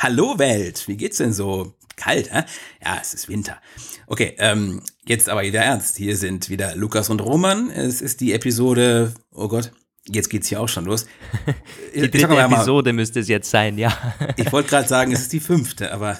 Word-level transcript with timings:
Hallo 0.00 0.38
Welt, 0.38 0.88
wie 0.88 0.96
geht's 0.96 1.18
denn 1.18 1.32
so? 1.32 1.74
Kalt, 1.94 2.32
hä? 2.32 2.42
Ja, 2.84 2.98
es 3.00 3.14
ist 3.14 3.28
Winter. 3.28 3.60
Okay, 4.08 4.34
ähm, 4.38 4.82
jetzt 5.06 5.28
aber 5.28 5.42
wieder 5.42 5.60
ernst. 5.60 5.96
Hier 5.96 6.16
sind 6.16 6.50
wieder 6.50 6.74
Lukas 6.74 7.08
und 7.08 7.20
Roman. 7.20 7.70
Es 7.70 8.00
ist 8.00 8.20
die 8.20 8.32
Episode, 8.32 9.14
oh 9.32 9.46
Gott, 9.46 9.70
jetzt 10.08 10.30
geht's 10.30 10.48
hier 10.48 10.60
auch 10.60 10.68
schon 10.68 10.84
los. 10.84 11.06
die 11.94 12.10
dritte 12.10 12.36
Episode 12.36 12.92
müsste 12.92 13.20
es 13.20 13.28
jetzt 13.28 13.50
sein, 13.50 13.78
ja. 13.78 13.96
ich 14.36 14.50
wollte 14.50 14.70
gerade 14.70 14.88
sagen, 14.88 15.12
es 15.12 15.20
ist 15.20 15.32
die 15.32 15.40
fünfte, 15.40 15.92
aber 15.92 16.18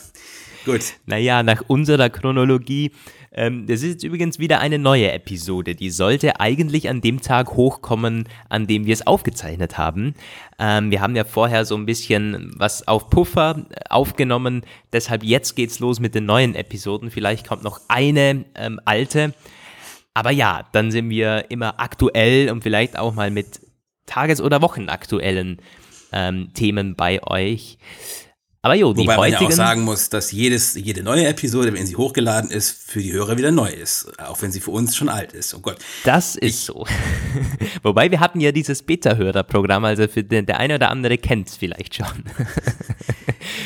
gut. 0.64 0.94
Naja, 1.06 1.42
nach 1.42 1.62
unserer 1.66 2.10
Chronologie 2.10 2.92
ähm, 3.38 3.66
das 3.66 3.82
ist 3.82 3.88
jetzt 3.88 4.02
übrigens 4.04 4.38
wieder 4.38 4.60
eine 4.60 4.78
neue 4.78 5.12
Episode. 5.12 5.74
Die 5.74 5.90
sollte 5.90 6.40
eigentlich 6.40 6.88
an 6.88 7.00
dem 7.00 7.20
Tag 7.20 7.52
hochkommen, 7.52 8.28
an 8.48 8.66
dem 8.66 8.86
wir 8.86 8.92
es 8.92 9.06
aufgezeichnet 9.06 9.76
haben. 9.76 10.14
Ähm, 10.58 10.90
wir 10.90 11.00
haben 11.00 11.14
ja 11.14 11.24
vorher 11.24 11.64
so 11.64 11.76
ein 11.76 11.86
bisschen 11.86 12.52
was 12.56 12.88
auf 12.88 13.10
Puffer 13.10 13.66
aufgenommen. 13.90 14.62
Deshalb 14.92 15.22
jetzt 15.22 15.56
geht's 15.56 15.78
los 15.78 16.00
mit 16.00 16.14
den 16.14 16.26
neuen 16.26 16.54
Episoden. 16.54 17.10
Vielleicht 17.10 17.46
kommt 17.46 17.62
noch 17.62 17.80
eine 17.88 18.44
ähm, 18.54 18.80
alte. 18.84 19.34
Aber 20.14 20.30
ja, 20.30 20.66
dann 20.72 20.90
sind 20.90 21.10
wir 21.10 21.50
immer 21.50 21.78
aktuell 21.78 22.50
und 22.50 22.62
vielleicht 22.62 22.98
auch 22.98 23.14
mal 23.14 23.30
mit 23.30 23.60
tages- 24.06 24.40
oder 24.40 24.62
wochenaktuellen 24.62 25.60
ähm, 26.12 26.48
Themen 26.54 26.96
bei 26.96 27.22
euch. 27.22 27.78
Aber 28.60 28.74
jo, 28.74 28.92
die 28.92 29.02
Wobei 29.02 29.16
man 29.16 29.30
ja 29.30 29.40
auch 29.40 29.52
sagen 29.52 29.82
muss, 29.82 30.10
dass 30.10 30.32
jedes, 30.32 30.74
jede 30.74 31.04
neue 31.04 31.26
Episode, 31.28 31.72
wenn 31.72 31.86
sie 31.86 31.94
hochgeladen 31.94 32.50
ist, 32.50 32.70
für 32.90 33.00
die 33.00 33.12
Hörer 33.12 33.38
wieder 33.38 33.52
neu 33.52 33.70
ist. 33.70 34.10
Auch 34.18 34.42
wenn 34.42 34.50
sie 34.50 34.58
für 34.58 34.72
uns 34.72 34.96
schon 34.96 35.08
alt 35.08 35.32
ist. 35.32 35.54
Oh 35.54 35.60
Gott. 35.60 35.78
Das 36.04 36.34
ist 36.34 36.42
ich, 36.42 36.56
so. 36.56 36.84
Wobei 37.84 38.10
wir 38.10 38.18
hatten 38.18 38.40
ja 38.40 38.50
dieses 38.50 38.82
Beta-Hörer-Programm, 38.82 39.84
also 39.84 40.08
für 40.08 40.24
den, 40.24 40.46
der 40.46 40.58
eine 40.58 40.74
oder 40.74 40.90
andere 40.90 41.18
kennt 41.18 41.48
es 41.48 41.56
vielleicht 41.56 41.94
schon. 41.94 42.24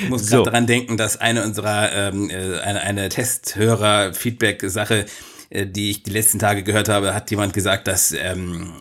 ich 0.02 0.10
muss 0.10 0.26
so. 0.26 0.36
gerade 0.36 0.50
daran 0.50 0.66
denken, 0.66 0.98
dass 0.98 1.18
eine 1.18 1.42
unserer, 1.42 1.90
ähm, 1.92 2.28
äh, 2.28 2.58
eine, 2.60 2.82
eine 2.82 3.08
Testhörer-Feedback-Sache 3.08 5.06
äh, 5.48 5.66
die 5.66 5.90
ich 5.90 6.02
die 6.02 6.10
letzten 6.10 6.38
Tage 6.38 6.62
gehört 6.62 6.90
habe, 6.90 7.14
hat 7.14 7.30
jemand 7.30 7.54
gesagt, 7.54 7.88
dass 7.88 8.12
ähm, 8.12 8.74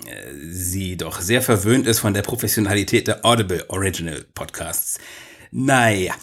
sie 0.50 0.98
doch 0.98 1.22
sehr 1.22 1.42
verwöhnt 1.42 1.88
ist 1.88 2.00
von 2.00 2.14
der 2.14 2.22
Professionalität 2.22 3.08
der 3.08 3.26
Audible 3.26 3.64
Original 3.70 4.26
Podcasts. 4.34 5.00
Naja. 5.52 6.14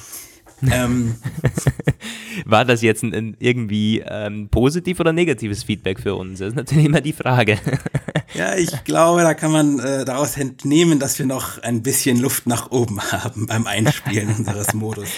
ähm. 0.62 1.16
War 2.44 2.64
das 2.64 2.82
jetzt 2.82 3.02
ein, 3.02 3.14
ein 3.14 3.36
irgendwie 3.38 4.02
ähm, 4.06 4.48
positiv 4.48 5.00
oder 5.00 5.12
negatives 5.12 5.64
Feedback 5.64 6.00
für 6.00 6.14
uns? 6.14 6.38
Das 6.38 6.48
ist 6.48 6.56
natürlich 6.56 6.86
immer 6.86 7.00
die 7.00 7.12
Frage. 7.12 7.58
ja, 8.34 8.54
ich 8.56 8.84
glaube, 8.84 9.22
da 9.22 9.34
kann 9.34 9.52
man 9.52 9.78
äh, 9.78 10.04
daraus 10.04 10.36
entnehmen, 10.36 10.98
dass 10.98 11.18
wir 11.18 11.26
noch 11.26 11.58
ein 11.62 11.82
bisschen 11.82 12.18
Luft 12.20 12.46
nach 12.46 12.70
oben 12.70 13.00
haben 13.12 13.46
beim 13.46 13.66
Einspielen 13.66 14.34
unseres 14.36 14.72
Modus. 14.74 15.08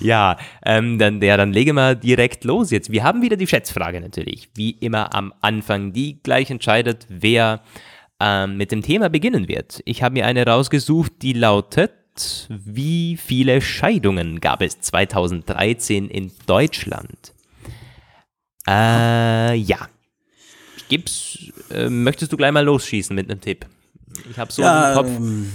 Ja, 0.00 0.38
ähm, 0.64 0.98
dann, 0.98 1.20
ja, 1.22 1.36
dann 1.36 1.52
lege 1.52 1.72
mal 1.72 1.96
direkt 1.96 2.44
los 2.44 2.70
jetzt. 2.70 2.92
Wir 2.92 3.02
haben 3.02 3.22
wieder 3.22 3.36
die 3.36 3.46
Schätzfrage 3.46 4.00
natürlich, 4.00 4.50
wie 4.54 4.70
immer 4.70 5.14
am 5.14 5.32
Anfang, 5.40 5.92
die 5.92 6.20
gleich 6.22 6.50
entscheidet, 6.50 7.06
wer 7.08 7.62
ähm, 8.20 8.56
mit 8.56 8.72
dem 8.72 8.82
Thema 8.82 9.08
beginnen 9.08 9.48
wird. 9.48 9.80
Ich 9.84 10.02
habe 10.02 10.14
mir 10.14 10.26
eine 10.26 10.46
rausgesucht, 10.46 11.12
die 11.22 11.32
lautet 11.32 11.92
wie 12.48 13.16
viele 13.16 13.60
Scheidungen 13.60 14.40
gab 14.40 14.62
es 14.62 14.80
2013 14.80 16.08
in 16.08 16.32
Deutschland? 16.46 17.32
Äh, 18.66 19.54
ja. 19.54 19.88
Gib's, 20.88 21.38
äh, 21.70 21.88
möchtest 21.88 22.32
du 22.32 22.36
gleich 22.36 22.52
mal 22.52 22.64
losschießen 22.64 23.14
mit 23.14 23.30
einem 23.30 23.40
Tipp? 23.40 23.66
Ich 24.30 24.38
habe 24.38 24.52
so 24.52 24.62
ja, 24.62 24.90
im 24.90 24.96
Kopf. 24.96 25.08
Ähm, 25.08 25.52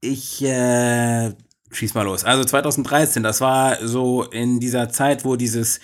ich 0.00 0.42
äh, 0.42 1.32
schieß 1.70 1.94
mal 1.94 2.02
los. 2.02 2.24
Also 2.24 2.44
2013, 2.44 3.22
das 3.22 3.40
war 3.40 3.86
so 3.86 4.22
in 4.24 4.60
dieser 4.60 4.88
Zeit, 4.88 5.24
wo 5.24 5.36
dieses, 5.36 5.80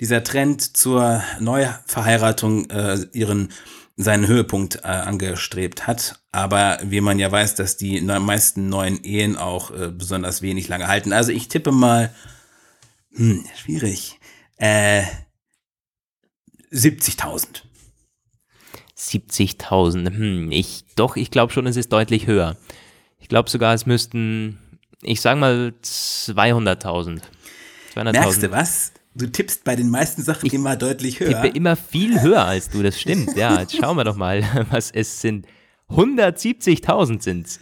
dieser 0.00 0.22
Trend 0.22 0.76
zur 0.76 1.22
Neuverheiratung 1.40 2.68
äh, 2.70 2.98
ihren 3.12 3.50
seinen 4.02 4.26
Höhepunkt 4.26 4.76
äh, 4.76 4.88
angestrebt 4.88 5.86
hat. 5.86 6.20
Aber 6.32 6.78
wie 6.82 7.00
man 7.00 7.18
ja 7.18 7.30
weiß, 7.30 7.54
dass 7.54 7.76
die 7.76 8.00
meisten 8.00 8.68
neuen 8.68 9.02
Ehen 9.04 9.36
auch 9.36 9.70
äh, 9.70 9.90
besonders 9.90 10.42
wenig 10.42 10.68
lange 10.68 10.88
halten. 10.88 11.12
Also 11.12 11.32
ich 11.32 11.48
tippe 11.48 11.72
mal, 11.72 12.12
hm, 13.14 13.44
schwierig, 13.56 14.18
äh, 14.56 15.02
70.000. 16.72 17.62
70.000, 18.96 20.06
hm, 20.14 20.52
ich, 20.52 20.84
doch, 20.94 21.16
ich 21.16 21.30
glaube 21.30 21.52
schon, 21.52 21.66
es 21.66 21.76
ist 21.76 21.92
deutlich 21.92 22.26
höher. 22.26 22.56
Ich 23.18 23.28
glaube 23.28 23.50
sogar, 23.50 23.74
es 23.74 23.84
müssten, 23.84 24.58
ich 25.02 25.20
sag 25.20 25.38
mal 25.38 25.74
200.000. 25.82 27.20
200 27.92 28.14
Merkst 28.14 28.42
du 28.42 28.50
was? 28.50 28.91
Du 29.14 29.26
tippst 29.26 29.64
bei 29.64 29.76
den 29.76 29.90
meisten 29.90 30.22
Sachen 30.22 30.46
ich 30.46 30.54
immer 30.54 30.76
deutlich 30.76 31.20
höher. 31.20 31.28
Ich 31.28 31.36
tippe 31.36 31.56
immer 31.56 31.76
viel 31.76 32.22
höher 32.22 32.44
als 32.44 32.70
du, 32.70 32.82
das 32.82 32.98
stimmt. 32.98 33.36
Ja, 33.36 33.60
jetzt 33.60 33.76
schauen 33.76 33.96
wir 33.96 34.04
doch 34.04 34.16
mal, 34.16 34.42
was 34.70 34.90
es 34.90 35.20
sind. 35.20 35.46
170.000 35.90 37.22
sind 37.22 37.46
es. 37.46 37.60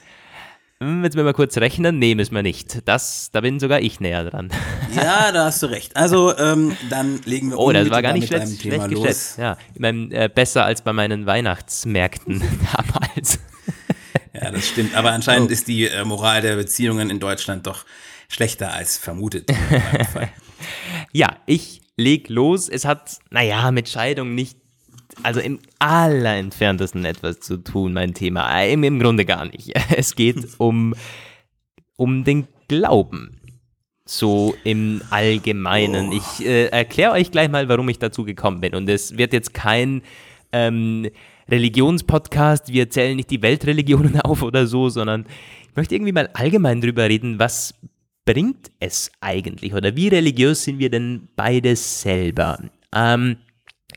Jetzt 0.83 1.15
wir 1.15 1.25
mal 1.25 1.35
kurz 1.35 1.59
rechnen, 1.59 1.99
nee, 1.99 2.15
müssen 2.15 2.35
wir 2.35 2.43
nicht. 2.43 2.89
Das, 2.89 3.31
da 3.33 3.43
bin 3.43 3.61
sogar 3.61 3.81
ich 3.81 4.01
näher 4.01 4.25
dran. 4.25 4.51
Ja, 4.93 5.31
da 5.31 5.45
hast 5.45 5.63
du 5.63 5.67
recht. 5.67 5.95
Also, 5.95 6.37
ähm, 6.37 6.77
dann 6.89 7.21
legen 7.25 7.51
wir 7.51 7.59
Oh, 7.61 7.71
das 7.71 7.89
war 7.91 8.03
gar 8.03 8.13
nicht 8.13 8.27
schlecht, 8.27 8.61
schlecht 8.61 8.89
geschätzt. 8.89 9.39
Ja, 9.39 9.57
ich 9.73 9.79
mein, 9.79 10.11
äh, 10.11 10.29
besser 10.35 10.65
als 10.65 10.83
bei 10.83 10.93
meinen 10.93 11.27
Weihnachtsmärkten 11.27 12.43
damals. 12.77 13.39
Ja, 14.33 14.51
das 14.51 14.67
stimmt. 14.67 14.97
Aber 14.97 15.13
anscheinend 15.13 15.51
oh. 15.51 15.53
ist 15.53 15.69
die 15.69 15.87
äh, 15.87 16.05
Moral 16.05 16.43
der 16.43 16.57
Beziehungen 16.57 17.09
in 17.09 17.21
Deutschland 17.21 17.69
doch 17.69 17.85
schlechter 18.29 18.73
als 18.73 18.99
vermutet. 18.99 19.49
Ja, 21.13 21.37
ich 21.47 21.83
leg 21.97 22.29
los. 22.29 22.69
Es 22.69 22.85
hat, 22.85 23.19
naja, 23.31 23.71
mit 23.71 23.89
Scheidung 23.89 24.35
nicht, 24.35 24.59
also 25.23 25.41
im 25.41 25.59
allerentferntesten 25.79 27.05
etwas 27.05 27.41
zu 27.41 27.59
tun, 27.59 27.93
mein 27.93 28.15
Thema. 28.15 28.63
Im, 28.65 28.85
im 28.85 28.99
Grunde 28.99 29.25
gar 29.25 29.45
nicht. 29.45 29.73
Es 29.97 30.15
geht 30.15 30.47
um, 30.59 30.95
um 31.97 32.25
den 32.25 32.47
Glauben. 32.69 33.37
So 34.07 34.57
im 34.65 35.03
Allgemeinen. 35.11 36.09
Oh. 36.09 36.17
Ich 36.17 36.47
äh, 36.47 36.67
erkläre 36.67 37.13
euch 37.13 37.31
gleich 37.31 37.49
mal, 37.49 37.69
warum 37.69 37.89
ich 37.89 37.99
dazu 37.99 38.25
gekommen 38.25 38.61
bin. 38.61 38.75
Und 38.75 38.89
es 38.89 39.17
wird 39.17 39.33
jetzt 39.33 39.55
kein 39.55 40.03
ähm, 40.53 41.09
Religionspodcast, 41.51 42.73
wir 42.73 42.91
zählen 42.91 43.17
nicht 43.17 43.31
die 43.31 43.43
Weltreligionen 43.43 44.21
auf 44.23 44.43
oder 44.43 44.67
so, 44.67 44.89
sondern 44.89 45.27
ich 45.69 45.77
möchte 45.77 45.95
irgendwie 45.95 46.13
mal 46.13 46.31
allgemein 46.33 46.81
drüber 46.81 47.09
reden, 47.09 47.39
was 47.39 47.75
bringt 48.25 48.71
es 48.81 49.11
eigentlich 49.21 49.75
oder 49.75 49.97
wie 49.97 50.09
religiös 50.09 50.65
sind 50.65 50.79
wir 50.79 50.91
denn 50.91 51.29
beide 51.37 51.75
selber? 51.77 52.59
Ähm, 52.95 53.37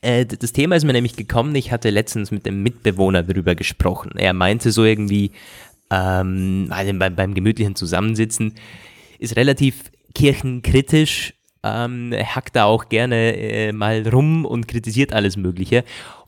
äh, 0.02 0.26
das 0.26 0.52
Thema 0.52 0.76
ist 0.76 0.84
mir 0.84 0.94
nämlich 0.94 1.16
gekommen, 1.16 1.56
ich 1.56 1.72
hatte 1.72 1.90
letztens 1.90 2.32
mit 2.32 2.46
dem 2.46 2.62
Mitbewohner 2.64 3.24
darüber 3.24 3.56
gesprochen. 3.56 4.12
Er 4.16 4.34
meinte 4.34 4.72
so 4.72 4.84
irgendwie, 4.84 5.32
ähm, 5.90 6.68
also 6.70 6.94
beim, 6.94 7.16
beim 7.16 7.34
gemütlichen 7.34 7.76
Zusammensitzen, 7.76 8.54
ist 9.20 9.38
relativ 9.38 9.92
kirchenkritisch, 10.14 11.34
ähm, 11.64 12.14
hackt 12.14 12.56
da 12.56 12.66
auch 12.66 12.90
gerne 12.90 13.36
äh, 13.38 13.72
mal 13.72 14.08
rum 14.08 14.46
und 14.46 14.68
kritisiert 14.68 15.14
alles 15.14 15.38
Mögliche. 15.38 15.84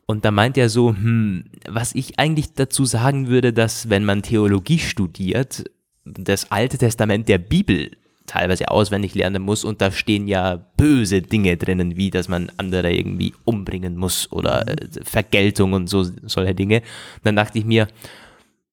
Und 0.05 0.23
da 0.23 0.31
meint 0.31 0.57
er 0.57 0.69
so, 0.69 0.89
hm, 0.89 1.45
was 1.67 1.93
ich 1.95 2.19
eigentlich 2.19 2.53
dazu 2.53 2.85
sagen 2.85 3.27
würde, 3.27 3.51
dass 3.51 3.89
wenn 3.89 4.05
man 4.05 4.21
Theologie 4.21 4.79
studiert, 4.79 5.65
das 6.05 6.51
Alte 6.51 6.77
Testament 6.77 7.27
der 7.27 7.39
Bibel 7.39 7.91
teilweise 8.25 8.69
auswendig 8.69 9.13
lernen 9.15 9.43
muss 9.43 9.63
und 9.63 9.81
da 9.81 9.91
stehen 9.91 10.27
ja 10.27 10.55
böse 10.77 11.21
Dinge 11.21 11.57
drinnen, 11.57 11.95
wie 11.95 12.09
dass 12.09 12.27
man 12.27 12.51
andere 12.57 12.91
irgendwie 12.91 13.33
umbringen 13.43 13.97
muss 13.97 14.31
oder 14.31 14.67
äh, 14.67 14.87
Vergeltung 15.03 15.73
und 15.73 15.87
so 15.87 16.03
solche 16.23 16.55
Dinge. 16.55 16.77
Und 16.77 17.25
dann 17.25 17.35
dachte 17.35 17.59
ich 17.59 17.65
mir, 17.65 17.87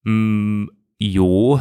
mh, 0.03 0.11
hm, 0.11 0.71
jo, 0.97 1.59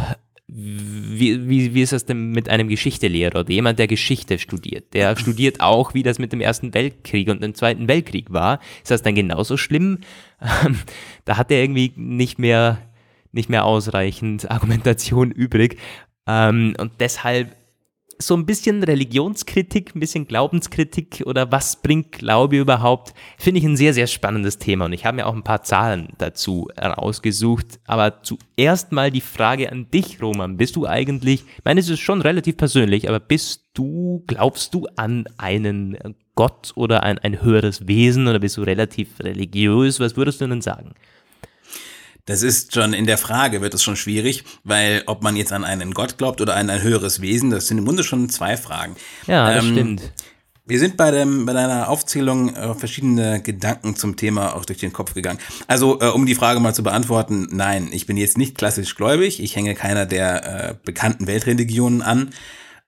wie, 0.54 1.48
wie, 1.48 1.74
wie 1.74 1.82
ist 1.82 1.92
das 1.92 2.04
denn 2.04 2.30
mit 2.30 2.48
einem 2.48 2.68
Geschichtelehrer 2.68 3.40
oder 3.40 3.50
jemand, 3.50 3.78
der 3.78 3.86
Geschichte 3.86 4.38
studiert? 4.38 4.92
Der 4.92 5.16
studiert 5.18 5.60
auch, 5.60 5.94
wie 5.94 6.02
das 6.02 6.18
mit 6.18 6.32
dem 6.32 6.40
Ersten 6.40 6.74
Weltkrieg 6.74 7.28
und 7.28 7.42
dem 7.42 7.54
Zweiten 7.54 7.88
Weltkrieg 7.88 8.32
war. 8.32 8.60
Ist 8.82 8.90
das 8.90 9.02
dann 9.02 9.14
genauso 9.14 9.56
schlimm? 9.56 9.98
da 11.24 11.36
hat 11.36 11.50
er 11.50 11.62
irgendwie 11.62 11.92
nicht 11.96 12.38
mehr 12.38 12.78
nicht 13.32 13.48
mehr 13.48 13.64
ausreichend 13.64 14.50
Argumentation 14.50 15.30
übrig. 15.30 15.78
Ähm, 16.26 16.74
und 16.78 16.92
deshalb 17.00 17.56
so 18.22 18.36
ein 18.36 18.46
bisschen 18.46 18.82
Religionskritik, 18.82 19.94
ein 19.94 20.00
bisschen 20.00 20.26
Glaubenskritik 20.26 21.22
oder 21.26 21.50
was 21.52 21.82
bringt 21.82 22.12
Glaube 22.12 22.56
überhaupt, 22.56 23.14
finde 23.38 23.60
ich 23.60 23.66
ein 23.66 23.76
sehr, 23.76 23.94
sehr 23.94 24.06
spannendes 24.06 24.58
Thema. 24.58 24.86
Und 24.86 24.92
ich 24.92 25.04
habe 25.04 25.16
mir 25.16 25.26
auch 25.26 25.34
ein 25.34 25.42
paar 25.42 25.62
Zahlen 25.62 26.08
dazu 26.18 26.68
rausgesucht. 26.80 27.80
Aber 27.84 28.22
zuerst 28.22 28.92
mal 28.92 29.10
die 29.10 29.20
Frage 29.20 29.70
an 29.70 29.90
dich, 29.90 30.22
Roman. 30.22 30.56
Bist 30.56 30.76
du 30.76 30.86
eigentlich, 30.86 31.44
ich 31.58 31.64
meine, 31.64 31.80
es 31.80 31.88
ist 31.88 32.00
schon 32.00 32.22
relativ 32.22 32.56
persönlich, 32.56 33.08
aber 33.08 33.20
bist 33.20 33.70
du, 33.74 34.24
glaubst 34.26 34.74
du 34.74 34.86
an 34.96 35.24
einen 35.38 35.98
Gott 36.34 36.72
oder 36.76 37.02
ein, 37.02 37.18
ein 37.18 37.42
höheres 37.42 37.86
Wesen 37.86 38.28
oder 38.28 38.38
bist 38.38 38.56
du 38.56 38.62
relativ 38.62 39.20
religiös? 39.20 40.00
Was 40.00 40.16
würdest 40.16 40.40
du 40.40 40.46
denn 40.46 40.62
sagen? 40.62 40.94
Das 42.24 42.42
ist 42.42 42.74
schon 42.74 42.92
in 42.92 43.06
der 43.06 43.18
Frage 43.18 43.60
wird 43.62 43.74
es 43.74 43.82
schon 43.82 43.96
schwierig, 43.96 44.44
weil 44.62 45.02
ob 45.06 45.22
man 45.22 45.34
jetzt 45.34 45.52
an 45.52 45.64
einen 45.64 45.92
Gott 45.92 46.18
glaubt 46.18 46.40
oder 46.40 46.54
an 46.54 46.70
ein 46.70 46.82
höheres 46.82 47.20
Wesen, 47.20 47.50
das 47.50 47.66
sind 47.66 47.78
im 47.78 47.84
Grunde 47.84 48.04
schon 48.04 48.28
zwei 48.28 48.56
Fragen. 48.56 48.94
Ja, 49.26 49.52
das 49.52 49.64
ähm, 49.64 49.72
stimmt. 49.72 50.12
Wir 50.64 50.78
sind 50.78 50.96
bei, 50.96 51.10
dem, 51.10 51.44
bei 51.44 51.52
deiner 51.52 51.88
Aufzählung 51.88 52.54
äh, 52.54 52.74
verschiedene 52.74 53.42
Gedanken 53.42 53.96
zum 53.96 54.14
Thema 54.14 54.54
auch 54.54 54.64
durch 54.64 54.78
den 54.78 54.92
Kopf 54.92 55.12
gegangen. 55.12 55.40
Also, 55.66 55.98
äh, 56.00 56.06
um 56.06 56.24
die 56.24 56.36
Frage 56.36 56.60
mal 56.60 56.72
zu 56.72 56.84
beantworten, 56.84 57.48
nein, 57.50 57.88
ich 57.90 58.06
bin 58.06 58.16
jetzt 58.16 58.38
nicht 58.38 58.56
klassisch 58.56 58.94
gläubig. 58.94 59.42
Ich 59.42 59.56
hänge 59.56 59.74
keiner 59.74 60.06
der 60.06 60.70
äh, 60.70 60.74
bekannten 60.84 61.26
Weltreligionen 61.26 62.00
an. 62.00 62.30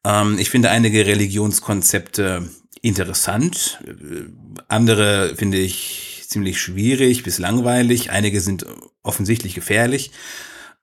Ähm, 0.05 0.39
ich 0.39 0.51
finde 0.51 0.71
einige 0.71 1.05
Religionskonzepte 1.05 2.49
interessant. 2.81 3.81
Äh, 3.85 4.31
andere 4.69 5.35
finde 5.35 5.59
ich 5.59 6.14
ziemlich 6.35 6.61
schwierig 6.61 7.23
bis 7.23 7.39
langweilig. 7.39 8.11
Einige 8.11 8.41
sind 8.41 8.67
offensichtlich 9.05 9.55
gefährlich. 9.55 10.11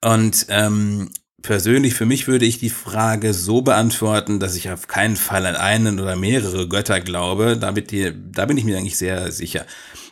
Und 0.01 0.47
ähm, 0.49 1.09
persönlich 1.41 1.93
für 1.93 2.05
mich 2.05 2.27
würde 2.27 2.45
ich 2.45 2.57
die 2.57 2.69
Frage 2.69 3.33
so 3.33 3.61
beantworten, 3.61 4.39
dass 4.39 4.55
ich 4.55 4.69
auf 4.71 4.87
keinen 4.87 5.17
Fall 5.17 5.45
an 5.45 5.57
einen 5.57 5.99
oder 5.99 6.15
mehrere 6.15 6.69
Götter 6.69 7.01
glaube. 7.01 7.57
Damit 7.57 7.91
die, 7.91 8.13
da 8.31 8.45
bin 8.45 8.57
ich 8.57 8.63
mir 8.63 8.77
eigentlich 8.77 8.97
sehr 8.97 9.31
sicher. 9.33 9.65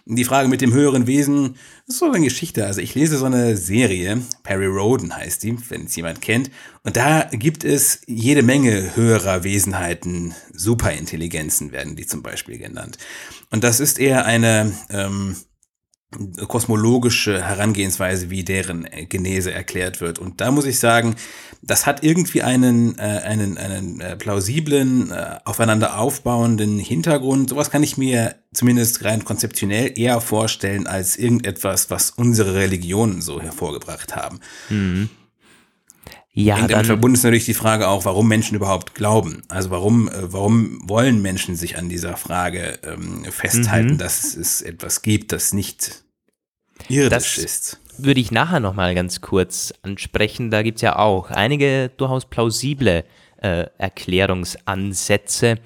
Die 0.05 0.25
Frage 0.25 0.49
mit 0.49 0.59
dem 0.59 0.73
höheren 0.73 1.07
Wesen 1.07 1.55
ist 1.87 1.99
so 1.99 2.11
eine 2.11 2.25
Geschichte. 2.25 2.65
Also 2.65 2.81
ich 2.81 2.95
lese 2.95 3.17
so 3.17 3.25
eine 3.25 3.55
Serie, 3.55 4.21
Perry 4.43 4.65
Roden 4.65 5.15
heißt 5.15 5.43
die, 5.43 5.55
wenn 5.69 5.85
es 5.85 5.95
jemand 5.95 6.21
kennt. 6.21 6.51
Und 6.83 6.97
da 6.97 7.29
gibt 7.31 7.63
es 7.63 8.01
jede 8.07 8.41
Menge 8.41 8.95
höherer 8.95 9.45
Wesenheiten, 9.45 10.33
Superintelligenzen 10.51 11.71
werden 11.71 11.95
die 11.95 12.07
zum 12.07 12.23
Beispiel 12.23 12.57
genannt. 12.57 12.97
Und 13.51 13.63
das 13.63 13.79
ist 13.79 13.99
eher 13.99 14.25
eine 14.25 14.73
ähm, 14.89 15.35
kosmologische 16.47 17.43
Herangehensweise, 17.43 18.31
wie 18.31 18.43
deren 18.43 18.87
Genese 19.09 19.51
erklärt 19.51 20.01
wird. 20.01 20.17
Und 20.17 20.41
da 20.41 20.49
muss 20.49 20.65
ich 20.65 20.79
sagen, 20.79 21.15
das 21.61 21.85
hat 21.85 22.03
irgendwie 22.03 22.41
einen, 22.41 22.97
äh, 22.97 23.01
einen, 23.01 23.57
einen 23.57 24.01
äh, 24.01 24.15
plausiblen, 24.15 25.11
äh, 25.11 25.37
aufeinander 25.45 25.99
aufbauenden 25.99 26.79
Hintergrund. 26.79 27.49
Sowas 27.49 27.69
kann 27.69 27.83
ich 27.83 27.97
mir 27.97 28.35
zumindest 28.53 29.03
rein 29.05 29.23
konzeptionell 29.23 29.93
eher 29.99 30.19
vorstellen 30.19 30.87
als 30.87 31.15
irgendetwas, 31.15 31.91
was 31.91 32.09
unsere 32.09 32.55
Religionen 32.55 33.21
so 33.21 33.39
hervorgebracht 33.39 34.15
haben. 34.15 34.39
Mhm. 34.69 35.09
Ja, 36.39 36.57
Eng 36.57 36.67
damit 36.69 36.85
verbunden 36.85 37.15
ist 37.15 37.23
natürlich 37.23 37.45
die 37.45 37.53
Frage 37.53 37.89
auch, 37.89 38.05
warum 38.05 38.27
Menschen 38.27 38.55
überhaupt 38.55 38.95
glauben. 38.95 39.43
Also 39.49 39.71
warum, 39.71 40.07
äh, 40.07 40.31
warum 40.31 40.79
wollen 40.87 41.21
Menschen 41.21 41.55
sich 41.57 41.77
an 41.77 41.89
dieser 41.89 42.15
Frage 42.15 42.79
ähm, 42.83 43.25
festhalten, 43.25 43.93
mhm. 43.93 43.97
dass 43.97 44.35
es 44.35 44.61
etwas 44.61 45.01
gibt, 45.01 45.33
das 45.33 45.53
nicht 45.53 46.03
irdisch 46.87 47.35
das 47.35 47.37
ist? 47.37 47.79
Würde 47.97 48.21
ich 48.21 48.31
nachher 48.31 48.61
nochmal 48.61 48.95
ganz 48.95 49.19
kurz 49.19 49.73
ansprechen. 49.81 50.49
Da 50.49 50.63
gibt 50.63 50.77
es 50.77 50.81
ja 50.81 50.95
auch 50.95 51.29
einige 51.29 51.91
durchaus 51.97 52.25
plausible 52.25 53.03
äh, 53.41 53.65
Erklärungsansätze. 53.77 55.57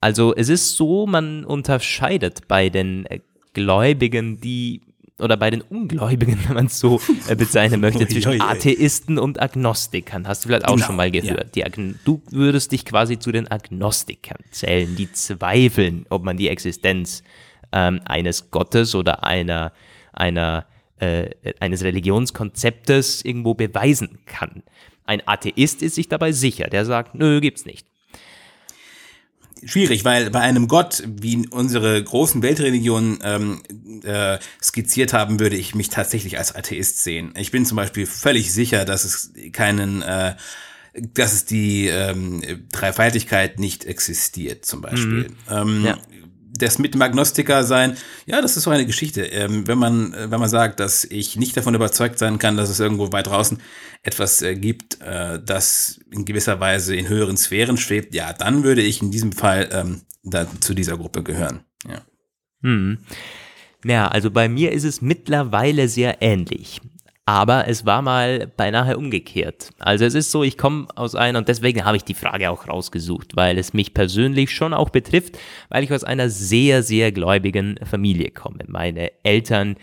Also 0.00 0.32
es 0.36 0.48
ist 0.48 0.76
so, 0.76 1.06
man 1.06 1.44
unterscheidet 1.44 2.46
bei 2.46 2.68
den 2.68 3.04
Gläubigen, 3.52 4.40
die 4.40 4.82
oder 5.20 5.36
bei 5.36 5.50
den 5.50 5.60
Ungläubigen, 5.62 6.38
wenn 6.46 6.54
man 6.54 6.66
es 6.66 6.78
so 6.78 7.00
äh, 7.28 7.34
bezeichnen 7.34 7.80
möchte, 7.80 8.06
zwischen 8.06 8.40
Atheisten 8.40 9.18
und 9.18 9.40
Agnostikern. 9.40 10.26
Hast 10.26 10.44
du 10.44 10.48
vielleicht 10.48 10.66
auch 10.66 10.74
genau, 10.74 10.86
schon 10.86 10.96
mal 10.96 11.10
gehört. 11.10 11.56
Ja. 11.56 11.66
du 11.68 12.22
würdest 12.30 12.72
dich 12.72 12.84
quasi 12.84 13.18
zu 13.18 13.32
den 13.32 13.50
Agnostikern 13.50 14.38
zählen, 14.50 14.94
die 14.96 15.12
zweifeln, 15.12 16.06
ob 16.08 16.24
man 16.24 16.36
die 16.36 16.48
Existenz 16.48 17.22
ähm, 17.72 18.00
eines 18.04 18.50
Gottes 18.50 18.94
oder 18.94 19.24
einer, 19.24 19.72
einer, 20.12 20.66
äh, 20.98 21.30
eines 21.60 21.84
Religionskonzeptes 21.84 23.24
irgendwo 23.24 23.54
beweisen 23.54 24.18
kann. 24.26 24.62
Ein 25.04 25.22
Atheist 25.26 25.82
ist 25.82 25.96
sich 25.96 26.08
dabei 26.08 26.32
sicher, 26.32 26.68
der 26.68 26.84
sagt, 26.84 27.14
nö, 27.14 27.40
gibt's 27.40 27.64
nicht 27.64 27.89
schwierig, 29.64 30.04
weil 30.04 30.30
bei 30.30 30.40
einem 30.40 30.68
Gott, 30.68 31.02
wie 31.06 31.46
unsere 31.48 32.02
großen 32.02 32.42
Weltreligionen 32.42 33.18
ähm, 33.22 33.62
äh, 34.04 34.38
skizziert 34.62 35.12
haben, 35.12 35.40
würde 35.40 35.56
ich 35.56 35.74
mich 35.74 35.88
tatsächlich 35.88 36.38
als 36.38 36.54
Atheist 36.54 37.02
sehen. 37.02 37.34
Ich 37.36 37.50
bin 37.50 37.66
zum 37.66 37.76
Beispiel 37.76 38.06
völlig 38.06 38.52
sicher, 38.52 38.84
dass 38.84 39.04
es 39.04 39.32
keinen, 39.52 40.02
äh, 40.02 40.34
dass 40.94 41.32
es 41.32 41.44
die 41.44 41.86
ähm, 41.88 42.42
Dreifaltigkeit 42.72 43.58
nicht 43.58 43.84
existiert, 43.84 44.64
zum 44.64 44.80
Beispiel. 44.80 45.28
Mhm. 45.28 45.34
Ähm, 45.50 45.84
ja 45.84 45.98
das 46.62 46.78
mit 46.78 46.94
dem 46.94 47.02
Agnostiker 47.02 47.64
sein, 47.64 47.96
ja, 48.26 48.40
das 48.40 48.56
ist 48.56 48.64
so 48.64 48.70
eine 48.70 48.86
Geschichte. 48.86 49.22
Ähm, 49.22 49.66
wenn 49.66 49.78
man, 49.78 50.14
äh, 50.14 50.30
wenn 50.30 50.40
man 50.40 50.48
sagt, 50.48 50.80
dass 50.80 51.04
ich 51.04 51.36
nicht 51.36 51.56
davon 51.56 51.74
überzeugt 51.74 52.18
sein 52.18 52.38
kann, 52.38 52.56
dass 52.56 52.70
es 52.70 52.80
irgendwo 52.80 53.12
weit 53.12 53.26
draußen 53.26 53.58
etwas 54.02 54.42
äh, 54.42 54.54
gibt, 54.54 55.00
äh, 55.00 55.40
das 55.44 56.00
in 56.10 56.24
gewisser 56.24 56.60
Weise 56.60 56.94
in 56.94 57.08
höheren 57.08 57.36
Sphären 57.36 57.76
schwebt, 57.76 58.14
ja, 58.14 58.32
dann 58.32 58.64
würde 58.64 58.82
ich 58.82 59.02
in 59.02 59.10
diesem 59.10 59.32
Fall 59.32 59.68
ähm, 59.72 60.02
da, 60.22 60.46
zu 60.60 60.74
dieser 60.74 60.96
Gruppe 60.96 61.22
gehören. 61.22 61.64
Ja. 61.88 62.02
Hm. 62.62 62.98
Ja, 63.84 64.08
also 64.08 64.30
bei 64.30 64.48
mir 64.48 64.72
ist 64.72 64.84
es 64.84 65.00
mittlerweile 65.00 65.88
sehr 65.88 66.20
ähnlich. 66.20 66.80
Aber 67.30 67.68
es 67.68 67.86
war 67.86 68.02
mal 68.02 68.48
beinahe 68.56 68.96
umgekehrt. 68.96 69.70
Also 69.78 70.04
es 70.04 70.16
ist 70.16 70.32
so, 70.32 70.42
ich 70.42 70.58
komme 70.58 70.88
aus 70.96 71.14
einer, 71.14 71.38
und 71.38 71.46
deswegen 71.46 71.84
habe 71.84 71.96
ich 71.96 72.02
die 72.02 72.14
Frage 72.14 72.50
auch 72.50 72.66
rausgesucht, 72.66 73.36
weil 73.36 73.56
es 73.56 73.72
mich 73.72 73.94
persönlich 73.94 74.50
schon 74.50 74.74
auch 74.74 74.90
betrifft, 74.90 75.38
weil 75.68 75.84
ich 75.84 75.92
aus 75.92 76.02
einer 76.02 76.28
sehr, 76.28 76.82
sehr 76.82 77.12
gläubigen 77.12 77.78
Familie 77.88 78.32
komme. 78.32 78.64
Meine 78.66 79.12
Eltern 79.22 79.76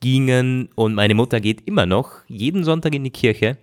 gingen 0.00 0.68
und 0.74 0.92
meine 0.92 1.14
Mutter 1.14 1.40
geht 1.40 1.66
immer 1.66 1.86
noch 1.86 2.10
jeden 2.26 2.62
Sonntag 2.62 2.94
in 2.94 3.04
die 3.04 3.10
Kirche. 3.10 3.56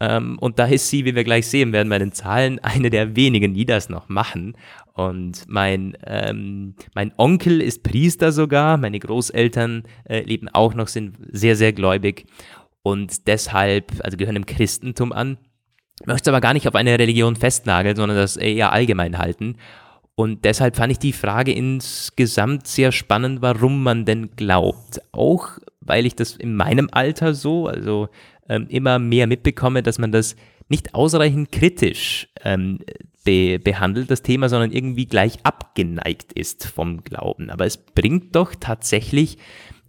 Ähm, 0.00 0.38
und 0.38 0.58
da 0.58 0.66
ist 0.66 0.88
sie, 0.90 1.04
wie 1.04 1.14
wir 1.14 1.24
gleich 1.24 1.46
sehen 1.46 1.72
werden 1.72 1.88
bei 1.88 1.98
den 1.98 2.12
Zahlen, 2.12 2.58
eine 2.60 2.90
der 2.90 3.16
wenigen, 3.16 3.54
die 3.54 3.66
das 3.66 3.88
noch 3.88 4.08
machen. 4.08 4.56
Und 4.94 5.44
mein, 5.48 5.96
ähm, 6.06 6.74
mein 6.94 7.12
Onkel 7.16 7.60
ist 7.60 7.82
Priester 7.82 8.32
sogar, 8.32 8.76
meine 8.76 8.98
Großeltern 8.98 9.84
äh, 10.04 10.22
leben 10.22 10.48
auch 10.48 10.74
noch, 10.74 10.88
sind 10.88 11.16
sehr, 11.30 11.56
sehr 11.56 11.72
gläubig 11.72 12.26
und 12.82 13.26
deshalb, 13.26 13.92
also 14.02 14.16
gehören 14.16 14.36
im 14.36 14.46
Christentum 14.46 15.12
an. 15.12 15.38
Möchte 16.06 16.30
aber 16.30 16.40
gar 16.40 16.52
nicht 16.52 16.68
auf 16.68 16.74
eine 16.74 16.98
Religion 16.98 17.36
festnageln, 17.36 17.96
sondern 17.96 18.16
das 18.16 18.36
eher 18.36 18.72
allgemein 18.72 19.18
halten. 19.18 19.56
Und 20.14 20.44
deshalb 20.44 20.76
fand 20.76 20.92
ich 20.92 20.98
die 20.98 21.12
Frage 21.12 21.52
insgesamt 21.52 22.66
sehr 22.66 22.90
spannend, 22.90 23.42
warum 23.42 23.82
man 23.82 24.04
denn 24.04 24.30
glaubt. 24.36 25.00
Auch 25.12 25.58
weil 25.80 26.06
ich 26.06 26.16
das 26.16 26.36
in 26.36 26.54
meinem 26.56 26.88
Alter 26.90 27.34
so, 27.34 27.66
also 27.66 28.08
ähm, 28.48 28.66
immer 28.68 28.98
mehr 28.98 29.26
mitbekomme, 29.26 29.82
dass 29.82 29.98
man 29.98 30.12
das 30.12 30.36
nicht 30.68 30.94
ausreichend 30.94 31.52
kritisch 31.52 32.28
ähm, 32.44 32.80
be 33.24 33.58
behandelt, 33.58 34.10
das 34.10 34.22
Thema, 34.22 34.48
sondern 34.48 34.72
irgendwie 34.72 35.06
gleich 35.06 35.38
abgeneigt 35.42 36.32
ist 36.32 36.66
vom 36.66 37.04
Glauben. 37.04 37.50
Aber 37.50 37.66
es 37.66 37.76
bringt 37.76 38.34
doch 38.36 38.54
tatsächlich 38.54 39.38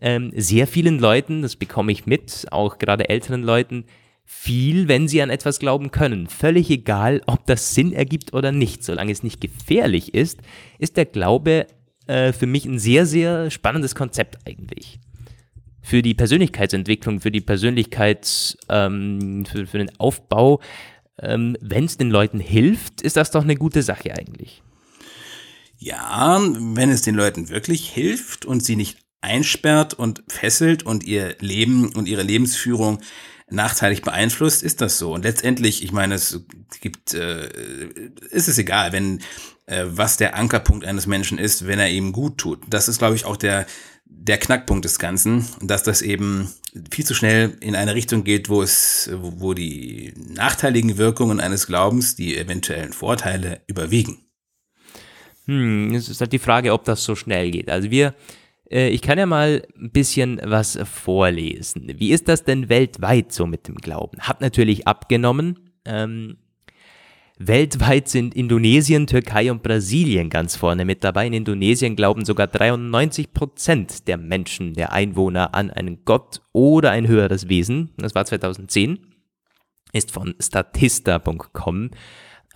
ähm, 0.02 0.32
sehr 0.36 0.68
vielen 0.68 1.00
Leuten, 1.00 1.42
das 1.42 1.56
bekomme 1.56 1.92
ich 1.92 2.06
mit, 2.06 2.48
auch 2.52 2.78
gerade 2.78 3.10
älteren 3.10 3.44
Leuten, 3.44 3.86
viel, 4.32 4.88
wenn 4.88 5.08
sie 5.08 5.22
an 5.24 5.32
etwas 5.32 5.58
glauben 5.60 5.90
können. 5.90 6.28
Völlig 6.28 6.70
egal, 6.70 7.22
ob 7.26 7.48
das 7.48 7.74
Sinn 7.74 7.94
ergibt 7.94 8.34
oder 8.34 8.52
nicht. 8.52 8.84
Solange 8.84 9.12
es 9.12 9.24
nicht 9.24 9.42
gefährlich 9.42 10.14
ist, 10.14 10.40
ist 10.78 10.98
der 10.98 11.06
Glaube 11.06 11.66
äh, 12.06 12.32
für 12.32 12.46
mich 12.46 12.66
ein 12.66 12.78
sehr, 12.78 13.08
sehr 13.08 13.50
spannendes 13.50 13.96
Konzept 13.96 14.38
eigentlich. 14.48 15.00
Für 15.90 16.04
die 16.04 16.14
Persönlichkeitsentwicklung, 16.14 17.20
für 17.20 17.32
die 17.32 17.42
Persönlichkeits, 17.42 18.58
ähm, 18.70 19.46
für, 19.46 19.66
für 19.66 19.80
den 19.80 19.92
Aufbau 20.00 20.62
ähm, 21.22 21.58
wenn 21.62 21.86
es 21.86 21.98
den 21.98 22.10
Leuten 22.10 22.40
hilft, 22.40 23.02
ist 23.02 23.18
das 23.18 23.32
doch 23.32 23.44
eine 23.44 23.56
gute 23.56 23.84
Sache 23.84 24.14
eigentlich. 24.16 24.62
Ja, 25.78 26.40
wenn 26.42 26.90
es 26.90 27.02
den 27.02 27.16
Leuten 27.16 27.50
wirklich 27.50 27.90
hilft 27.90 28.46
und 28.46 28.64
sie 28.64 28.76
nicht 28.76 28.98
einsperrt 29.22 29.94
und 29.94 30.24
fesselt 30.28 30.84
und 30.84 31.04
ihr 31.04 31.36
Leben 31.40 31.94
und 31.94 32.08
ihre 32.08 32.24
Lebensführung 32.24 33.00
nachteilig 33.50 34.02
beeinflusst, 34.02 34.62
ist 34.62 34.82
das 34.82 34.98
so. 34.98 35.14
Und 35.14 35.24
letztendlich, 35.24 35.84
ich 35.84 35.92
meine, 35.92 36.16
es 36.16 36.42
gibt, 36.82 37.14
äh, 37.14 37.50
ist 38.30 38.48
es 38.48 38.58
egal, 38.58 38.92
wenn 38.92 39.20
äh, 39.66 39.86
was 39.88 40.18
der 40.18 40.36
Ankerpunkt 40.36 40.86
eines 40.86 41.08
Menschen 41.08 41.38
ist, 41.38 41.66
wenn 41.66 41.80
er 41.80 41.90
ihm 41.90 42.12
gut 42.12 42.38
tut. 42.38 42.60
Das 42.70 42.88
ist, 42.88 43.00
glaube 43.00 43.16
ich, 43.16 43.26
auch 43.26 43.38
der 43.38 43.66
der 44.10 44.38
Knackpunkt 44.38 44.86
des 44.86 45.00
Ganzen, 45.00 45.46
dass 45.62 45.84
das 45.84 46.02
eben 46.02 46.50
viel 46.92 47.06
zu 47.06 47.14
schnell 47.14 47.56
in 47.62 47.76
eine 47.76 47.96
Richtung 47.96 48.24
geht, 48.24 48.50
wo 48.50 48.62
es, 48.62 49.10
wo 49.14 49.54
die 49.54 50.14
nachteiligen 50.18 50.98
Wirkungen 50.98 51.40
eines 51.40 51.68
Glaubens 51.68 52.16
die 52.16 52.38
eventuellen 52.38 52.92
Vorteile 52.92 53.62
überwiegen. 53.68 54.26
Hm, 55.46 55.94
es 55.94 56.10
ist 56.10 56.22
halt 56.22 56.34
die 56.34 56.40
Frage, 56.40 56.74
ob 56.74 56.86
das 56.86 57.04
so 57.04 57.16
schnell 57.16 57.52
geht. 57.52 57.70
Also 57.70 57.90
wir, 57.92 58.14
äh, 58.70 58.90
ich 58.90 59.02
kann 59.02 59.18
ja 59.18 59.26
mal 59.26 59.66
ein 59.80 59.92
bisschen 59.92 60.40
was 60.44 60.78
vorlesen. 60.84 61.92
Wie 61.96 62.12
ist 62.12 62.28
das 62.28 62.44
denn 62.44 62.70
weltweit 62.70 63.32
so 63.32 63.46
mit 63.46 63.68
dem 63.68 63.76
Glauben? 63.76 64.20
Hat 64.20 64.42
natürlich 64.42 64.88
abgenommen. 64.88 65.72
Ähm, 65.86 66.38
Weltweit 67.42 68.10
sind 68.10 68.36
Indonesien, 68.36 69.08
Türkei 69.08 69.50
und 69.50 69.64
Brasilien 69.64 70.30
ganz 70.30 70.58
vorne 70.58 70.84
mit 70.84 71.06
dabei. 71.06 71.26
In 71.26 71.32
Indonesien 71.32 71.96
glauben 71.96 72.26
sogar 72.26 72.48
93 72.48 73.32
Prozent 73.32 74.10
der 74.10 74.18
Menschen, 74.18 74.74
der 74.74 74.92
Einwohner 74.92 75.56
an 75.56 75.72
einen 75.72 76.04
Gott 76.04 76.42
oder 76.52 76.92
ein 76.92 77.08
höheres 77.08 77.48
Wesen. 77.48 77.92
Das 77.96 78.14
war 78.14 78.26
2010. 78.26 79.00
Ist 79.94 80.12
von 80.12 80.36
statista.com. 80.38 81.92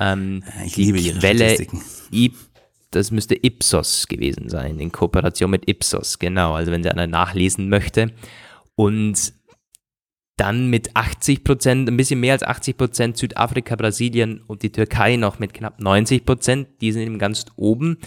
Ähm, 0.01 0.43
ich 0.65 0.75
liebe 0.75 0.99
ihre 0.99 1.19
Quelle 1.19 1.65
I, 2.11 2.33
das 2.91 3.09
müsste 3.09 3.35
Ipsos 3.35 4.07
gewesen 4.07 4.49
sein, 4.49 4.79
in 4.79 4.91
Kooperation 4.91 5.49
mit 5.49 5.69
Ipsos, 5.69 6.19
genau. 6.19 6.55
Also 6.55 6.73
wenn 6.73 6.83
sie 6.83 6.91
einer 6.91 7.07
nachlesen 7.07 7.69
möchte. 7.69 8.11
Und 8.75 9.33
dann 10.37 10.67
mit 10.67 10.95
80 10.95 11.43
Prozent, 11.43 11.87
ein 11.87 11.97
bisschen 11.97 12.19
mehr 12.19 12.33
als 12.33 12.43
80 12.43 12.77
Prozent 12.77 13.17
Südafrika, 13.17 13.75
Brasilien 13.75 14.41
und 14.47 14.63
die 14.63 14.71
Türkei 14.71 15.15
noch 15.15 15.39
mit 15.39 15.53
knapp 15.53 15.79
90 15.79 16.25
Prozent. 16.25 16.67
Die 16.81 16.91
sind 16.91 17.03
eben 17.03 17.19
ganz 17.19 17.45
oben. 17.55 17.97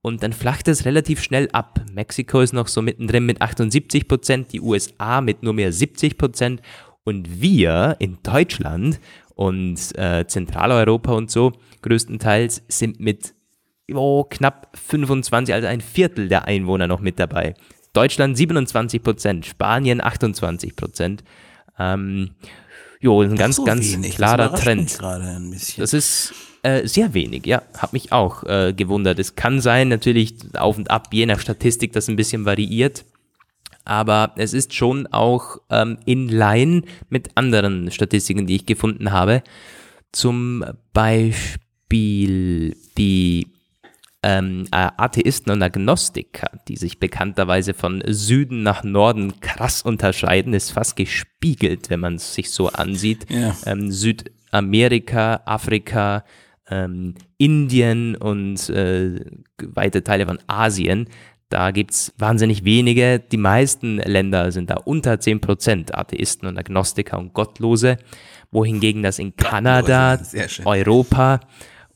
Und 0.00 0.22
dann 0.22 0.32
flacht 0.32 0.66
es 0.68 0.84
relativ 0.84 1.22
schnell 1.22 1.48
ab. 1.52 1.80
Mexiko 1.92 2.40
ist 2.40 2.52
noch 2.52 2.66
so 2.66 2.82
mittendrin 2.82 3.24
mit 3.24 3.40
78 3.40 4.08
Prozent, 4.08 4.52
die 4.52 4.60
USA 4.60 5.20
mit 5.20 5.42
nur 5.42 5.52
mehr 5.52 5.72
70 5.72 6.18
Prozent 6.18 6.60
und 7.04 7.40
wir 7.40 7.96
in 7.98 8.18
Deutschland 8.22 9.00
und 9.34 9.78
äh, 9.96 10.26
Zentraleuropa 10.26 11.12
und 11.12 11.30
so 11.30 11.52
größtenteils 11.82 12.62
sind 12.68 13.00
mit 13.00 13.34
oh, 13.92 14.24
knapp 14.24 14.68
25, 14.74 15.54
also 15.54 15.68
ein 15.68 15.80
Viertel 15.80 16.28
der 16.28 16.46
Einwohner 16.46 16.86
noch 16.86 17.00
mit 17.00 17.18
dabei. 17.18 17.54
Deutschland 17.92 18.36
27 18.36 19.02
Prozent, 19.02 19.46
Spanien 19.46 20.02
28 20.02 20.76
Prozent. 20.76 21.22
Ähm, 21.78 22.30
jo, 23.00 23.22
ein 23.22 23.36
ganz, 23.36 23.56
so 23.56 23.64
ganz 23.64 23.92
wenig. 23.92 24.14
klarer 24.14 24.54
Trend. 24.54 24.98
Das 25.78 25.92
ist 25.92 26.34
äh, 26.62 26.86
sehr 26.86 27.12
wenig, 27.14 27.46
ja, 27.46 27.62
hat 27.76 27.92
mich 27.92 28.12
auch 28.12 28.44
äh, 28.44 28.72
gewundert. 28.72 29.18
Es 29.18 29.34
kann 29.34 29.60
sein, 29.60 29.88
natürlich 29.88 30.34
auf 30.54 30.78
und 30.78 30.90
ab, 30.90 31.08
je 31.12 31.26
nach 31.26 31.40
Statistik, 31.40 31.92
das 31.92 32.08
ein 32.08 32.16
bisschen 32.16 32.44
variiert. 32.44 33.04
Aber 33.84 34.32
es 34.36 34.52
ist 34.52 34.74
schon 34.74 35.08
auch 35.08 35.58
ähm, 35.68 35.98
in 36.04 36.28
line 36.28 36.82
mit 37.08 37.30
anderen 37.34 37.90
Statistiken, 37.90 38.46
die 38.46 38.54
ich 38.56 38.66
gefunden 38.66 39.10
habe. 39.10 39.42
Zum 40.12 40.64
Beispiel 40.92 42.76
die 42.96 43.48
ähm, 44.22 44.66
äh, 44.70 44.88
Atheisten 44.96 45.52
und 45.52 45.62
Agnostiker, 45.62 46.50
die 46.68 46.76
sich 46.76 47.00
bekannterweise 47.00 47.74
von 47.74 48.02
Süden 48.06 48.62
nach 48.62 48.84
Norden 48.84 49.40
krass 49.40 49.82
unterscheiden, 49.82 50.54
ist 50.54 50.70
fast 50.70 50.96
gespiegelt, 50.96 51.90
wenn 51.90 52.00
man 52.00 52.14
es 52.16 52.34
sich 52.34 52.50
so 52.50 52.68
ansieht. 52.68 53.26
Ja. 53.28 53.56
Ähm, 53.66 53.90
Südamerika, 53.90 55.42
Afrika, 55.44 56.24
ähm, 56.70 57.14
Indien 57.36 58.14
und 58.14 58.68
äh, 58.70 59.24
weite 59.60 60.04
Teile 60.04 60.26
von 60.26 60.38
Asien. 60.46 61.08
Da 61.48 61.70
gibt 61.70 61.90
es 61.90 62.14
wahnsinnig 62.16 62.64
wenige. 62.64 63.18
Die 63.18 63.36
meisten 63.36 63.98
Länder 63.98 64.52
sind 64.52 64.70
da 64.70 64.76
unter 64.76 65.14
10% 65.14 65.92
Atheisten 65.92 66.48
und 66.48 66.56
Agnostiker 66.56 67.18
und 67.18 67.34
Gottlose, 67.34 67.98
wohingegen 68.52 69.02
das 69.02 69.18
in 69.18 69.36
Kanada, 69.36 70.18
Europa 70.64 71.40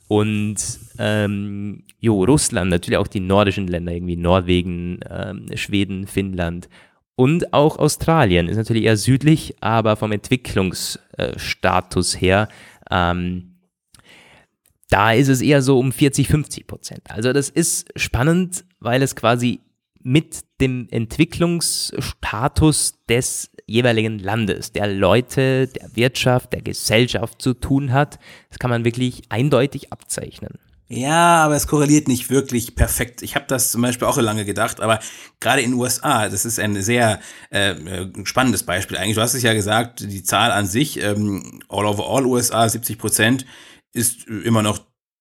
und 0.08 0.56
ähm, 0.98 1.84
jo, 2.00 2.24
Russland, 2.24 2.70
natürlich 2.70 2.98
auch 2.98 3.06
die 3.06 3.20
nordischen 3.20 3.66
Länder, 3.66 3.92
irgendwie 3.92 4.16
Norwegen, 4.16 5.00
ähm, 5.08 5.46
Schweden, 5.54 6.06
Finnland 6.06 6.68
und 7.16 7.52
auch 7.54 7.78
Australien 7.78 8.48
ist 8.48 8.58
natürlich 8.58 8.84
eher 8.84 8.98
südlich, 8.98 9.56
aber 9.60 9.96
vom 9.96 10.12
Entwicklungsstatus 10.12 12.20
her, 12.20 12.48
ähm, 12.90 13.54
da 14.90 15.12
ist 15.12 15.28
es 15.28 15.40
eher 15.40 15.62
so 15.62 15.78
um 15.78 15.92
40, 15.92 16.28
50 16.28 16.66
Prozent. 16.66 17.10
Also 17.10 17.32
das 17.32 17.48
ist 17.48 17.88
spannend, 17.96 18.66
weil 18.80 19.00
es 19.02 19.16
quasi 19.16 19.60
mit 20.02 20.44
dem 20.60 20.88
Entwicklungsstatus 20.90 22.96
des 23.08 23.50
jeweiligen 23.66 24.18
Landes, 24.18 24.72
der 24.72 24.86
Leute, 24.86 25.68
der 25.68 25.96
Wirtschaft, 25.96 26.52
der 26.52 26.60
Gesellschaft 26.62 27.40
zu 27.42 27.54
tun 27.54 27.92
hat. 27.92 28.18
Das 28.50 28.58
kann 28.58 28.70
man 28.70 28.84
wirklich 28.84 29.22
eindeutig 29.30 29.90
abzeichnen. 29.90 30.58
Ja, 30.88 31.44
aber 31.44 31.56
es 31.56 31.66
korreliert 31.66 32.06
nicht 32.06 32.30
wirklich 32.30 32.76
perfekt. 32.76 33.22
Ich 33.22 33.34
habe 33.34 33.46
das 33.48 33.72
zum 33.72 33.82
Beispiel 33.82 34.06
auch 34.06 34.16
lange 34.18 34.44
gedacht, 34.44 34.80
aber 34.80 35.00
gerade 35.40 35.62
in 35.62 35.72
den 35.72 35.80
USA, 35.80 36.28
das 36.28 36.44
ist 36.44 36.60
ein 36.60 36.80
sehr 36.80 37.18
äh, 37.50 37.74
spannendes 38.22 38.62
Beispiel 38.62 38.96
eigentlich. 38.96 39.16
Du 39.16 39.22
hast 39.22 39.34
es 39.34 39.42
ja 39.42 39.52
gesagt, 39.52 40.00
die 40.00 40.22
Zahl 40.22 40.52
an 40.52 40.66
sich, 40.66 41.02
ähm, 41.02 41.60
all 41.68 41.86
over 41.86 42.08
all 42.08 42.24
USA, 42.24 42.68
70 42.68 42.98
Prozent, 42.98 43.46
ist 43.92 44.28
immer 44.28 44.62
noch 44.62 44.78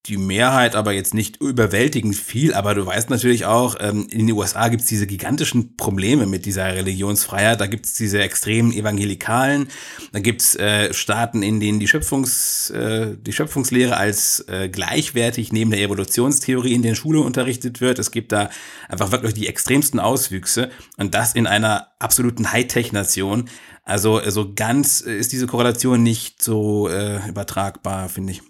die 0.07 0.17
Mehrheit 0.17 0.75
aber 0.75 0.91
jetzt 0.91 1.13
nicht 1.13 1.41
überwältigend 1.41 2.15
viel, 2.15 2.53
aber 2.53 2.75
du 2.75 2.85
weißt 2.85 3.09
natürlich 3.09 3.45
auch, 3.45 3.75
ähm, 3.79 4.07
in 4.09 4.27
den 4.27 4.35
USA 4.35 4.67
gibt 4.67 4.83
es 4.83 4.87
diese 4.87 5.07
gigantischen 5.07 5.75
Probleme 5.77 6.25
mit 6.27 6.45
dieser 6.45 6.65
Religionsfreiheit. 6.65 7.59
Da 7.59 7.67
gibt 7.67 7.85
es 7.85 7.93
diese 7.93 8.21
extremen 8.21 8.71
Evangelikalen, 8.71 9.67
da 10.11 10.19
gibt 10.19 10.41
es 10.41 10.55
äh, 10.55 10.93
Staaten, 10.93 11.41
in 11.41 11.59
denen 11.59 11.79
die, 11.79 11.87
Schöpfungs, 11.87 12.69
äh, 12.69 13.15
die 13.19 13.33
Schöpfungslehre 13.33 13.97
als 13.97 14.45
äh, 14.47 14.69
gleichwertig 14.69 15.51
neben 15.51 15.71
der 15.71 15.81
Evolutionstheorie 15.81 16.73
in 16.73 16.83
den 16.83 16.95
Schulen 16.95 17.23
unterrichtet 17.23 17.81
wird. 17.81 17.97
Es 17.97 18.11
gibt 18.11 18.31
da 18.31 18.49
einfach 18.87 19.11
wirklich 19.11 19.33
die 19.33 19.47
extremsten 19.47 19.99
Auswüchse 19.99 20.69
und 20.97 21.15
das 21.15 21.33
in 21.33 21.47
einer 21.47 21.87
absoluten 21.99 22.51
Hightech-Nation. 22.51 23.49
Also 23.83 24.21
so 24.29 24.53
ganz 24.53 25.01
ist 25.01 25.31
diese 25.31 25.47
Korrelation 25.47 26.01
nicht 26.01 26.41
so 26.41 26.89
äh, 26.89 27.27
übertragbar, 27.27 28.09
finde 28.09 28.33
ich. 28.33 28.41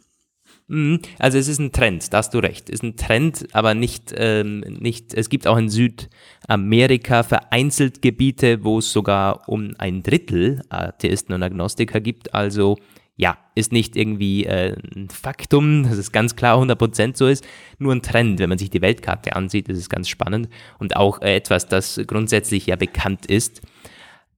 Mhm. 0.68 1.00
Also 1.20 1.38
es 1.38 1.48
ist 1.48 1.60
ein 1.60 1.72
Trend, 1.72 2.12
da 2.12 2.18
hast 2.18 2.34
du 2.34 2.40
recht. 2.40 2.70
Ist 2.70 2.84
ein 2.84 2.96
Trend, 2.96 3.48
aber 3.54 3.74
nicht, 3.74 4.14
ähm, 4.18 4.62
nicht, 4.62 5.14
es 5.14 5.30
gibt 5.30 5.48
auch 5.48 5.58
in 5.58 5.70
Südamerika 5.70 7.24
vereinzelt 7.24 8.02
Gebiete, 8.02 8.64
wo 8.64 8.80
es 8.80 8.92
sogar 8.92 9.48
um 9.48 9.74
ein 9.78 10.02
Drittel 10.02 10.64
Atheisten 10.70 11.36
und 11.36 11.44
Agnostiker 11.44 12.00
gibt. 12.00 12.34
Also 12.34 12.78
ja, 13.18 13.38
ist 13.54 13.72
nicht 13.72 13.96
irgendwie 13.96 14.46
äh, 14.46 14.76
ein 14.96 15.10
Faktum, 15.10 15.84
dass 15.84 15.98
es 15.98 16.12
ganz 16.12 16.36
klar 16.36 16.62
100% 16.62 17.16
so 17.16 17.28
ist, 17.28 17.48
nur 17.78 17.94
ein 17.94 18.02
Trend. 18.02 18.40
Wenn 18.40 18.50
man 18.50 18.58
sich 18.58 18.70
die 18.70 18.82
Weltkarte 18.82 19.36
ansieht, 19.36 19.70
ist 19.70 19.78
es 19.78 19.90
ganz 19.90 20.10
spannend 20.10 20.50
und 20.80 20.98
auch 20.98 21.22
äh, 21.22 21.36
etwas, 21.36 21.68
das 21.68 22.02
grundsätzlich 22.08 22.66
ja 22.66 22.76
bekannt 22.76 23.26
ist. 23.26 23.62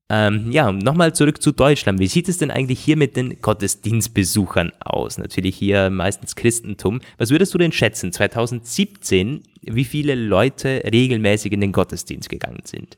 Ähm, 0.10 0.52
ja, 0.52 0.72
nochmal 0.72 1.14
zurück 1.14 1.42
zu 1.42 1.52
Deutschland. 1.52 2.00
Wie 2.00 2.08
sieht 2.08 2.30
es 2.30 2.38
denn 2.38 2.50
eigentlich 2.50 2.80
hier 2.80 2.96
mit 2.96 3.18
den 3.18 3.42
Gottesdienstbesuchern 3.42 4.72
aus? 4.80 5.18
Natürlich 5.18 5.58
hier 5.58 5.90
meistens 5.90 6.36
Christentum. 6.36 7.02
Was 7.18 7.30
würdest 7.30 7.54
du 7.54 7.58
denn 7.58 7.74
schätzen, 7.74 8.14
2017, 8.14 9.44
wie 9.62 9.84
viele 9.84 10.16
Leute 10.16 10.82
regelmäßig 10.90 11.52
in 11.52 11.60
den 11.60 11.74
Gottesdienst 11.74 12.30
gegangen 12.30 12.62
sind? 12.64 12.98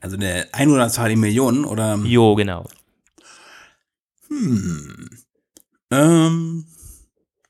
Also 0.00 0.16
eine 0.16 0.46
Einwohnerzahl 0.52 1.10
in 1.10 1.20
Millionen, 1.20 1.64
oder? 1.64 1.96
Jo, 2.04 2.36
genau. 2.36 2.68
Hm. 4.28 5.10
Ähm, 5.90 6.64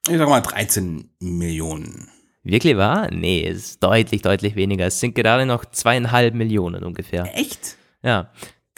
ich 0.08 0.16
sag 0.16 0.28
mal 0.30 0.40
13 0.40 1.10
Millionen. 1.20 2.08
Wirklich 2.42 2.78
wahr? 2.78 3.10
Nee, 3.12 3.46
es 3.46 3.58
ist 3.58 3.82
deutlich, 3.82 4.22
deutlich 4.22 4.56
weniger. 4.56 4.86
Es 4.86 4.98
sind 4.98 5.14
gerade 5.14 5.44
noch 5.44 5.66
zweieinhalb 5.66 6.34
Millionen 6.34 6.82
ungefähr. 6.84 7.30
Echt? 7.38 7.76
Ja, 8.02 8.30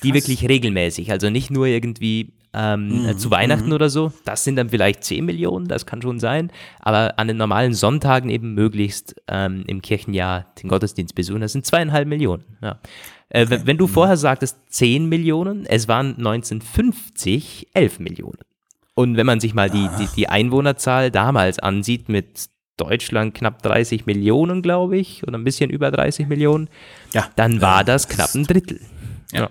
die 0.03 0.11
Krass. 0.11 0.23
wirklich 0.23 0.49
regelmäßig, 0.49 1.11
also 1.13 1.31
nicht 1.31 1.51
nur 1.51 1.67
irgendwie 1.67 2.33
ähm, 2.55 3.07
mhm. 3.07 3.19
zu 3.19 3.31
Weihnachten 3.31 3.69
mhm. 3.69 3.73
oder 3.73 3.89
so. 3.89 4.13
Das 4.25 4.45
sind 4.45 4.57
dann 4.57 4.69
vielleicht 4.69 5.05
10 5.05 5.25
Millionen, 5.25 5.69
das 5.69 5.87
kann 5.87 6.03
schon 6.03 6.21
sein. 6.21 6.51
Aber 6.81 7.19
an 7.19 7.29
den 7.29 7.37
normalen 7.37 7.75
Sonntagen 7.75 8.31
eben 8.31 8.55
möglichst 8.55 9.15
ähm, 9.29 9.65
im 9.67 9.81
Kirchenjahr 9.81 10.47
den 10.63 10.69
Gottesdienst 10.69 11.15
besuchen, 11.15 11.41
das 11.41 11.53
sind 11.53 11.65
zweieinhalb 11.67 12.09
Millionen. 12.09 12.45
Ja. 12.61 12.79
Äh, 13.31 13.45
okay. 13.45 13.61
Wenn 13.65 13.79
du 13.79 13.87
mhm. 13.87 13.93
vorher 13.93 14.17
sagtest 14.17 14.59
10 14.69 15.09
Millionen, 15.09 15.67
es 15.67 15.89
waren 15.89 16.17
1950 16.19 17.69
11 17.73 17.99
Millionen. 18.01 18.39
Und 18.95 19.17
wenn 19.17 19.27
man 19.27 19.41
sich 19.41 19.55
mal 19.55 19.71
die, 19.71 19.89
die, 19.99 20.09
die 20.17 20.29
Einwohnerzahl 20.29 21.11
damals 21.11 21.59
ansieht 21.59 22.11
mit 22.11 22.51
Deutschland 22.77 23.35
knapp 23.35 23.63
30 23.63 24.05
Millionen, 24.05 24.61
glaube 24.61 24.99
ich, 24.99 25.27
oder 25.27 25.39
ein 25.39 25.45
bisschen 25.45 25.71
über 25.71 25.91
30 25.91 26.29
Millionen, 26.29 26.69
ja, 27.15 27.27
dann 27.37 27.63
war 27.63 27.85
das 27.85 28.09
knapp 28.09 28.35
ein 28.35 28.45
Drittel. 28.45 28.81
Ja. 29.33 29.51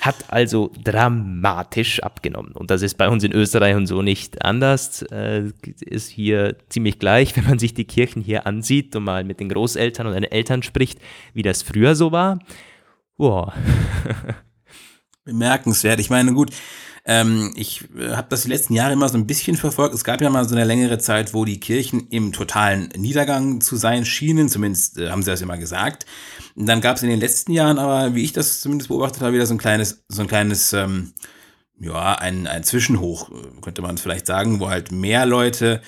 Hat 0.00 0.32
also 0.32 0.72
dramatisch 0.82 2.02
abgenommen. 2.02 2.52
Und 2.52 2.70
das 2.70 2.82
ist 2.82 2.98
bei 2.98 3.08
uns 3.08 3.22
in 3.22 3.32
Österreich 3.32 3.76
und 3.76 3.86
so 3.86 4.02
nicht 4.02 4.44
anders. 4.44 5.02
Äh, 5.02 5.52
ist 5.80 6.08
hier 6.08 6.56
ziemlich 6.68 6.98
gleich, 6.98 7.36
wenn 7.36 7.44
man 7.44 7.58
sich 7.58 7.74
die 7.74 7.84
Kirchen 7.84 8.22
hier 8.22 8.46
ansieht 8.46 8.94
und 8.96 9.04
mal 9.04 9.24
mit 9.24 9.40
den 9.40 9.48
Großeltern 9.48 10.06
und 10.06 10.14
den 10.14 10.24
Eltern 10.24 10.62
spricht, 10.62 10.98
wie 11.34 11.42
das 11.42 11.62
früher 11.62 11.94
so 11.94 12.12
war. 12.12 12.38
Boah. 13.16 13.54
Bemerkenswert. 15.24 16.00
Ich 16.00 16.10
meine, 16.10 16.32
gut, 16.32 16.50
ähm, 17.04 17.52
ich 17.56 17.84
äh, 17.98 18.10
habe 18.10 18.28
das 18.30 18.42
die 18.42 18.48
letzten 18.48 18.74
Jahre 18.74 18.92
immer 18.92 19.08
so 19.08 19.18
ein 19.18 19.26
bisschen 19.26 19.56
verfolgt. 19.56 19.94
Es 19.94 20.04
gab 20.04 20.20
ja 20.20 20.30
mal 20.30 20.48
so 20.48 20.54
eine 20.54 20.64
längere 20.64 20.98
Zeit, 20.98 21.34
wo 21.34 21.44
die 21.44 21.58
Kirchen 21.58 22.06
im 22.08 22.32
totalen 22.32 22.90
Niedergang 22.96 23.60
zu 23.60 23.76
sein 23.76 24.04
schienen. 24.04 24.48
Zumindest 24.48 24.98
äh, 24.98 25.10
haben 25.10 25.22
sie 25.22 25.30
das 25.30 25.40
immer 25.40 25.58
gesagt. 25.58 26.06
Und 26.54 26.66
dann 26.66 26.80
gab 26.80 26.96
es 26.96 27.02
in 27.02 27.08
den 27.08 27.20
letzten 27.20 27.52
Jahren 27.52 27.78
aber, 27.78 28.14
wie 28.14 28.22
ich 28.22 28.32
das 28.32 28.60
zumindest 28.60 28.88
beobachtet 28.88 29.22
habe, 29.22 29.34
wieder 29.34 29.46
so 29.46 29.54
ein 29.54 29.58
kleines, 29.58 30.04
so 30.08 30.22
ein 30.22 30.28
kleines, 30.28 30.72
ähm, 30.72 31.12
ja, 31.80 32.14
ein, 32.14 32.46
ein 32.46 32.62
Zwischenhoch, 32.62 33.30
äh, 33.30 33.60
könnte 33.60 33.82
man 33.82 33.98
vielleicht 33.98 34.26
sagen, 34.26 34.60
wo 34.60 34.68
halt 34.68 34.92
mehr 34.92 35.26
Leute 35.26 35.82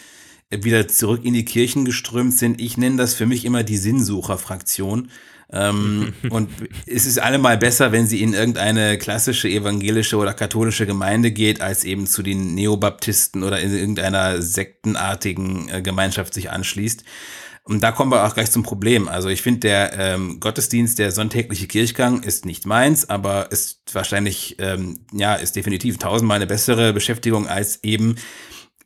wieder 0.51 0.89
zurück 0.89 1.25
in 1.25 1.35
die 1.35 1.45
Kirchen 1.45 1.85
geströmt 1.85 2.35
sind. 2.35 2.61
Ich 2.61 2.77
nenne 2.77 2.97
das 2.97 3.15
für 3.15 3.27
mich 3.27 3.45
immer 3.45 3.63
die 3.63 3.77
Sinnsucherfraktion. 3.77 5.11
Ähm, 5.55 6.13
und 6.31 6.51
es 6.87 7.07
ist 7.07 7.19
allemal 7.19 7.57
besser, 7.57 7.93
wenn 7.93 8.07
sie 8.07 8.21
in 8.21 8.35
irgendeine 8.35 8.99
klassische 8.99 9.49
evangelische 9.49 10.17
oder 10.17 10.35
katholische 10.35 10.87
Gemeinde 10.87 11.31
geht, 11.31 11.61
als 11.61 11.85
eben 11.85 12.07
zu 12.07 12.23
den 12.23 12.55
Neobaptisten 12.55 13.45
oder 13.45 13.61
in 13.61 13.73
irgendeiner 13.73 14.43
sektenartigen 14.43 15.69
äh, 15.69 15.81
Gemeinschaft 15.81 16.35
sich 16.35 16.51
anschließt. 16.51 17.05
Und 17.67 17.83
da 17.83 17.93
kommen 17.93 18.13
wir 18.13 18.27
auch 18.27 18.35
gleich 18.35 18.51
zum 18.51 18.63
Problem. 18.63 19.09
Also 19.09 19.31
ich 19.31 19.41
finde, 19.41 19.61
der 19.61 19.99
ähm, 19.99 20.39
Gottesdienst, 20.39 20.99
der 20.99 21.13
sonntägliche 21.13 21.67
Kirchgang 21.67 22.23
ist 22.23 22.45
nicht 22.45 22.67
meins, 22.67 23.09
aber 23.09 23.51
ist 23.53 23.81
wahrscheinlich, 23.95 24.57
ähm, 24.59 25.07
ja, 25.13 25.35
ist 25.35 25.57
definitiv 25.57 25.97
tausendmal 25.97 26.37
eine 26.37 26.47
bessere 26.47 26.93
Beschäftigung 26.93 27.49
als 27.49 27.83
eben 27.83 28.17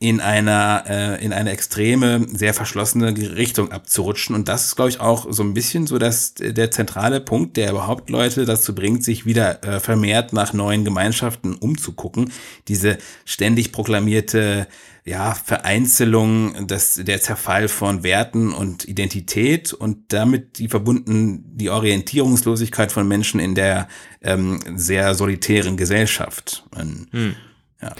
in 0.01 0.21
einer 0.21 0.85
äh, 0.89 1.25
in 1.25 1.33
eine 1.33 1.51
extreme, 1.51 2.25
sehr 2.33 2.55
verschlossene 2.55 3.17
Richtung 3.37 3.73
abzurutschen. 3.73 4.37
Und 4.37 4.47
das 4.47 4.67
ist, 4.67 4.77
glaube 4.77 4.91
ich, 4.91 5.01
auch 5.01 5.27
so 5.31 5.43
ein 5.43 5.55
bisschen 5.55 5.89
so 5.89 5.99
dass 5.99 6.35
der 6.35 6.71
zentrale 6.71 7.21
Punkt, 7.21 7.57
der 7.57 7.71
überhaupt 7.71 8.09
Leute 8.09 8.45
dazu 8.45 8.77
bringt, 8.77 9.03
sich 9.03 9.27
wieder 9.27 9.65
äh, 9.65 9.81
vermehrt 9.81 10.33
nach 10.33 10.53
neuen 10.53 10.85
Gemeinschaften 10.85 11.55
umzugucken. 11.55 12.31
Diese 12.69 12.99
ständig 13.25 13.73
proklamierte 13.73 14.69
ja, 15.05 15.35
Vereinzelung, 15.35 16.69
das, 16.69 16.95
der 16.95 17.21
Zerfall 17.21 17.69
von 17.69 18.03
Werten 18.05 18.53
und 18.53 18.87
Identität 18.87 19.73
und 19.73 20.13
damit 20.13 20.59
die 20.59 20.69
verbunden 20.69 21.43
die 21.57 21.71
Orientierungslosigkeit 21.71 22.93
von 22.93 23.09
Menschen 23.09 23.41
in 23.41 23.55
der 23.55 23.89
ähm, 24.23 24.61
sehr 24.77 25.15
solitären 25.15 25.77
Gesellschaft. 25.77 26.65
Und, 26.77 27.09
hm. 27.11 27.35
ja. 27.81 27.97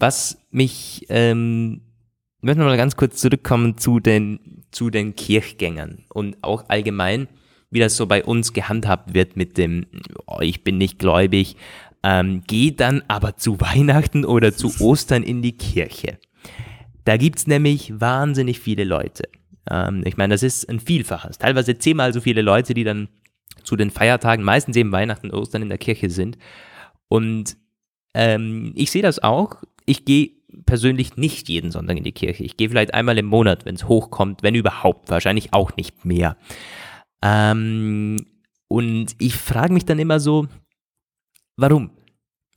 Was 0.00 0.38
mich, 0.50 1.06
ähm, 1.08 1.82
ich 2.38 2.44
möchte 2.44 2.62
mal 2.62 2.76
ganz 2.76 2.96
kurz 2.96 3.20
zurückkommen 3.20 3.78
zu 3.78 3.98
den, 3.98 4.64
zu 4.70 4.90
den 4.90 5.16
Kirchgängern 5.16 6.04
und 6.08 6.36
auch 6.42 6.68
allgemein, 6.68 7.26
wie 7.70 7.80
das 7.80 7.96
so 7.96 8.06
bei 8.06 8.24
uns 8.24 8.52
gehandhabt 8.52 9.12
wird 9.14 9.36
mit 9.36 9.58
dem, 9.58 9.86
oh, 10.26 10.40
ich 10.40 10.62
bin 10.62 10.78
nicht 10.78 10.98
gläubig, 10.98 11.56
ähm, 12.04 12.42
geh 12.46 12.70
dann 12.70 13.02
aber 13.08 13.36
zu 13.36 13.60
Weihnachten 13.60 14.24
oder 14.24 14.54
zu 14.54 14.72
Ostern 14.80 15.24
in 15.24 15.42
die 15.42 15.56
Kirche. 15.56 16.18
Da 17.04 17.16
gibt 17.16 17.40
es 17.40 17.46
nämlich 17.46 18.00
wahnsinnig 18.00 18.60
viele 18.60 18.84
Leute. 18.84 19.24
Ähm, 19.68 20.02
ich 20.04 20.16
meine, 20.16 20.34
das 20.34 20.44
ist 20.44 20.68
ein 20.68 20.78
Vielfaches. 20.78 21.38
Teilweise 21.38 21.76
zehnmal 21.76 22.12
so 22.12 22.20
viele 22.20 22.42
Leute, 22.42 22.72
die 22.72 22.84
dann 22.84 23.08
zu 23.64 23.74
den 23.74 23.90
Feiertagen, 23.90 24.44
meistens 24.44 24.76
eben 24.76 24.92
Weihnachten 24.92 25.30
und 25.30 25.38
Ostern 25.38 25.62
in 25.62 25.68
der 25.68 25.78
Kirche 25.78 26.08
sind. 26.08 26.38
Und 27.08 27.56
ähm, 28.14 28.72
ich 28.76 28.90
sehe 28.90 29.02
das 29.02 29.22
auch 29.22 29.62
ich 29.88 30.04
gehe 30.04 30.30
persönlich 30.66 31.16
nicht 31.16 31.48
jeden 31.48 31.70
Sonntag 31.70 31.96
in 31.96 32.04
die 32.04 32.12
Kirche. 32.12 32.44
Ich 32.44 32.56
gehe 32.56 32.68
vielleicht 32.68 32.94
einmal 32.94 33.18
im 33.18 33.26
Monat, 33.26 33.64
wenn 33.64 33.74
es 33.74 33.88
hochkommt, 33.88 34.42
wenn 34.42 34.54
überhaupt, 34.54 35.10
wahrscheinlich 35.10 35.52
auch 35.52 35.76
nicht 35.76 36.04
mehr. 36.04 36.36
Ähm, 37.22 38.16
und 38.68 39.16
ich 39.18 39.34
frage 39.34 39.72
mich 39.72 39.84
dann 39.84 39.98
immer 39.98 40.20
so, 40.20 40.46
warum? 41.56 41.90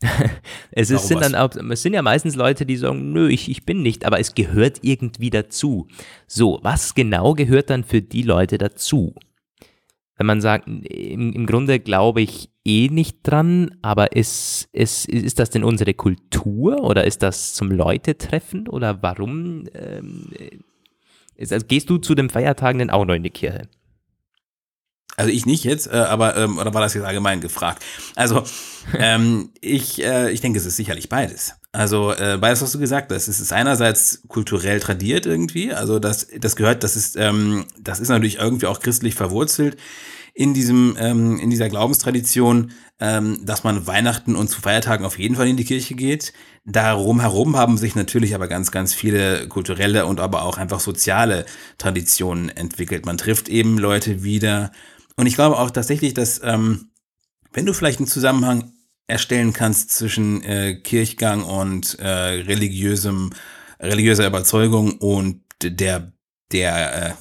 es, 0.72 0.90
ist, 0.90 1.08
sind 1.08 1.22
dann 1.22 1.36
auch, 1.36 1.50
es 1.56 1.82
sind 1.84 1.94
ja 1.94 2.02
meistens 2.02 2.36
Leute, 2.36 2.66
die 2.66 2.78
sagen, 2.78 3.14
nö, 3.14 3.30
ich, 3.30 3.50
ich 3.50 3.66
bin 3.66 3.82
nicht, 3.82 4.06
aber 4.06 4.20
es 4.20 4.34
gehört 4.34 4.80
irgendwie 4.82 5.30
dazu. 5.30 5.88
So, 6.28 6.60
was 6.64 6.96
genau 6.96 7.34
gehört 7.34 7.70
dann 7.70 7.84
für 7.84 8.02
die 8.02 8.24
Leute 8.24 8.58
dazu? 8.58 9.14
wenn 10.22 10.28
man 10.28 10.42
sagt, 10.42 10.68
im, 10.68 11.34
im 11.34 11.48
Grunde 11.48 11.80
glaube 11.80 12.22
ich 12.22 12.51
eh 12.66 12.90
nicht 12.90 13.20
dran, 13.24 13.78
aber 13.82 14.16
ist, 14.16 14.70
ist, 14.72 15.08
ist 15.08 15.40
das 15.40 15.50
denn 15.50 15.64
unsere 15.64 15.94
Kultur 15.94 16.84
oder 16.84 17.06
ist 17.06 17.24
das 17.24 17.54
zum 17.54 17.72
Leute 17.72 18.18
treffen 18.18 18.68
oder 18.68 19.02
warum? 19.02 19.66
Ähm, 19.74 20.30
ist, 21.36 21.52
also 21.52 21.66
gehst 21.66 21.90
du 21.90 21.98
zu 21.98 22.16
den 22.16 22.30
Feiertagen 22.30 22.80
denn 22.80 22.90
auch 22.90 23.06
noch 23.06 23.16
in 23.16 23.24
die 23.24 23.30
Kirche? 23.30 23.68
Also 25.18 25.32
ich 25.32 25.46
nicht 25.46 25.64
jetzt, 25.66 25.88
äh, 25.88 25.98
aber 25.98 26.38
ähm, 26.38 26.58
oder 26.58 26.74
war 26.74 26.82
das 26.82 26.94
jetzt 26.94 27.04
allgemein 27.04 27.42
gefragt? 27.42 27.84
Also 28.16 28.44
ähm, 28.98 29.50
ich, 29.60 30.04
äh, 30.04 30.32
ich 30.32 30.42
denke, 30.42 30.60
es 30.60 30.66
ist 30.66 30.78
sicherlich 30.78 31.10
beides. 31.10 31.56
Also 31.74 32.14
äh, 32.14 32.38
beides, 32.40 32.62
was 32.62 32.72
du 32.72 32.80
gesagt 32.80 33.12
hast, 33.12 33.28
es 33.28 33.40
ist 33.40 33.54
einerseits 33.54 34.24
kulturell 34.28 34.80
tradiert 34.80 35.26
irgendwie, 35.26 35.74
also 35.74 36.00
das, 36.00 36.28
das 36.40 36.56
gehört, 36.56 36.84
das 36.84 36.96
ist, 36.96 37.16
ähm, 37.18 37.66
das 37.80 38.00
ist 38.00 38.10
natürlich 38.10 38.38
irgendwie 38.38 38.68
auch 38.68 38.80
christlich 38.80 39.16
verwurzelt 39.16 39.78
in 40.34 40.54
diesem, 40.54 40.96
ähm, 41.00 41.40
in 41.40 41.50
dieser 41.50 41.70
Glaubenstradition, 41.70 42.72
ähm, 43.00 43.46
dass 43.46 43.64
man 43.64 43.88
Weihnachten 43.88 44.36
und 44.36 44.50
zu 44.50 44.62
Feiertagen 44.62 45.06
auf 45.06 45.20
jeden 45.20 45.36
Fall 45.36 45.48
in 45.48 45.58
die 45.58 45.66
Kirche 45.66 45.96
geht. 45.96 46.34
Darum 46.64 47.20
herum 47.20 47.58
haben 47.58 47.78
sich 47.78 47.96
natürlich 47.96 48.36
aber 48.36 48.48
ganz, 48.48 48.72
ganz 48.72 48.94
viele 48.94 49.48
kulturelle 49.48 50.06
und 50.06 50.20
aber 50.20 50.44
auch 50.44 50.58
einfach 50.58 50.80
soziale 50.80 51.46
Traditionen 51.78 52.50
entwickelt. 52.50 53.06
Man 53.06 53.18
trifft 53.18 53.50
eben 53.50 53.78
Leute 53.78 54.24
wieder. 54.24 54.72
Und 55.16 55.26
ich 55.26 55.36
glaube 55.36 55.58
auch 55.58 55.72
tatsächlich, 55.72 56.14
dass 56.14 56.42
ähm, 56.44 56.92
wenn 57.52 57.66
du 57.66 57.74
vielleicht 57.74 58.00
einen 58.00 58.08
Zusammenhang 58.08 58.72
erstellen 59.08 59.52
kannst 59.54 59.92
zwischen 59.92 60.42
äh, 60.44 60.76
Kirchgang 60.76 61.44
und 61.44 62.00
äh, 62.00 62.08
religiösem, 62.08 63.32
religiöser 63.80 64.26
Überzeugung 64.26 64.94
und 65.00 65.42
der, 65.62 66.14
der 66.52 67.08
äh, 67.08 67.12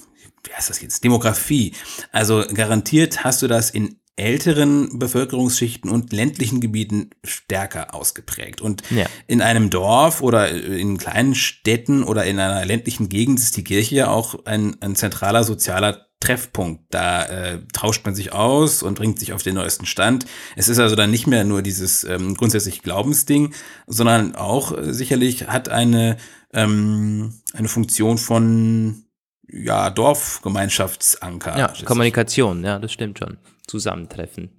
wie 0.51 0.55
heißt 0.55 0.69
das 0.69 0.83
jetzt, 0.83 1.05
Demografie. 1.05 1.75
Also 2.11 2.45
garantiert 2.53 3.23
hast 3.23 3.43
du 3.43 3.47
das 3.47 3.71
in 3.71 4.01
älteren 4.17 4.99
Bevölkerungsschichten 4.99 5.91
und 5.91 6.13
ländlichen 6.13 6.61
Gebieten 6.61 7.11
stärker 7.25 7.95
ausgeprägt. 7.95 8.61
Und 8.61 8.83
ja. 8.91 9.07
in 9.27 9.41
einem 9.41 9.71
Dorf 9.71 10.21
oder 10.21 10.51
in 10.51 10.99
kleinen 10.99 11.35
Städten 11.35 12.03
oder 12.03 12.25
in 12.27 12.39
einer 12.39 12.67
ländlichen 12.67 13.09
Gegend 13.09 13.39
ist 13.39 13.57
die 13.57 13.65
Kirche 13.65 13.95
ja 13.95 14.09
auch 14.09 14.45
ein, 14.45 14.77
ein 14.83 14.95
zentraler 14.95 15.45
sozialer 15.45 16.07
Treffpunkt. 16.21 16.85
Da 16.91 17.25
äh, 17.25 17.61
tauscht 17.73 18.05
man 18.05 18.15
sich 18.15 18.33
aus 18.33 18.83
und 18.83 18.97
bringt 18.97 19.19
sich 19.19 19.33
auf 19.33 19.43
den 19.43 19.55
neuesten 19.55 19.87
Stand. 19.87 20.27
Es 20.55 20.69
ist 20.69 20.79
also 20.79 20.97
dann 20.97 21.11
nicht 21.11 21.27
mehr 21.27 21.45
nur 21.45 21.63
dieses 21.63 22.05
ähm, 22.05 22.35
grundsätzliche 22.35 22.83
Glaubensding, 22.83 23.55
sondern 23.87 24.35
auch 24.35 24.77
äh, 24.77 24.93
sicherlich 24.93 25.49
hat 25.49 25.71
eine, 25.71 26.19
ähm, 26.53 27.41
eine 27.55 27.69
Funktion 27.69 28.19
von 28.19 29.05
ja, 29.53 29.91
Dorfgemeinschaftsanker. 29.91 31.59
Ja, 31.59 31.73
Kommunikation, 31.85 32.65
ja, 32.65 32.79
das 32.79 32.93
stimmt 32.93 33.19
schon. 33.19 33.39
Zusammentreffen. 33.67 34.51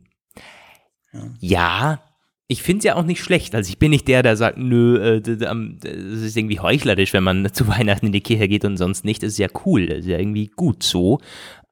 Ja, 1.14 1.30
ja 1.40 2.02
ich 2.52 2.64
finde 2.64 2.80
es 2.80 2.84
ja 2.84 2.96
auch 2.96 3.06
nicht 3.06 3.24
schlecht. 3.24 3.56
Also 3.56 3.70
ich 3.70 3.78
bin 3.78 3.92
nicht 3.92 4.10
der, 4.10 4.24
der 4.24 4.36
sagt, 4.36 4.58
nö, 4.58 4.98
äh, 4.98 5.22
das 5.22 6.22
ist 6.22 6.36
irgendwie 6.36 6.60
heuchlerisch, 6.60 7.14
wenn 7.14 7.24
man 7.24 7.48
zu 7.54 7.68
Weihnachten 7.68 8.08
in 8.08 8.12
die 8.12 8.20
Kirche 8.20 8.50
geht 8.50 8.66
und 8.66 8.76
sonst 8.76 9.06
nicht. 9.06 9.24
Das 9.24 9.32
ist 9.32 9.38
ja 9.38 9.48
cool, 9.66 9.88
das 9.88 10.00
ist 10.00 10.08
ja 10.08 10.20
irgendwie 10.20 10.48
gut 10.48 10.84
so. 10.84 11.20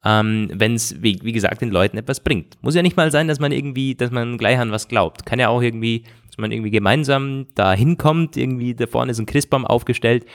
Ähm, 0.05 0.49
wenn 0.53 0.75
es, 0.75 1.03
wie, 1.03 1.19
wie, 1.21 1.33
gesagt, 1.33 1.59
den 1.59 1.71
Leuten 1.71 1.97
etwas 1.97 2.21
bringt. 2.21 2.55
Muss 2.63 2.75
ja 2.75 2.81
nicht 2.81 2.95
mal 2.95 3.11
sein, 3.11 3.27
dass 3.27 3.41
man 3.41 3.51
irgendwie, 3.51 3.95
dass 3.95 4.11
man 4.11 4.37
gleich 4.37 4.57
an 4.57 4.71
was 4.71 4.87
glaubt. 4.87 5.25
Kann 5.25 5.39
ja 5.39 5.49
auch 5.49 5.61
irgendwie, 5.61 6.03
dass 6.27 6.37
man 6.37 6.53
irgendwie 6.53 6.71
gemeinsam 6.71 7.47
da 7.55 7.73
hinkommt, 7.73 8.37
irgendwie 8.37 8.73
da 8.73 8.87
vorne 8.87 9.11
ist 9.11 9.19
ein 9.19 9.25
Christbaum 9.25 9.65
aufgestellt 9.65 10.25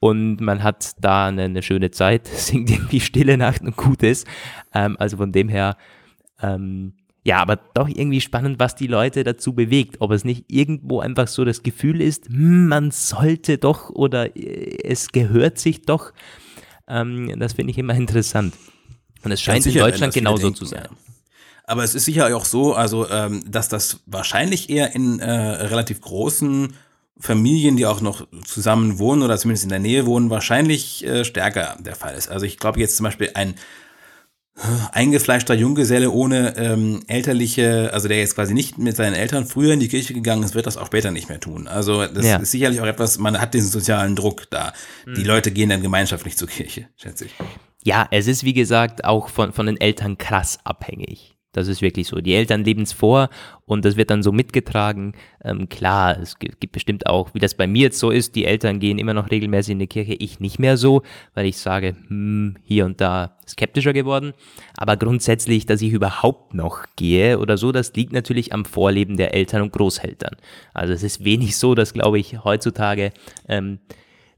und 0.00 0.40
man 0.40 0.62
hat 0.62 0.92
da 0.98 1.26
eine, 1.26 1.42
eine 1.44 1.62
schöne 1.62 1.90
Zeit, 1.90 2.26
singt 2.34 2.70
irgendwie 2.70 3.00
Stille 3.00 3.36
Nacht 3.36 3.62
und 3.62 3.76
Gutes. 3.76 4.24
Ähm, 4.74 4.96
also 4.98 5.16
von 5.16 5.32
dem 5.32 5.48
her, 5.48 5.76
ähm, 6.40 6.94
ja, 7.26 7.38
aber 7.38 7.56
doch 7.56 7.88
irgendwie 7.88 8.20
spannend, 8.20 8.58
was 8.58 8.74
die 8.74 8.86
Leute 8.86 9.24
dazu 9.24 9.54
bewegt. 9.54 9.96
Ob 10.00 10.10
es 10.10 10.24
nicht 10.24 10.44
irgendwo 10.48 11.00
einfach 11.00 11.26
so 11.26 11.44
das 11.44 11.62
Gefühl 11.62 12.02
ist, 12.02 12.28
hm, 12.28 12.68
man 12.68 12.90
sollte 12.90 13.56
doch 13.56 13.88
oder 13.90 14.36
äh, 14.36 14.78
es 14.84 15.08
gehört 15.08 15.58
sich 15.58 15.82
doch. 15.82 16.12
Ähm, 16.86 17.38
das 17.38 17.54
finde 17.54 17.70
ich 17.70 17.78
immer 17.78 17.94
interessant. 17.94 18.54
Und 19.22 19.32
es 19.32 19.40
scheint 19.40 19.64
in 19.64 19.74
Deutschland 19.74 20.12
genauso 20.12 20.42
denken, 20.42 20.56
zu 20.56 20.64
sein. 20.66 20.84
Ja. 20.84 20.96
Aber 21.66 21.82
es 21.82 21.94
ist 21.94 22.04
sicher 22.04 22.36
auch 22.36 22.44
so, 22.44 22.74
also 22.74 23.08
ähm, 23.08 23.42
dass 23.50 23.70
das 23.70 24.00
wahrscheinlich 24.04 24.68
eher 24.68 24.94
in 24.94 25.18
äh, 25.18 25.30
relativ 25.30 26.02
großen 26.02 26.74
Familien, 27.18 27.76
die 27.76 27.86
auch 27.86 28.00
noch 28.00 28.26
zusammen 28.44 28.98
wohnen 28.98 29.22
oder 29.22 29.38
zumindest 29.38 29.64
in 29.64 29.70
der 29.70 29.78
Nähe 29.78 30.06
wohnen, 30.06 30.30
wahrscheinlich 30.30 31.04
äh, 31.06 31.24
stärker 31.24 31.76
der 31.78 31.94
Fall 31.94 32.14
ist. 32.14 32.28
Also 32.28 32.44
ich 32.44 32.58
glaube 32.58 32.80
jetzt 32.80 32.96
zum 32.96 33.04
Beispiel 33.04 33.30
ein 33.34 33.54
eingefleischter 34.92 35.54
Junggeselle 35.54 36.10
ohne 36.10 36.56
ähm, 36.56 37.02
elterliche, 37.08 37.90
also 37.92 38.06
der 38.06 38.18
jetzt 38.18 38.36
quasi 38.36 38.54
nicht 38.54 38.78
mit 38.78 38.96
seinen 38.96 39.14
Eltern 39.14 39.46
früher 39.46 39.72
in 39.72 39.80
die 39.80 39.88
Kirche 39.88 40.14
gegangen 40.14 40.44
ist, 40.44 40.54
wird 40.54 40.66
das 40.66 40.76
auch 40.76 40.86
später 40.86 41.10
nicht 41.10 41.28
mehr 41.28 41.40
tun. 41.40 41.66
Also 41.66 42.06
das 42.06 42.24
ja. 42.24 42.36
ist 42.36 42.52
sicherlich 42.52 42.80
auch 42.80 42.86
etwas, 42.86 43.18
man 43.18 43.40
hat 43.40 43.52
diesen 43.52 43.70
sozialen 43.70 44.14
Druck 44.14 44.48
da. 44.50 44.72
Mhm. 45.06 45.14
Die 45.14 45.20
hm. 45.22 45.26
Leute 45.26 45.50
gehen 45.50 45.70
dann 45.70 45.82
gemeinschaftlich 45.82 46.36
zur 46.36 46.46
Kirche, 46.46 46.88
schätze 46.96 47.24
ich. 47.24 47.32
Ja, 47.82 48.06
es 48.12 48.28
ist 48.28 48.44
wie 48.44 48.54
gesagt 48.54 49.04
auch 49.04 49.28
von, 49.28 49.52
von 49.52 49.66
den 49.66 49.76
Eltern 49.80 50.18
krass 50.18 50.58
abhängig. 50.62 51.33
Das 51.54 51.68
ist 51.68 51.80
wirklich 51.80 52.08
so. 52.08 52.20
Die 52.20 52.34
Eltern 52.34 52.64
leben 52.64 52.82
es 52.82 52.92
vor 52.92 53.30
und 53.64 53.84
das 53.84 53.96
wird 53.96 54.10
dann 54.10 54.22
so 54.22 54.32
mitgetragen. 54.32 55.12
Ähm, 55.42 55.68
klar, 55.68 56.18
es 56.20 56.38
gibt 56.38 56.72
bestimmt 56.72 57.06
auch, 57.06 57.32
wie 57.32 57.38
das 57.38 57.54
bei 57.54 57.66
mir 57.66 57.84
jetzt 57.84 57.98
so 57.98 58.10
ist, 58.10 58.34
die 58.34 58.44
Eltern 58.44 58.80
gehen 58.80 58.98
immer 58.98 59.14
noch 59.14 59.30
regelmäßig 59.30 59.72
in 59.72 59.78
die 59.78 59.86
Kirche, 59.86 60.14
ich 60.14 60.40
nicht 60.40 60.58
mehr 60.58 60.76
so, 60.76 61.02
weil 61.34 61.46
ich 61.46 61.56
sage, 61.56 61.96
hm, 62.08 62.56
hier 62.64 62.84
und 62.84 63.00
da 63.00 63.36
skeptischer 63.46 63.92
geworden. 63.92 64.32
Aber 64.76 64.96
grundsätzlich, 64.96 65.64
dass 65.64 65.80
ich 65.80 65.92
überhaupt 65.92 66.54
noch 66.54 66.84
gehe 66.96 67.38
oder 67.38 67.56
so, 67.56 67.72
das 67.72 67.94
liegt 67.94 68.12
natürlich 68.12 68.52
am 68.52 68.64
Vorleben 68.64 69.16
der 69.16 69.32
Eltern 69.32 69.62
und 69.62 69.72
Großeltern. 69.72 70.36
Also 70.72 70.92
es 70.92 71.02
ist 71.02 71.24
wenig 71.24 71.56
so, 71.56 71.74
dass, 71.74 71.92
glaube 71.92 72.18
ich, 72.18 72.42
heutzutage 72.42 73.12
ähm, 73.48 73.78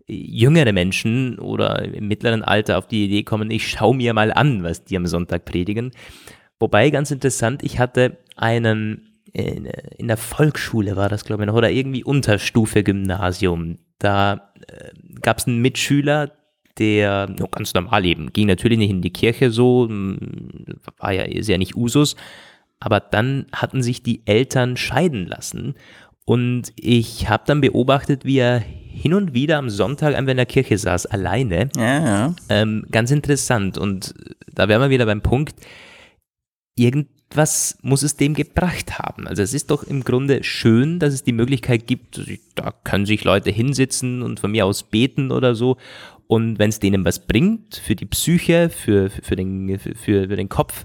jüngere 0.07 0.73
Menschen 0.73 1.39
oder 1.39 1.83
im 1.83 2.07
mittleren 2.09 2.43
Alter 2.43 2.79
auf 2.79 2.87
die 2.87 3.07
Idee 3.07 3.25
kommen, 3.25 3.51
ich 3.51 3.69
schaue 3.69 3.97
mir 3.97 4.15
mal 4.15 4.33
an, 4.33 4.63
was 4.63 4.85
die 4.85 4.97
am 4.97 5.07
Sonntag 5.07 5.45
predigen. 5.45 5.91
Wobei 6.59 6.90
ganz 6.90 7.11
interessant, 7.11 7.62
ich 7.62 7.79
hatte 7.79 8.16
einen 8.37 9.16
in, 9.33 9.66
in 9.66 10.09
der 10.09 10.16
Volksschule 10.16 10.97
war 10.97 11.09
das, 11.09 11.25
glaube 11.25 11.42
ich, 11.42 11.47
noch, 11.47 11.55
oder 11.55 11.71
irgendwie 11.71 12.03
Unterstufe 12.03 12.83
Gymnasium. 12.83 13.77
Da 13.99 14.53
äh, 14.66 14.90
gab 15.21 15.38
es 15.38 15.47
einen 15.47 15.61
Mitschüler, 15.61 16.33
der 16.79 17.29
no, 17.29 17.47
ganz 17.49 17.75
normal 17.75 18.05
eben 18.05 18.33
ging 18.33 18.47
natürlich 18.47 18.79
nicht 18.79 18.90
in 18.90 19.03
die 19.03 19.12
Kirche 19.12 19.51
so, 19.51 19.88
war 20.99 21.12
ja, 21.12 21.23
ist 21.23 21.49
ja 21.49 21.59
nicht 21.59 21.77
Usus, 21.77 22.16
aber 22.81 23.01
dann 23.01 23.47
hatten 23.53 23.83
sich 23.83 24.03
die 24.03 24.27
Eltern 24.27 24.77
scheiden 24.77 25.27
lassen 25.27 25.75
und 26.25 26.73
ich 26.77 27.29
habe 27.29 27.45
dann 27.47 27.61
beobachtet, 27.61 28.25
wie 28.25 28.38
er 28.38 28.59
hin 28.59 29.14
und 29.14 29.33
wieder 29.33 29.59
am 29.59 29.71
Sonntag 29.71 30.14
einfach 30.14 30.33
in 30.33 30.37
der 30.38 30.47
Kirche 30.47 30.77
saß, 30.77 31.07
alleine. 31.07 31.69
Ja, 31.77 32.05
ja. 32.05 32.37
Ähm, 32.49 32.85
ganz 32.90 33.11
interessant 33.11 33.79
und 33.79 34.14
da 34.53 34.69
wären 34.69 34.83
wir 34.83 34.90
wieder 34.90 35.07
beim 35.07 35.23
Punkt, 35.23 35.55
irgendwas 36.77 37.79
muss 37.83 38.03
es 38.03 38.17
dem 38.17 38.35
gebracht 38.35 38.99
haben. 38.99 39.27
Also 39.27 39.43
es 39.43 39.53
ist 39.55 39.71
doch 39.71 39.83
im 39.83 40.05
Grunde 40.05 40.45
schön, 40.45 40.99
dass 40.99 41.12
es 41.12 41.25
die 41.25 41.33
Möglichkeit 41.33 41.87
gibt, 41.87 42.21
da 42.55 42.73
können 42.85 43.07
sich 43.07 43.25
Leute 43.25 43.51
hinsitzen 43.51 44.23
und 44.23 44.39
von 44.39 44.53
mir 44.53 44.67
aus 44.67 44.85
beten 44.85 45.33
oder 45.33 45.55
so. 45.55 45.77
Und 46.29 46.59
wenn 46.59 46.71
es 46.71 46.81
denen 46.81 47.05
was 47.05 47.27
bringt, 47.27 47.77
für 47.77 47.95
die 47.95 48.07
Psyche, 48.07 48.69
für, 48.69 49.11
für, 49.11 49.37
den, 49.37 49.79
für, 49.79 49.95
für 50.29 50.37
den 50.37 50.49
Kopf, 50.49 50.85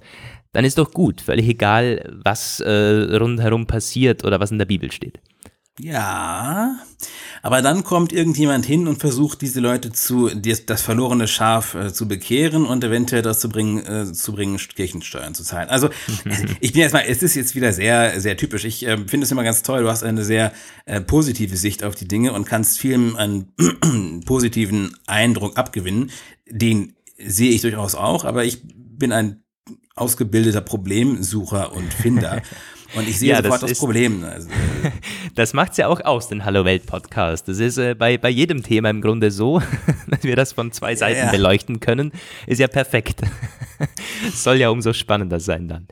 dann 0.53 0.65
ist 0.65 0.77
doch 0.77 0.91
gut, 0.91 1.21
völlig 1.21 1.47
egal, 1.47 2.19
was 2.23 2.59
äh, 2.59 3.15
rundherum 3.17 3.67
passiert 3.67 4.23
oder 4.23 4.39
was 4.39 4.51
in 4.51 4.59
der 4.59 4.65
Bibel 4.65 4.91
steht. 4.91 5.19
Ja, 5.83 6.77
aber 7.41 7.63
dann 7.63 7.83
kommt 7.83 8.13
irgendjemand 8.13 8.67
hin 8.67 8.87
und 8.87 8.99
versucht, 8.99 9.41
diese 9.41 9.59
Leute 9.61 9.91
zu, 9.91 10.29
das 10.29 10.81
verlorene 10.83 11.27
Schaf 11.27 11.73
äh, 11.73 11.91
zu 11.91 12.07
bekehren 12.07 12.65
und 12.65 12.83
eventuell 12.83 13.23
dazu 13.23 13.49
bringen, 13.49 13.83
äh, 13.83 14.13
zu 14.13 14.31
bringen, 14.33 14.57
Kirchensteuern 14.57 15.33
zu 15.33 15.43
zahlen. 15.43 15.69
Also, 15.69 15.89
ich 16.59 16.73
bin 16.73 16.81
jetzt 16.81 16.93
mal, 16.93 17.03
es 17.07 17.23
ist 17.23 17.33
jetzt 17.33 17.55
wieder 17.55 17.73
sehr, 17.73 18.21
sehr 18.21 18.37
typisch. 18.37 18.63
Ich 18.65 18.85
äh, 18.85 18.95
finde 19.07 19.25
es 19.25 19.31
immer 19.31 19.43
ganz 19.43 19.63
toll. 19.63 19.81
Du 19.81 19.89
hast 19.89 20.03
eine 20.03 20.23
sehr 20.23 20.53
äh, 20.85 21.01
positive 21.01 21.57
Sicht 21.57 21.83
auf 21.83 21.95
die 21.95 22.07
Dinge 22.07 22.33
und 22.33 22.45
kannst 22.45 22.77
vielen 22.77 23.15
einen 23.15 23.51
positiven 24.25 24.95
Eindruck 25.07 25.57
abgewinnen. 25.57 26.11
Den 26.47 26.93
sehe 27.17 27.49
ich 27.49 27.61
durchaus 27.61 27.95
auch, 27.95 28.23
aber 28.23 28.45
ich 28.45 28.61
bin 28.63 29.11
ein 29.11 29.41
ausgebildeter 29.95 30.61
Problemsucher 30.61 31.73
und 31.73 31.91
Finder. 31.91 32.43
Und 32.93 33.07
ich 33.07 33.19
sehe 33.19 33.29
ja, 33.29 33.41
sofort 33.41 33.63
das, 33.63 33.69
das 33.71 33.79
Problem. 33.79 34.23
Also, 34.23 34.49
äh, 34.49 34.91
das 35.35 35.53
macht 35.53 35.71
es 35.71 35.77
ja 35.77 35.87
auch 35.87 36.01
aus, 36.01 36.27
den 36.27 36.43
Hallo 36.43 36.65
Welt 36.65 36.85
Podcast. 36.85 37.47
Das 37.47 37.59
ist 37.59 37.77
äh, 37.77 37.95
bei, 37.95 38.17
bei 38.17 38.29
jedem 38.29 38.63
Thema 38.63 38.89
im 38.89 39.01
Grunde 39.01 39.31
so, 39.31 39.61
dass 40.07 40.23
wir 40.23 40.35
das 40.35 40.53
von 40.53 40.71
zwei 40.71 40.95
Seiten 40.95 41.25
ja. 41.25 41.31
beleuchten 41.31 41.79
können. 41.79 42.11
Ist 42.47 42.59
ja 42.59 42.67
perfekt. 42.67 43.21
Soll 44.33 44.57
ja 44.57 44.69
umso 44.69 44.93
spannender 44.93 45.39
sein 45.39 45.67
dann. 45.67 45.87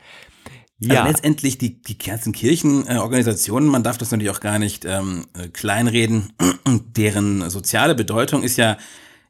Also 0.82 0.94
ja. 0.94 1.02
Also 1.02 1.12
letztendlich 1.12 1.58
die, 1.58 1.82
die 1.82 1.98
ganzen 1.98 2.32
Kirchenorganisationen, 2.32 3.70
man 3.70 3.84
darf 3.84 3.98
das 3.98 4.12
natürlich 4.12 4.32
auch 4.32 4.40
gar 4.40 4.60
nicht 4.60 4.86
ähm, 4.86 5.26
äh, 5.38 5.50
kleinreden, 5.50 6.34
deren 6.96 7.50
soziale 7.50 7.96
Bedeutung 7.96 8.44
ist 8.44 8.58
ja 8.58 8.78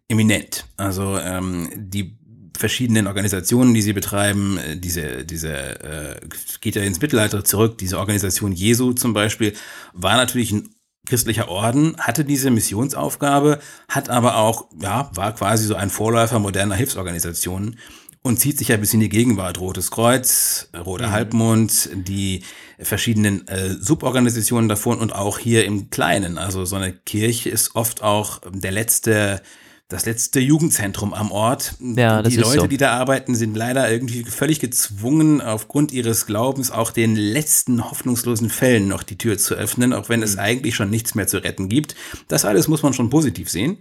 eminent. 0.08 0.66
Also 0.78 1.18
ähm, 1.18 1.70
die 1.76 2.19
verschiedenen 2.60 3.08
Organisationen, 3.08 3.74
die 3.74 3.82
sie 3.82 3.94
betreiben. 3.94 4.58
Äh, 4.58 4.78
diese, 4.78 5.26
diese 5.26 5.52
äh, 5.52 6.20
geht 6.62 6.76
ja 6.76 6.84
ins 6.84 7.02
Mittelalter 7.02 7.44
zurück. 7.44 7.78
Diese 7.78 7.98
Organisation 7.98 8.52
Jesu 8.52 8.94
zum 8.94 9.14
Beispiel 9.14 9.54
war 9.94 10.18
natürlich 10.18 10.52
ein 10.52 10.70
christlicher 11.08 11.48
Orden, 11.48 11.96
hatte 11.98 12.26
diese 12.26 12.52
Missionsaufgabe, 12.52 13.60
hat 13.88 14.10
aber 14.10 14.36
auch, 14.36 14.70
ja, 14.80 15.10
war 15.16 15.34
quasi 15.34 15.66
so 15.66 15.76
ein 15.76 15.90
Vorläufer 15.90 16.38
moderner 16.38 16.76
Hilfsorganisationen 16.76 17.80
und 18.22 18.40
zieht 18.40 18.58
sich 18.58 18.68
ja 18.68 18.78
bis 18.78 18.94
in 18.94 19.00
die 19.00 19.10
Gegenwart. 19.10 19.60
Rotes 19.60 19.90
Kreuz, 19.90 20.70
Roter 20.78 21.08
mhm. 21.08 21.12
Halbmond, 21.12 21.90
die 21.94 22.44
verschiedenen 22.78 23.48
äh, 23.48 23.76
Suborganisationen 23.80 24.68
davon 24.68 25.00
und 25.00 25.16
auch 25.16 25.40
hier 25.40 25.66
im 25.66 25.90
Kleinen. 25.90 26.38
Also 26.38 26.66
so 26.66 26.76
eine 26.76 26.92
Kirche 26.92 27.50
ist 27.50 27.76
oft 27.76 28.04
auch 28.04 28.42
der 28.52 28.72
letzte 28.72 29.42
das 29.90 30.06
letzte 30.06 30.40
Jugendzentrum 30.40 31.16
am 31.16 31.32
Ort. 31.32 31.74
Ja, 31.80 32.22
das 32.22 32.32
die 32.32 32.40
ist 32.40 32.46
Leute, 32.46 32.60
so. 32.62 32.68
die 32.68 32.78
da 32.78 32.92
arbeiten, 32.92 33.34
sind 33.34 33.58
leider 33.58 33.92
irgendwie 33.92 34.24
völlig 34.24 34.60
gezwungen, 34.60 35.42
aufgrund 35.42 35.92
ihres 35.92 36.28
Glaubens 36.28 36.70
auch 36.70 36.92
den 36.92 37.16
letzten 37.16 37.90
hoffnungslosen 37.90 38.52
Fällen 38.52 38.88
noch 38.88 39.02
die 39.02 39.18
Tür 39.18 39.40
zu 39.40 39.56
öffnen, 39.56 39.92
auch 39.92 40.08
wenn 40.08 40.22
es 40.22 40.36
mhm. 40.36 40.42
eigentlich 40.42 40.76
schon 40.76 40.92
nichts 40.92 41.16
mehr 41.16 41.26
zu 41.26 41.44
retten 41.44 41.70
gibt. 41.70 41.96
Das 42.28 42.46
alles 42.46 42.68
muss 42.68 42.84
man 42.84 42.94
schon 42.94 43.10
positiv 43.10 43.50
sehen. 43.50 43.80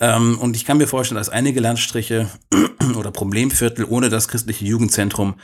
Ähm, 0.00 0.38
und 0.38 0.56
ich 0.56 0.64
kann 0.64 0.78
mir 0.78 0.86
vorstellen, 0.86 1.18
dass 1.18 1.28
einige 1.28 1.60
Landstriche 1.60 2.28
oder 2.98 3.10
Problemviertel 3.10 3.84
ohne 3.84 4.08
das 4.08 4.28
christliche 4.28 4.64
Jugendzentrum 4.64 5.34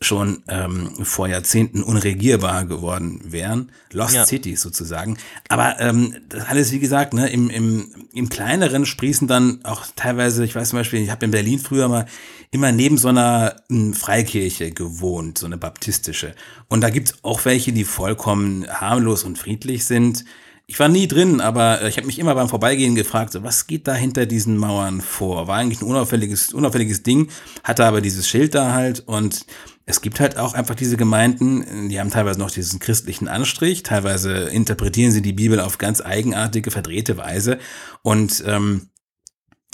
schon 0.00 0.42
ähm, 0.48 1.04
vor 1.04 1.28
Jahrzehnten 1.28 1.82
unregierbar 1.82 2.64
geworden 2.66 3.20
wären. 3.24 3.72
Lost 3.92 4.14
ja. 4.14 4.26
Cities 4.26 4.60
sozusagen. 4.60 5.16
Aber 5.48 5.80
ähm, 5.80 6.14
das 6.28 6.46
alles, 6.46 6.72
wie 6.72 6.78
gesagt, 6.78 7.14
ne, 7.14 7.28
im, 7.28 7.48
im, 7.48 7.88
im 8.12 8.28
kleineren 8.28 8.86
sprießen 8.86 9.26
dann 9.26 9.64
auch 9.64 9.86
teilweise, 9.96 10.44
ich 10.44 10.54
weiß 10.54 10.70
zum 10.70 10.78
Beispiel, 10.78 11.00
ich 11.00 11.10
habe 11.10 11.24
in 11.24 11.30
Berlin 11.30 11.58
früher 11.58 11.88
mal 11.88 12.06
immer 12.50 12.70
neben 12.70 12.98
so 12.98 13.08
einer 13.08 13.56
hm, 13.68 13.94
Freikirche 13.94 14.72
gewohnt, 14.72 15.38
so 15.38 15.46
eine 15.46 15.58
baptistische. 15.58 16.34
Und 16.68 16.82
da 16.82 16.90
gibt's 16.90 17.14
auch 17.22 17.44
welche, 17.44 17.72
die 17.72 17.84
vollkommen 17.84 18.66
harmlos 18.68 19.24
und 19.24 19.38
friedlich 19.38 19.86
sind. 19.86 20.24
Ich 20.66 20.80
war 20.80 20.88
nie 20.88 21.06
drin, 21.06 21.42
aber 21.42 21.82
äh, 21.82 21.88
ich 21.88 21.98
habe 21.98 22.06
mich 22.06 22.18
immer 22.18 22.34
beim 22.34 22.48
Vorbeigehen 22.48 22.94
gefragt, 22.94 23.32
so, 23.32 23.42
was 23.42 23.66
geht 23.66 23.86
da 23.86 23.94
hinter 23.94 24.24
diesen 24.24 24.56
Mauern 24.56 25.02
vor? 25.02 25.46
War 25.46 25.58
eigentlich 25.58 25.82
ein 25.82 25.88
unauffälliges, 25.88 26.54
unauffälliges 26.54 27.02
Ding, 27.02 27.28
hatte 27.62 27.84
aber 27.84 28.00
dieses 28.00 28.26
Schild 28.26 28.54
da 28.54 28.72
halt 28.72 29.00
und 29.00 29.44
es 29.84 30.00
gibt 30.00 30.20
halt 30.20 30.38
auch 30.38 30.54
einfach 30.54 30.74
diese 30.74 30.96
Gemeinden, 30.96 31.90
die 31.90 32.00
haben 32.00 32.10
teilweise 32.10 32.38
noch 32.38 32.50
diesen 32.50 32.80
christlichen 32.80 33.28
Anstrich, 33.28 33.82
teilweise 33.82 34.48
interpretieren 34.48 35.12
sie 35.12 35.20
die 35.20 35.34
Bibel 35.34 35.60
auf 35.60 35.76
ganz 35.76 36.00
eigenartige, 36.00 36.70
verdrehte 36.70 37.18
Weise 37.18 37.58
und 38.02 38.42
ähm, 38.46 38.88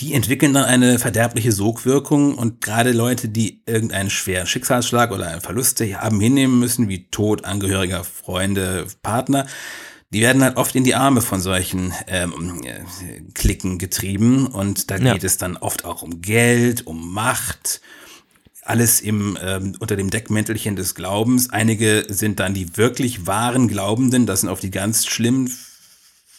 die 0.01 0.15
entwickeln 0.15 0.55
dann 0.55 0.65
eine 0.65 0.99
verderbliche 0.99 1.53
Sogwirkung 1.53 2.37
und 2.37 2.63
gerade 2.63 2.91
Leute, 2.91 3.29
die 3.29 3.63
irgendeinen 3.67 4.11
schweren 4.11 4.47
Schicksalsschlag 4.47 5.13
oder 5.13 5.29
einen 5.29 5.43
Verlust 5.43 5.81
haben 5.81 6.21
hinnehmen 6.21 6.59
müssen, 6.59 6.89
wie 6.89 7.09
Tod 7.11 7.45
Angehöriger, 7.45 8.03
Freunde, 8.03 8.87
Partner, 9.03 9.47
die 10.13 10.23
werden 10.23 10.43
halt 10.43 10.57
oft 10.57 10.75
in 10.75 10.85
die 10.85 10.97
Arme 10.97 11.23
von 11.23 11.41
solchen 11.41 11.93
ähm, 12.09 12.63
äh, 12.65 12.81
Klicken 13.33 13.79
getrieben 13.79 14.47
und 14.49 14.91
da 14.91 14.97
ja. 14.97 15.13
geht 15.13 15.25
es 15.25 15.39
dann 15.39 15.57
oft 15.57 15.85
auch 15.85 16.03
um 16.03 16.21
Geld, 16.21 16.87
um 16.87 17.13
Macht, 17.13 17.81
alles 18.63 19.01
im, 19.01 19.39
ähm, 19.41 19.77
unter 19.79 19.97
dem 19.97 20.11
Deckmäntelchen 20.11 20.75
des 20.75 20.95
Glaubens. 20.95 21.51
Einige 21.51 22.05
sind 22.09 22.41
dann 22.41 22.55
die 22.55 22.77
wirklich 22.77 23.27
wahren 23.27 23.69
Glaubenden, 23.69 24.27
das 24.27 24.41
sind 24.41 24.49
auf 24.49 24.61
die 24.61 24.71
ganz 24.71 25.07
schlimmen, 25.07 25.51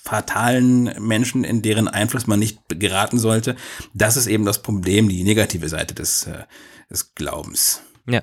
fatalen 0.04 0.96
Menschen, 1.00 1.44
in 1.44 1.62
deren 1.62 1.88
Einfluss 1.88 2.28
man 2.28 2.40
nicht 2.40 2.60
geraten 2.68 3.20
sollte. 3.20 3.56
Das 3.94 4.18
ist 4.18 4.28
eben 4.28 4.46
das 4.46 4.62
Problem, 4.62 5.08
die 5.08 5.24
negative 5.24 5.70
Seite 5.70 5.94
des, 5.94 6.28
äh, 6.28 6.44
des 6.90 7.16
Glaubens. 7.16 7.82
Ja, 8.06 8.22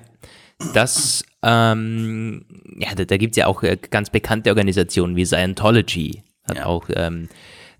das, 0.73 1.23
ähm, 1.43 2.45
ja, 2.77 2.93
da, 2.95 3.05
da 3.05 3.17
gibt 3.17 3.31
es 3.31 3.37
ja 3.37 3.47
auch 3.47 3.63
äh, 3.63 3.77
ganz 3.77 4.09
bekannte 4.09 4.49
Organisationen 4.49 5.15
wie 5.15 5.25
Scientology, 5.25 6.23
hat 6.47 6.57
ja. 6.57 6.65
auch 6.65 6.89
ähm, 6.93 7.29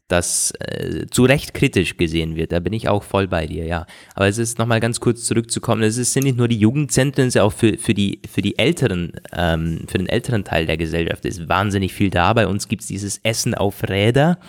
das 0.07 0.53
äh, 0.59 1.05
zu 1.11 1.23
Recht 1.23 1.53
kritisch 1.53 1.97
gesehen 1.97 2.35
wird. 2.35 2.51
Da 2.51 2.59
bin 2.59 2.73
ich 2.73 2.89
auch 2.89 3.03
voll 3.03 3.27
bei 3.27 3.45
dir, 3.45 3.65
ja. 3.65 3.85
Aber 4.15 4.27
es 4.27 4.37
ist 4.37 4.57
nochmal 4.57 4.79
ganz 4.79 4.99
kurz 4.99 5.23
zurückzukommen, 5.23 5.83
es 5.83 5.95
sind 5.95 6.23
nicht 6.23 6.37
nur 6.37 6.47
die 6.47 6.57
Jugendzentren, 6.57 7.27
es 7.27 7.31
ist 7.31 7.35
ja 7.35 7.43
auch 7.43 7.53
für, 7.53 7.77
für, 7.77 7.93
die, 7.93 8.21
für 8.29 8.41
die 8.41 8.57
älteren, 8.57 9.13
ähm, 9.33 9.85
für 9.87 9.99
den 9.99 10.09
älteren 10.09 10.43
Teil 10.43 10.65
der 10.65 10.77
Gesellschaft 10.77 11.25
ist 11.25 11.47
wahnsinnig 11.47 11.93
viel 11.93 12.09
da. 12.09 12.33
Bei 12.33 12.47
uns 12.47 12.67
gibt 12.67 12.81
es 12.81 12.87
dieses 12.87 13.19
Essen 13.19 13.53
auf 13.53 13.83
Räder 13.87 14.39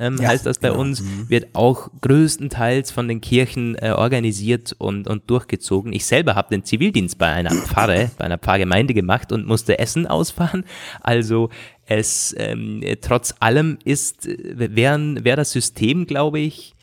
ähm, 0.00 0.16
ja, 0.20 0.28
heißt 0.28 0.46
das 0.46 0.58
bei 0.58 0.68
genau. 0.68 0.80
uns, 0.80 1.02
mhm. 1.02 1.28
wird 1.28 1.48
auch 1.52 1.90
größtenteils 2.00 2.90
von 2.90 3.06
den 3.06 3.20
Kirchen 3.20 3.76
äh, 3.76 3.90
organisiert 3.90 4.74
und, 4.78 5.06
und 5.06 5.28
durchgezogen. 5.28 5.92
Ich 5.92 6.06
selber 6.06 6.34
habe 6.34 6.48
den 6.48 6.64
Zivildienst 6.64 7.18
bei 7.18 7.26
einer 7.26 7.50
Pfarre, 7.50 8.10
bei 8.16 8.24
einer 8.24 8.38
Pfarrgemeinde 8.38 8.94
gemacht 8.94 9.30
und 9.30 9.46
musste 9.46 9.78
Essen 9.78 10.06
ausfahren. 10.06 10.64
Also 11.00 11.50
es 11.86 12.34
ähm, 12.38 12.82
trotz 13.02 13.34
allem 13.40 13.78
ist, 13.84 14.26
wäre 14.26 15.24
wär 15.24 15.36
das 15.36 15.52
System, 15.52 16.06
glaube 16.06 16.40
ich, 16.40 16.74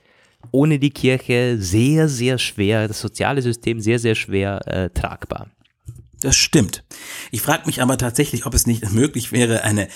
ohne 0.51 0.79
die 0.79 0.91
Kirche 0.91 1.57
sehr, 1.59 2.07
sehr 2.07 2.37
schwer, 2.37 2.87
das 2.87 3.01
soziale 3.01 3.41
System 3.41 3.79
sehr, 3.79 3.99
sehr 3.99 4.15
schwer 4.15 4.61
äh, 4.67 4.89
tragbar. 4.89 5.47
Das 6.21 6.35
stimmt. 6.35 6.83
Ich 7.31 7.41
frage 7.41 7.65
mich 7.65 7.81
aber 7.81 7.97
tatsächlich, 7.97 8.45
ob 8.45 8.53
es 8.53 8.65
nicht 8.65 8.91
möglich 8.91 9.31
wäre, 9.31 9.63
eine 9.63 9.87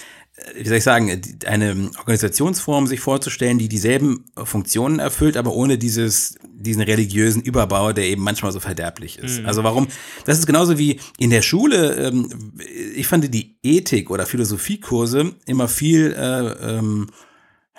wie 0.55 0.67
soll 0.67 0.77
ich 0.77 0.83
sagen, 0.83 1.21
eine 1.45 1.91
Organisationsform 1.99 2.87
sich 2.87 2.99
vorzustellen, 2.99 3.57
die 3.57 3.69
dieselben 3.69 4.25
Funktionen 4.43 4.99
erfüllt, 4.99 5.37
aber 5.37 5.53
ohne 5.53 5.77
dieses, 5.77 6.35
diesen 6.53 6.81
religiösen 6.81 7.41
Überbau, 7.41 7.91
der 7.91 8.05
eben 8.05 8.23
manchmal 8.23 8.51
so 8.51 8.59
verderblich 8.59 9.19
ist. 9.19 9.41
Mhm. 9.41 9.45
Also 9.45 9.63
warum, 9.63 9.87
das 10.25 10.39
ist 10.39 10.47
genauso 10.47 10.77
wie 10.77 10.99
in 11.17 11.29
der 11.29 11.41
Schule, 11.41 11.95
ähm, 11.95 12.53
ich 12.95 13.07
fand 13.07 13.33
die 13.33 13.57
Ethik 13.61 14.09
oder 14.09 14.25
Philosophiekurse 14.25 15.35
immer 15.45 15.67
viel 15.67 16.13
äh, 16.13 16.77
ähm, 16.77 17.07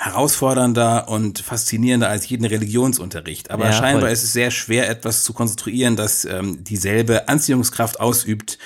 herausfordernder 0.03 1.09
und 1.09 1.39
faszinierender 1.39 2.09
als 2.09 2.29
jeden 2.29 2.45
Religionsunterricht. 2.45 3.53
Aber 3.53 3.67
ja, 3.67 3.73
scheinbar 3.73 4.03
voll. 4.03 4.11
ist 4.11 4.25
es 4.25 4.33
sehr 4.33 4.51
schwer, 4.51 4.91
etwas 4.91 5.23
zu 5.23 5.33
konstruieren, 5.33 5.95
das 5.95 6.25
ähm, 6.25 6.65
dieselbe 6.65 7.29
Anziehungskraft 7.29 8.01
ausübt 8.01 8.59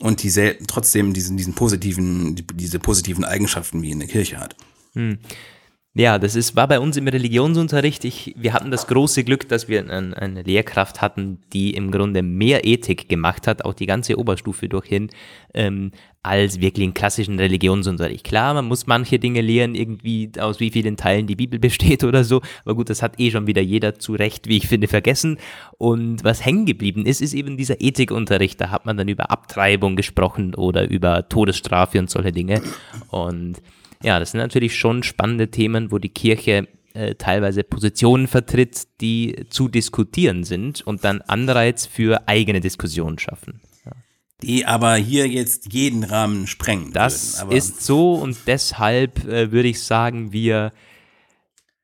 und 0.00 0.22
die 0.22 0.30
trotzdem 0.66 1.14
diesen, 1.14 1.38
diesen 1.38 1.54
positiven, 1.54 2.36
diese 2.54 2.78
positiven 2.78 3.24
Eigenschaften 3.24 3.80
wie 3.80 3.90
in 3.90 4.00
der 4.00 4.08
Kirche 4.08 4.38
hat. 4.38 4.54
Hm. 4.92 5.18
Ja, 5.94 6.18
das 6.18 6.36
ist, 6.36 6.56
war 6.56 6.68
bei 6.68 6.80
uns 6.80 6.96
im 6.96 7.06
Religionsunterricht. 7.06 8.04
Ich, 8.04 8.34
wir 8.38 8.54
hatten 8.54 8.70
das 8.70 8.86
große 8.86 9.24
Glück, 9.24 9.48
dass 9.48 9.68
wir 9.68 9.80
ein, 9.90 10.14
eine 10.14 10.42
Lehrkraft 10.42 11.02
hatten, 11.02 11.42
die 11.52 11.74
im 11.74 11.90
Grunde 11.90 12.22
mehr 12.22 12.66
Ethik 12.66 13.10
gemacht 13.10 13.46
hat, 13.46 13.66
auch 13.66 13.74
die 13.74 13.84
ganze 13.84 14.18
Oberstufe 14.18 14.70
durchhin, 14.70 15.10
ähm, 15.52 15.92
als 16.22 16.60
wirklich 16.60 16.84
einen 16.84 16.94
klassischen 16.94 17.38
Religionsunterricht. 17.38 18.24
Klar, 18.24 18.54
man 18.54 18.66
muss 18.66 18.86
manche 18.86 19.18
Dinge 19.18 19.40
lehren, 19.40 19.74
irgendwie 19.74 20.30
aus 20.38 20.60
wie 20.60 20.70
vielen 20.70 20.96
Teilen 20.96 21.26
die 21.26 21.34
Bibel 21.34 21.58
besteht 21.60 22.04
oder 22.04 22.22
so, 22.22 22.40
aber 22.64 22.76
gut, 22.76 22.90
das 22.90 23.02
hat 23.02 23.18
eh 23.18 23.30
schon 23.30 23.46
wieder 23.46 23.62
jeder 23.62 23.98
zu 23.98 24.14
Recht, 24.14 24.46
wie 24.48 24.56
ich 24.56 24.68
finde, 24.68 24.86
vergessen. 24.86 25.38
Und 25.78 26.22
was 26.22 26.44
hängen 26.44 26.66
geblieben 26.66 27.06
ist, 27.06 27.20
ist 27.20 27.34
eben 27.34 27.56
dieser 27.56 27.80
Ethikunterricht. 27.80 28.60
Da 28.60 28.70
hat 28.70 28.86
man 28.86 28.96
dann 28.96 29.08
über 29.08 29.30
Abtreibung 29.30 29.96
gesprochen 29.96 30.54
oder 30.54 30.88
über 30.88 31.28
Todesstrafe 31.28 31.98
und 31.98 32.08
solche 32.08 32.32
Dinge. 32.32 32.62
Und 33.10 33.60
ja, 34.02 34.18
das 34.20 34.30
sind 34.32 34.40
natürlich 34.40 34.76
schon 34.76 35.02
spannende 35.02 35.50
Themen, 35.50 35.90
wo 35.90 35.98
die 35.98 36.08
Kirche 36.08 36.68
äh, 36.94 37.14
teilweise 37.16 37.64
Positionen 37.64 38.26
vertritt, 38.26 38.82
die 39.00 39.46
zu 39.48 39.68
diskutieren 39.68 40.44
sind 40.44 40.82
und 40.82 41.04
dann 41.04 41.20
Anreiz 41.22 41.86
für 41.86 42.28
eigene 42.28 42.60
Diskussionen 42.60 43.18
schaffen. 43.18 43.60
Die 44.42 44.66
aber 44.66 44.96
hier 44.96 45.28
jetzt 45.28 45.72
jeden 45.72 46.04
Rahmen 46.04 46.46
sprengen. 46.46 46.92
Das 46.92 47.44
ist 47.50 47.84
so 47.84 48.14
und 48.14 48.36
deshalb 48.46 49.24
äh, 49.24 49.52
würde 49.52 49.68
ich 49.68 49.82
sagen, 49.82 50.32
wir 50.32 50.72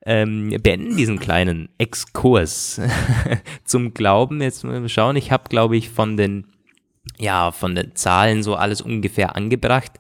ähm, 0.04 0.56
beenden 0.62 0.96
diesen 0.96 1.18
kleinen 1.18 1.68
Exkurs 1.78 2.80
zum 3.64 3.94
Glauben. 3.94 4.40
Jetzt 4.40 4.64
mal 4.64 4.88
schauen, 4.88 5.16
ich 5.16 5.30
habe, 5.30 5.48
glaube 5.48 5.76
ich, 5.76 5.90
von 5.90 6.16
den, 6.16 6.46
ja, 7.18 7.52
von 7.52 7.74
den 7.74 7.94
Zahlen 7.94 8.42
so 8.42 8.54
alles 8.54 8.80
ungefähr 8.80 9.36
angebracht. 9.36 9.92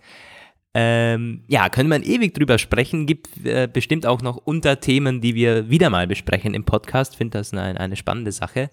Ähm, 0.74 1.44
ja, 1.48 1.68
können 1.68 1.90
wir 1.90 2.02
ewig 2.02 2.34
drüber 2.34 2.58
sprechen. 2.58 3.06
Gibt 3.06 3.44
äh, 3.44 3.68
bestimmt 3.70 4.06
auch 4.06 4.22
noch 4.22 4.36
Unterthemen, 4.36 5.20
die 5.20 5.34
wir 5.34 5.68
wieder 5.68 5.90
mal 5.90 6.06
besprechen 6.06 6.54
im 6.54 6.64
Podcast. 6.64 7.16
Finde 7.16 7.38
das 7.38 7.52
eine, 7.52 7.78
eine 7.78 7.96
spannende 7.96 8.32
Sache. 8.32 8.70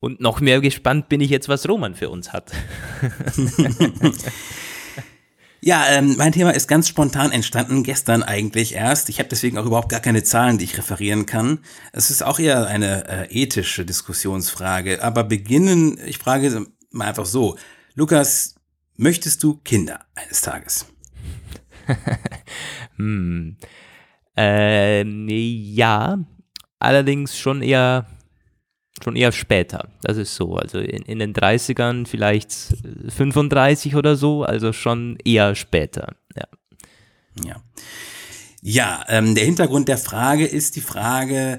Und 0.00 0.20
noch 0.20 0.40
mehr 0.40 0.60
gespannt 0.60 1.08
bin 1.08 1.20
ich 1.20 1.30
jetzt, 1.30 1.48
was 1.48 1.68
Roman 1.68 1.94
für 1.96 2.08
uns 2.08 2.32
hat. 2.32 2.52
ja, 5.60 5.86
ähm, 5.88 6.14
mein 6.16 6.30
Thema 6.30 6.50
ist 6.50 6.68
ganz 6.68 6.88
spontan 6.88 7.32
entstanden, 7.32 7.82
gestern 7.82 8.22
eigentlich 8.22 8.74
erst. 8.74 9.08
Ich 9.08 9.18
habe 9.18 9.28
deswegen 9.28 9.58
auch 9.58 9.66
überhaupt 9.66 9.88
gar 9.88 10.00
keine 10.00 10.22
Zahlen, 10.22 10.58
die 10.58 10.64
ich 10.64 10.78
referieren 10.78 11.26
kann. 11.26 11.58
Es 11.92 12.10
ist 12.10 12.22
auch 12.22 12.38
eher 12.38 12.68
eine 12.68 13.08
äh, 13.08 13.42
ethische 13.42 13.84
Diskussionsfrage. 13.84 15.02
Aber 15.02 15.24
beginnen, 15.24 15.98
ich 16.06 16.18
frage 16.18 16.66
mal 16.90 17.08
einfach 17.08 17.26
so. 17.26 17.56
Lukas, 17.94 18.54
möchtest 18.96 19.42
du 19.42 19.56
Kinder 19.56 20.06
eines 20.14 20.42
Tages? 20.42 20.86
hm. 22.96 23.56
Äh, 24.36 25.02
ja, 25.02 26.18
allerdings 26.78 27.36
schon 27.36 27.62
eher 27.62 28.06
schon 29.04 29.16
eher 29.16 29.32
später. 29.32 29.88
Das 30.02 30.16
ist 30.16 30.34
so. 30.34 30.56
Also 30.56 30.78
in, 30.78 31.02
in 31.02 31.18
den 31.18 31.34
30ern 31.34 32.06
vielleicht 32.06 32.52
35 33.08 33.96
oder 33.96 34.16
so, 34.16 34.44
also 34.44 34.72
schon 34.72 35.18
eher 35.24 35.54
später. 35.54 36.14
Ja. 36.36 36.44
Ja. 37.44 37.56
Ja, 38.60 39.04
ähm, 39.08 39.34
der 39.34 39.44
Hintergrund 39.44 39.88
der 39.88 39.98
Frage 39.98 40.44
ist 40.44 40.76
die 40.76 40.80
Frage 40.80 41.58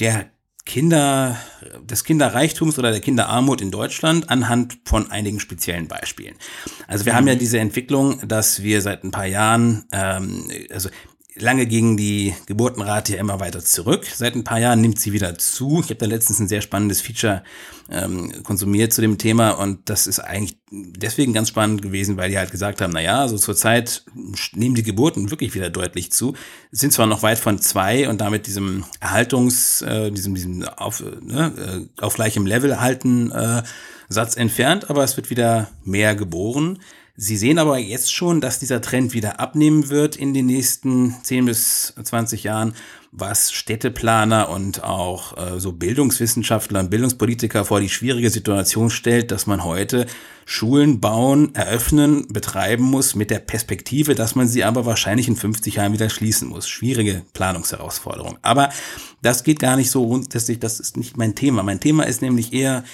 der 0.00 0.30
Kinder, 0.66 1.36
des 1.82 2.04
Kinderreichtums 2.04 2.78
oder 2.78 2.90
der 2.90 3.00
Kinderarmut 3.00 3.60
in 3.60 3.70
Deutschland 3.70 4.30
anhand 4.30 4.78
von 4.84 5.10
einigen 5.10 5.40
speziellen 5.40 5.88
Beispielen. 5.88 6.34
Also 6.86 7.06
wir 7.06 7.14
haben 7.14 7.26
ja 7.26 7.34
mhm. 7.34 7.38
diese 7.38 7.58
Entwicklung, 7.58 8.26
dass 8.26 8.62
wir 8.62 8.82
seit 8.82 9.02
ein 9.02 9.10
paar 9.10 9.26
Jahren, 9.26 9.84
ähm, 9.92 10.48
also 10.70 10.90
lange 11.40 11.66
ging 11.66 11.96
die 11.96 12.34
Geburtenrate 12.46 13.14
ja 13.14 13.20
immer 13.20 13.40
weiter 13.40 13.64
zurück. 13.64 14.06
Seit 14.06 14.34
ein 14.34 14.44
paar 14.44 14.58
Jahren 14.58 14.80
nimmt 14.80 14.98
sie 14.98 15.12
wieder 15.12 15.36
zu. 15.38 15.80
Ich 15.80 15.90
habe 15.90 15.96
da 15.96 16.06
letztens 16.06 16.40
ein 16.40 16.48
sehr 16.48 16.60
spannendes 16.60 17.00
Feature 17.00 17.42
ähm, 17.90 18.42
konsumiert 18.42 18.92
zu 18.92 19.00
dem 19.00 19.18
Thema 19.18 19.50
und 19.50 19.88
das 19.88 20.06
ist 20.06 20.20
eigentlich 20.20 20.58
deswegen 20.70 21.32
ganz 21.32 21.48
spannend 21.48 21.82
gewesen, 21.82 22.16
weil 22.16 22.30
die 22.30 22.38
halt 22.38 22.50
gesagt 22.50 22.80
haben, 22.80 22.92
na 22.92 23.00
ja, 23.00 23.26
so 23.26 23.36
zurzeit 23.36 24.04
nehmen 24.52 24.74
die 24.74 24.82
Geburten 24.82 25.30
wirklich 25.30 25.54
wieder 25.54 25.70
deutlich 25.70 26.12
zu. 26.12 26.34
Sind 26.70 26.92
zwar 26.92 27.06
noch 27.06 27.22
weit 27.22 27.38
von 27.38 27.58
zwei 27.58 28.08
und 28.08 28.20
damit 28.20 28.46
diesem 28.46 28.84
Erhaltungs, 29.00 29.82
äh, 29.82 30.10
diesem, 30.10 30.34
diesem 30.34 30.64
auf, 30.64 31.02
ne, 31.20 31.88
äh, 31.98 32.02
auf 32.02 32.14
gleichem 32.14 32.46
Level 32.46 32.80
halten 32.80 33.30
äh, 33.32 33.62
Satz 34.08 34.36
entfernt, 34.36 34.90
aber 34.90 35.04
es 35.04 35.16
wird 35.16 35.30
wieder 35.30 35.70
mehr 35.84 36.14
geboren. 36.14 36.80
Sie 37.16 37.36
sehen 37.36 37.58
aber 37.58 37.78
jetzt 37.78 38.14
schon, 38.14 38.40
dass 38.40 38.58
dieser 38.58 38.80
Trend 38.80 39.12
wieder 39.12 39.40
abnehmen 39.40 39.88
wird 39.90 40.16
in 40.16 40.32
den 40.32 40.46
nächsten 40.46 41.14
10 41.22 41.44
bis 41.44 41.94
20 42.02 42.44
Jahren, 42.44 42.74
was 43.12 43.52
Städteplaner 43.52 44.48
und 44.48 44.84
auch 44.84 45.36
äh, 45.36 45.58
so 45.58 45.72
Bildungswissenschaftler 45.72 46.80
und 46.80 46.90
Bildungspolitiker 46.90 47.64
vor 47.64 47.80
die 47.80 47.88
schwierige 47.88 48.30
Situation 48.30 48.88
stellt, 48.88 49.32
dass 49.32 49.46
man 49.46 49.64
heute 49.64 50.06
Schulen 50.44 51.00
bauen, 51.00 51.54
eröffnen, 51.54 52.26
betreiben 52.28 52.84
muss 52.84 53.16
mit 53.16 53.30
der 53.30 53.40
Perspektive, 53.40 54.14
dass 54.14 54.36
man 54.36 54.46
sie 54.46 54.64
aber 54.64 54.86
wahrscheinlich 54.86 55.28
in 55.28 55.36
50 55.36 55.76
Jahren 55.76 55.92
wieder 55.92 56.08
schließen 56.08 56.48
muss. 56.48 56.68
Schwierige 56.68 57.22
Planungsherausforderung. 57.32 58.38
Aber 58.42 58.70
das 59.22 59.42
geht 59.42 59.58
gar 59.58 59.76
nicht 59.76 59.90
so 59.90 60.06
grundsätzlich, 60.06 60.60
das 60.60 60.78
ist 60.78 60.96
nicht 60.96 61.16
mein 61.16 61.34
Thema. 61.34 61.62
Mein 61.64 61.80
Thema 61.80 62.04
ist 62.04 62.22
nämlich 62.22 62.52
eher, 62.52 62.84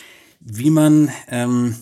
wie 0.40 0.70
man 0.70 1.11
ähm, 1.29 1.76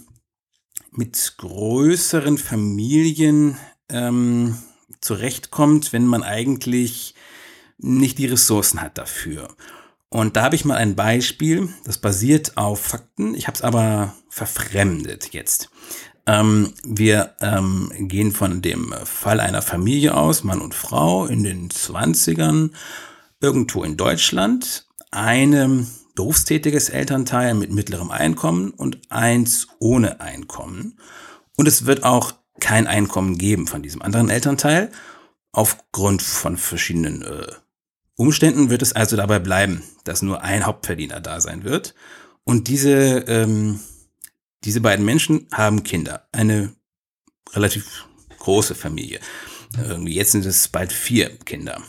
mit 0.97 1.35
größeren 1.39 2.39
Familien 2.39 3.57
ähm, 3.89 4.59
zurechtkommt, 5.01 5.93
wenn 5.93 6.07
man 6.07 6.23
eigentlich 6.23 7.15
nicht 7.79 8.19
die 8.19 8.27
Ressourcen 8.27 8.81
hat 8.81 8.99
dafür. 8.99 9.49
Und 10.09 10.37
da 10.37 10.43
habe 10.43 10.55
ich 10.55 10.65
mal 10.65 10.77
ein 10.77 10.95
Beispiel, 10.95 11.69
das 11.85 11.99
basiert 11.99 12.57
auf 12.57 12.81
Fakten, 12.81 13.35
ich 13.35 13.49
habe 13.49 13.57
es 13.57 13.63
aber 13.63 14.15
verfremdet 14.29 15.31
jetzt. 15.33 15.71
Ähm, 16.27 16.73
wir 16.85 17.35
ähm, 17.41 17.91
gehen 17.99 18.33
von 18.33 18.63
dem 18.63 18.95
Fall 19.05 19.41
einer 19.41 19.61
Familie 19.61 20.15
aus, 20.17 20.45
Mann 20.45 20.61
und 20.61 20.75
Frau 20.75 21.27
in 21.27 21.43
den 21.43 21.69
20ern, 21.69 22.71
irgendwo 23.41 23.85
in 23.85 23.97
Deutschland. 23.97 24.87
Eine 25.11 25.87
berufstätiges 26.15 26.89
Elternteil 26.89 27.55
mit 27.55 27.73
mittlerem 27.73 28.11
Einkommen 28.11 28.71
und 28.71 29.01
eins 29.11 29.69
ohne 29.79 30.21
Einkommen. 30.21 30.99
Und 31.57 31.67
es 31.67 31.87
wird 31.87 32.05
auch 32.05 32.33
kein 32.61 32.87
Einkommen 32.87 33.37
geben 33.37 33.67
von 33.67 33.83
diesem 33.83 34.03
anderen 34.03 34.31
Elternteil. 34.31 34.91
Aufgrund 35.53 36.23
von 36.23 36.57
verschiedenen 36.57 37.23
äh, 37.23 37.47
Umständen 38.17 38.71
wird 38.71 38.83
es 38.83 38.93
also 38.93 39.17
dabei 39.17 39.41
bleiben, 39.41 39.83
dass 40.05 40.23
nur 40.23 40.43
ein 40.43 40.67
Hauptverdiener 40.67 41.21
da 41.21 41.41
sein 41.41 41.65
wird. 41.65 41.95
Und 42.45 42.69
diese, 42.69 43.25
ähm, 43.27 43.81
diese 44.65 44.81
beiden 44.81 45.05
Menschen 45.05 45.49
haben 45.53 45.83
Kinder. 45.83 46.29
Eine 46.31 46.75
relativ 47.53 48.07
große 48.39 48.75
Familie. 48.75 49.21
Irgendwie 49.77 50.15
jetzt 50.15 50.33
sind 50.33 50.47
es 50.47 50.69
bald 50.69 50.93
vier 50.93 51.37
Kinder. 51.39 51.83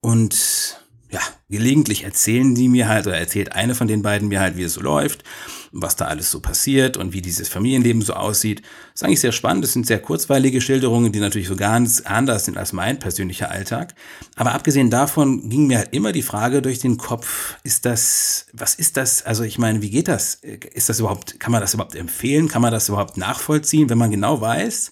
Und 0.00 0.80
ja, 1.10 1.20
gelegentlich 1.48 2.02
erzählen 2.04 2.54
die 2.54 2.68
mir 2.68 2.88
halt, 2.88 3.06
oder 3.06 3.16
erzählt 3.16 3.52
eine 3.52 3.74
von 3.74 3.86
den 3.86 4.02
beiden 4.02 4.28
mir 4.28 4.40
halt, 4.40 4.56
wie 4.56 4.64
es 4.64 4.74
so 4.74 4.80
läuft, 4.80 5.22
was 5.70 5.94
da 5.94 6.06
alles 6.06 6.30
so 6.30 6.40
passiert 6.40 6.96
und 6.96 7.12
wie 7.12 7.22
dieses 7.22 7.48
Familienleben 7.48 8.02
so 8.02 8.14
aussieht. 8.14 8.62
Das 8.62 9.02
ist 9.02 9.02
eigentlich 9.04 9.20
sehr 9.20 9.32
spannend. 9.32 9.62
Das 9.62 9.72
sind 9.72 9.86
sehr 9.86 10.00
kurzweilige 10.00 10.60
Schilderungen, 10.60 11.12
die 11.12 11.20
natürlich 11.20 11.46
so 11.46 11.54
ganz 11.54 12.00
anders 12.00 12.46
sind 12.46 12.58
als 12.58 12.72
mein 12.72 12.98
persönlicher 12.98 13.50
Alltag. 13.50 13.94
Aber 14.34 14.52
abgesehen 14.52 14.90
davon 14.90 15.48
ging 15.48 15.68
mir 15.68 15.78
halt 15.78 15.92
immer 15.92 16.10
die 16.12 16.22
Frage 16.22 16.60
durch 16.62 16.80
den 16.80 16.96
Kopf, 16.96 17.56
ist 17.62 17.84
das, 17.84 18.46
was 18.52 18.74
ist 18.74 18.96
das? 18.96 19.24
Also 19.24 19.44
ich 19.44 19.58
meine, 19.58 19.82
wie 19.82 19.90
geht 19.90 20.08
das? 20.08 20.34
Ist 20.34 20.88
das 20.88 20.98
überhaupt, 20.98 21.38
kann 21.38 21.52
man 21.52 21.60
das 21.60 21.74
überhaupt 21.74 21.94
empfehlen? 21.94 22.48
Kann 22.48 22.62
man 22.62 22.72
das 22.72 22.88
überhaupt 22.88 23.16
nachvollziehen, 23.16 23.88
wenn 23.88 23.98
man 23.98 24.10
genau 24.10 24.40
weiß, 24.40 24.90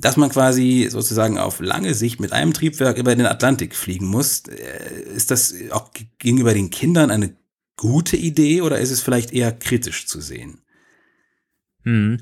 dass 0.00 0.16
man 0.16 0.30
quasi 0.30 0.88
sozusagen 0.90 1.38
auf 1.38 1.60
lange 1.60 1.94
Sicht 1.94 2.20
mit 2.20 2.32
einem 2.32 2.52
Triebwerk 2.52 2.96
über 2.96 3.14
den 3.14 3.26
Atlantik 3.26 3.74
fliegen 3.74 4.06
muss. 4.06 4.42
Äh, 4.48 5.02
ist 5.14 5.30
das 5.30 5.54
auch 5.70 5.90
gegenüber 6.18 6.54
den 6.54 6.70
Kindern 6.70 7.10
eine 7.10 7.36
gute 7.76 8.16
Idee 8.16 8.62
oder 8.62 8.78
ist 8.78 8.90
es 8.90 9.02
vielleicht 9.02 9.32
eher 9.32 9.52
kritisch 9.52 10.06
zu 10.06 10.20
sehen? 10.20 10.60
Hm. 11.84 12.18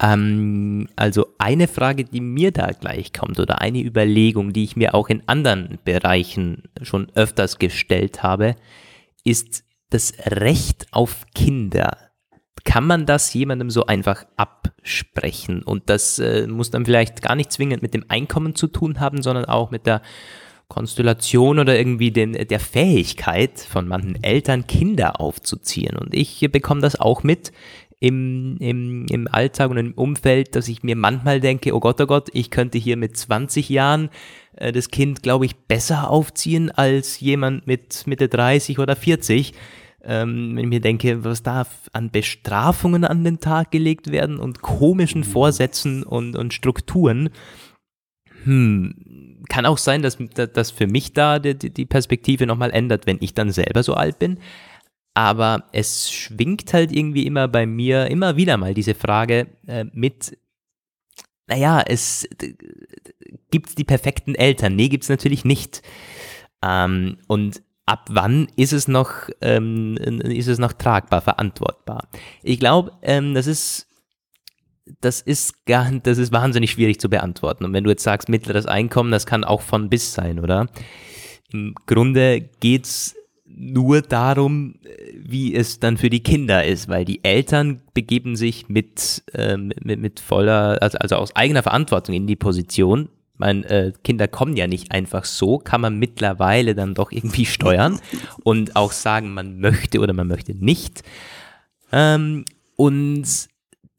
Ähm, 0.00 0.88
also 0.96 1.34
eine 1.38 1.68
Frage, 1.68 2.04
die 2.04 2.20
mir 2.20 2.50
da 2.50 2.72
gleich 2.72 3.12
kommt 3.12 3.38
oder 3.38 3.60
eine 3.60 3.82
Überlegung, 3.82 4.52
die 4.52 4.64
ich 4.64 4.76
mir 4.76 4.94
auch 4.94 5.08
in 5.08 5.22
anderen 5.28 5.78
Bereichen 5.84 6.64
schon 6.82 7.10
öfters 7.14 7.58
gestellt 7.58 8.22
habe, 8.22 8.56
ist 9.24 9.64
das 9.90 10.14
Recht 10.26 10.86
auf 10.90 11.26
Kinder 11.34 12.11
kann 12.64 12.86
man 12.86 13.06
das 13.06 13.32
jemandem 13.34 13.70
so 13.70 13.86
einfach 13.86 14.24
absprechen? 14.36 15.62
Und 15.62 15.88
das 15.88 16.18
äh, 16.18 16.46
muss 16.46 16.70
dann 16.70 16.84
vielleicht 16.84 17.22
gar 17.22 17.34
nicht 17.34 17.52
zwingend 17.52 17.82
mit 17.82 17.94
dem 17.94 18.04
Einkommen 18.08 18.54
zu 18.54 18.66
tun 18.66 19.00
haben, 19.00 19.22
sondern 19.22 19.44
auch 19.44 19.70
mit 19.70 19.86
der 19.86 20.02
Konstellation 20.68 21.58
oder 21.58 21.76
irgendwie 21.76 22.12
den, 22.12 22.32
der 22.32 22.60
Fähigkeit 22.60 23.60
von 23.60 23.86
manchen 23.86 24.22
Eltern, 24.24 24.66
Kinder 24.66 25.20
aufzuziehen. 25.20 25.96
Und 25.98 26.14
ich 26.14 26.48
bekomme 26.50 26.80
das 26.80 26.98
auch 26.98 27.22
mit 27.22 27.52
im, 28.00 28.56
im, 28.58 29.06
im 29.10 29.28
Alltag 29.28 29.70
und 29.70 29.76
im 29.76 29.92
Umfeld, 29.92 30.56
dass 30.56 30.68
ich 30.68 30.82
mir 30.82 30.96
manchmal 30.96 31.40
denke, 31.40 31.74
oh 31.74 31.80
Gott, 31.80 32.00
oh 32.00 32.06
Gott, 32.06 32.30
ich 32.32 32.50
könnte 32.50 32.78
hier 32.78 32.96
mit 32.96 33.16
20 33.16 33.68
Jahren 33.68 34.08
äh, 34.56 34.72
das 34.72 34.88
Kind, 34.88 35.22
glaube 35.22 35.44
ich, 35.44 35.56
besser 35.56 36.10
aufziehen 36.10 36.70
als 36.70 37.20
jemand 37.20 37.66
mit 37.66 38.06
Mitte 38.06 38.28
30 38.28 38.78
oder 38.78 38.96
40 38.96 39.52
ähm, 40.04 40.56
wenn 40.56 40.64
ich 40.64 40.70
mir 40.70 40.80
denke, 40.80 41.24
was 41.24 41.42
da 41.42 41.66
an 41.92 42.10
Bestrafungen 42.10 43.04
an 43.04 43.24
den 43.24 43.40
Tag 43.40 43.70
gelegt 43.70 44.10
werden 44.10 44.38
und 44.38 44.62
komischen 44.62 45.20
mhm. 45.20 45.26
Vorsätzen 45.26 46.02
und, 46.02 46.36
und 46.36 46.52
Strukturen, 46.54 47.30
hm, 48.44 49.44
kann 49.48 49.66
auch 49.66 49.78
sein, 49.78 50.02
dass, 50.02 50.18
dass 50.34 50.70
für 50.70 50.86
mich 50.86 51.12
da 51.12 51.38
die, 51.38 51.54
die 51.70 51.86
Perspektive 51.86 52.46
nochmal 52.46 52.70
ändert, 52.70 53.06
wenn 53.06 53.18
ich 53.20 53.34
dann 53.34 53.52
selber 53.52 53.82
so 53.82 53.94
alt 53.94 54.18
bin. 54.18 54.38
Aber 55.14 55.64
es 55.72 56.10
schwingt 56.10 56.72
halt 56.72 56.90
irgendwie 56.90 57.26
immer 57.26 57.46
bei 57.46 57.66
mir 57.66 58.06
immer 58.06 58.36
wieder 58.36 58.56
mal 58.56 58.74
diese 58.74 58.94
Frage 58.94 59.48
äh, 59.66 59.84
mit, 59.92 60.38
naja, 61.46 61.82
es 61.86 62.26
gibt 63.50 63.78
die 63.78 63.84
perfekten 63.84 64.34
Eltern. 64.34 64.74
Nee, 64.74 64.88
gibt 64.88 65.04
es 65.04 65.10
natürlich 65.10 65.44
nicht. 65.44 65.82
Ähm, 66.64 67.18
und 67.26 67.62
ab 67.86 68.06
wann 68.10 68.48
ist 68.56 68.72
es 68.72 68.88
noch, 68.88 69.28
ähm, 69.40 69.96
ist 69.96 70.48
es 70.48 70.58
noch 70.58 70.72
tragbar, 70.72 71.20
verantwortbar? 71.20 72.08
Ich 72.42 72.58
glaube, 72.58 72.92
ähm, 73.02 73.34
das 73.34 73.46
ist 73.46 73.88
das 75.00 75.20
ist 75.20 75.64
gar, 75.66 75.90
das 75.90 76.18
ist 76.18 76.32
wahnsinnig 76.32 76.72
schwierig 76.72 77.00
zu 77.00 77.08
beantworten. 77.08 77.64
Und 77.64 77.72
wenn 77.72 77.84
du 77.84 77.90
jetzt 77.90 78.02
sagst, 78.02 78.28
mittleres 78.28 78.66
Einkommen, 78.66 79.10
das 79.10 79.26
kann 79.26 79.44
auch 79.44 79.62
von 79.62 79.88
bis 79.88 80.12
sein, 80.12 80.38
oder? 80.38 80.68
Im 81.52 81.74
Grunde 81.86 82.40
geht 82.40 82.84
es 82.84 83.14
nur 83.44 84.00
darum, 84.00 84.76
wie 85.14 85.54
es 85.54 85.78
dann 85.78 85.98
für 85.98 86.10
die 86.10 86.22
Kinder 86.22 86.64
ist, 86.64 86.88
weil 86.88 87.04
die 87.04 87.22
Eltern 87.22 87.82
begeben 87.92 88.34
sich 88.34 88.68
mit, 88.68 89.22
äh, 89.34 89.56
mit, 89.56 90.00
mit 90.00 90.20
voller, 90.20 90.78
also, 90.80 90.98
also 90.98 91.16
aus 91.16 91.36
eigener 91.36 91.62
Verantwortung 91.62 92.14
in 92.14 92.26
die 92.26 92.36
Position, 92.36 93.08
meine, 93.42 93.68
äh, 93.68 93.92
Kinder 94.04 94.28
kommen 94.28 94.56
ja 94.56 94.66
nicht 94.66 94.92
einfach 94.92 95.24
so, 95.24 95.58
kann 95.58 95.80
man 95.80 95.98
mittlerweile 95.98 96.74
dann 96.74 96.94
doch 96.94 97.12
irgendwie 97.12 97.44
steuern 97.46 98.00
und 98.44 98.76
auch 98.76 98.92
sagen, 98.92 99.34
man 99.34 99.58
möchte 99.58 100.00
oder 100.00 100.12
man 100.12 100.28
möchte 100.28 100.54
nicht. 100.54 101.02
Ähm, 101.92 102.44
und 102.76 103.26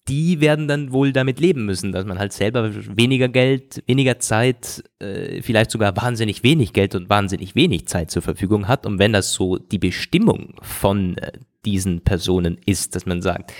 die 0.07 0.41
werden 0.41 0.67
dann 0.67 0.91
wohl 0.91 1.13
damit 1.13 1.39
leben 1.39 1.65
müssen, 1.65 1.91
dass 1.91 2.05
man 2.05 2.19
halt 2.19 2.33
selber 2.33 2.71
weniger 2.97 3.29
Geld, 3.29 3.83
weniger 3.85 4.19
Zeit, 4.19 4.83
äh, 4.99 5.41
vielleicht 5.41 5.71
sogar 5.71 5.95
wahnsinnig 5.95 6.43
wenig 6.43 6.73
Geld 6.73 6.95
und 6.95 7.09
wahnsinnig 7.09 7.55
wenig 7.55 7.87
Zeit 7.87 8.11
zur 8.11 8.21
Verfügung 8.21 8.67
hat. 8.67 8.85
Und 8.85 8.99
wenn 8.99 9.13
das 9.13 9.33
so 9.33 9.57
die 9.57 9.79
Bestimmung 9.79 10.55
von 10.61 11.17
äh, 11.17 11.31
diesen 11.65 12.01
Personen 12.01 12.57
ist, 12.65 12.95
dass 12.95 13.05
man 13.05 13.21
sagt, 13.21 13.53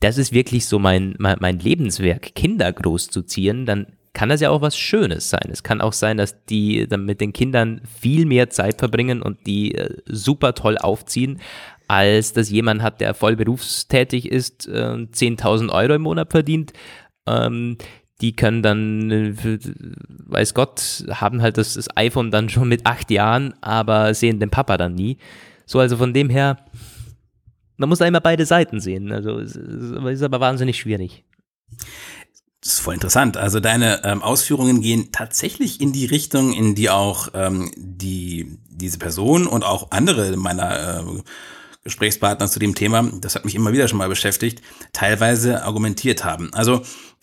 das 0.00 0.16
ist 0.16 0.32
wirklich 0.32 0.64
so 0.64 0.78
mein, 0.78 1.14
mein, 1.18 1.36
mein 1.40 1.58
Lebenswerk, 1.58 2.34
Kinder 2.34 2.72
großzuziehen, 2.72 3.66
dann 3.66 3.86
kann 4.12 4.28
das 4.28 4.40
ja 4.40 4.50
auch 4.50 4.60
was 4.60 4.76
Schönes 4.76 5.30
sein. 5.30 5.48
Es 5.50 5.62
kann 5.62 5.80
auch 5.80 5.92
sein, 5.92 6.16
dass 6.16 6.44
die 6.46 6.88
dann 6.88 7.04
mit 7.04 7.20
den 7.20 7.32
Kindern 7.32 7.80
viel 8.00 8.26
mehr 8.26 8.50
Zeit 8.50 8.78
verbringen 8.78 9.22
und 9.22 9.46
die 9.46 9.74
äh, 9.74 9.96
super 10.06 10.54
toll 10.54 10.78
aufziehen, 10.78 11.40
als 11.86 12.32
dass 12.32 12.50
jemand 12.50 12.82
hat, 12.82 13.00
der 13.00 13.14
voll 13.14 13.36
berufstätig 13.36 14.30
ist, 14.30 14.68
äh, 14.68 15.06
10.000 15.12 15.70
Euro 15.70 15.94
im 15.94 16.02
Monat 16.02 16.30
verdient. 16.30 16.72
Ähm, 17.26 17.78
die 18.20 18.36
können 18.36 18.62
dann, 18.62 19.10
äh, 19.10 19.58
weiß 20.26 20.54
Gott, 20.54 21.04
haben 21.10 21.40
halt 21.40 21.56
das, 21.56 21.74
das 21.74 21.88
iPhone 21.96 22.30
dann 22.30 22.48
schon 22.48 22.68
mit 22.68 22.86
acht 22.86 23.10
Jahren, 23.10 23.54
aber 23.60 24.12
sehen 24.14 24.40
den 24.40 24.50
Papa 24.50 24.76
dann 24.76 24.94
nie. 24.94 25.18
So, 25.66 25.78
also 25.78 25.96
von 25.96 26.12
dem 26.12 26.28
her, 26.30 26.58
man 27.76 27.88
muss 27.88 28.02
einmal 28.02 28.20
beide 28.20 28.44
Seiten 28.44 28.80
sehen. 28.80 29.10
Also 29.12 29.38
ist 29.38 30.22
aber 30.22 30.40
wahnsinnig 30.40 30.78
schwierig. 30.78 31.24
Das 32.62 32.74
ist 32.74 32.80
voll 32.80 32.94
interessant. 32.94 33.36
Also 33.36 33.58
deine 33.58 34.04
ähm, 34.04 34.22
Ausführungen 34.22 34.82
gehen 34.82 35.12
tatsächlich 35.12 35.80
in 35.80 35.92
die 35.92 36.04
Richtung, 36.04 36.52
in 36.52 36.74
die 36.74 36.90
auch 36.90 37.28
ähm, 37.32 37.70
die 37.76 38.58
diese 38.68 38.98
Person 38.98 39.46
und 39.46 39.62
auch 39.62 39.90
andere 39.90 40.36
meiner 40.36 41.00
äh, 41.00 41.22
Gesprächspartner 41.84 42.48
zu 42.48 42.58
dem 42.58 42.74
Thema, 42.74 43.10
das 43.20 43.34
hat 43.34 43.44
mich 43.44 43.54
immer 43.54 43.72
wieder 43.72 43.88
schon 43.88 43.98
mal 43.98 44.08
beschäftigt, 44.08 44.62
teilweise 44.92 45.64
argumentiert 45.64 46.24
haben. 46.24 46.52
Also 46.52 46.82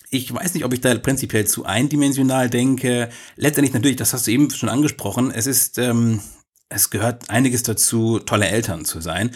ich 0.10 0.34
weiß 0.34 0.54
nicht, 0.54 0.66
ob 0.66 0.74
ich 0.74 0.82
da 0.82 0.96
prinzipiell 0.96 1.46
zu 1.46 1.66
eindimensional 1.66 2.50
denke. 2.50 3.10
Letztendlich 3.36 3.74
natürlich, 3.74 3.98
das 3.98 4.14
hast 4.14 4.26
du 4.26 4.32
eben 4.32 4.50
schon 4.50 4.70
angesprochen. 4.70 5.32
Es 5.32 5.46
ist 5.46 5.78
ähm, 5.78 6.22
es 6.70 6.90
gehört 6.90 7.30
einiges 7.30 7.64
dazu, 7.64 8.20
tolle 8.20 8.48
Eltern 8.48 8.86
zu 8.86 9.00
sein. 9.00 9.32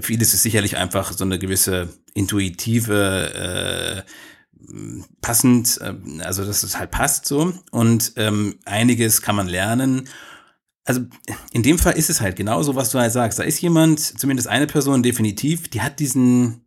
Vieles 0.00 0.34
ist 0.34 0.42
sicherlich 0.42 0.76
einfach 0.76 1.12
so 1.12 1.24
eine 1.24 1.38
gewisse 1.38 1.88
intuitive 2.14 4.04
äh, 4.06 4.10
passend, 5.20 5.80
äh, 5.80 6.22
also 6.22 6.44
dass 6.44 6.62
es 6.62 6.78
halt 6.78 6.90
passt 6.90 7.26
so 7.26 7.52
und 7.70 8.12
ähm, 8.16 8.56
einiges 8.64 9.22
kann 9.22 9.36
man 9.36 9.48
lernen. 9.48 10.08
Also 10.84 11.02
in 11.52 11.62
dem 11.62 11.78
Fall 11.78 11.98
ist 11.98 12.08
es 12.08 12.20
halt 12.20 12.36
genauso, 12.36 12.74
was 12.74 12.90
du 12.90 12.98
halt 12.98 13.12
sagst. 13.12 13.38
Da 13.38 13.42
ist 13.42 13.60
jemand, 13.60 14.00
zumindest 14.00 14.48
eine 14.48 14.66
Person 14.66 15.02
definitiv, 15.02 15.68
die 15.68 15.82
hat 15.82 16.00
diesen, 16.00 16.62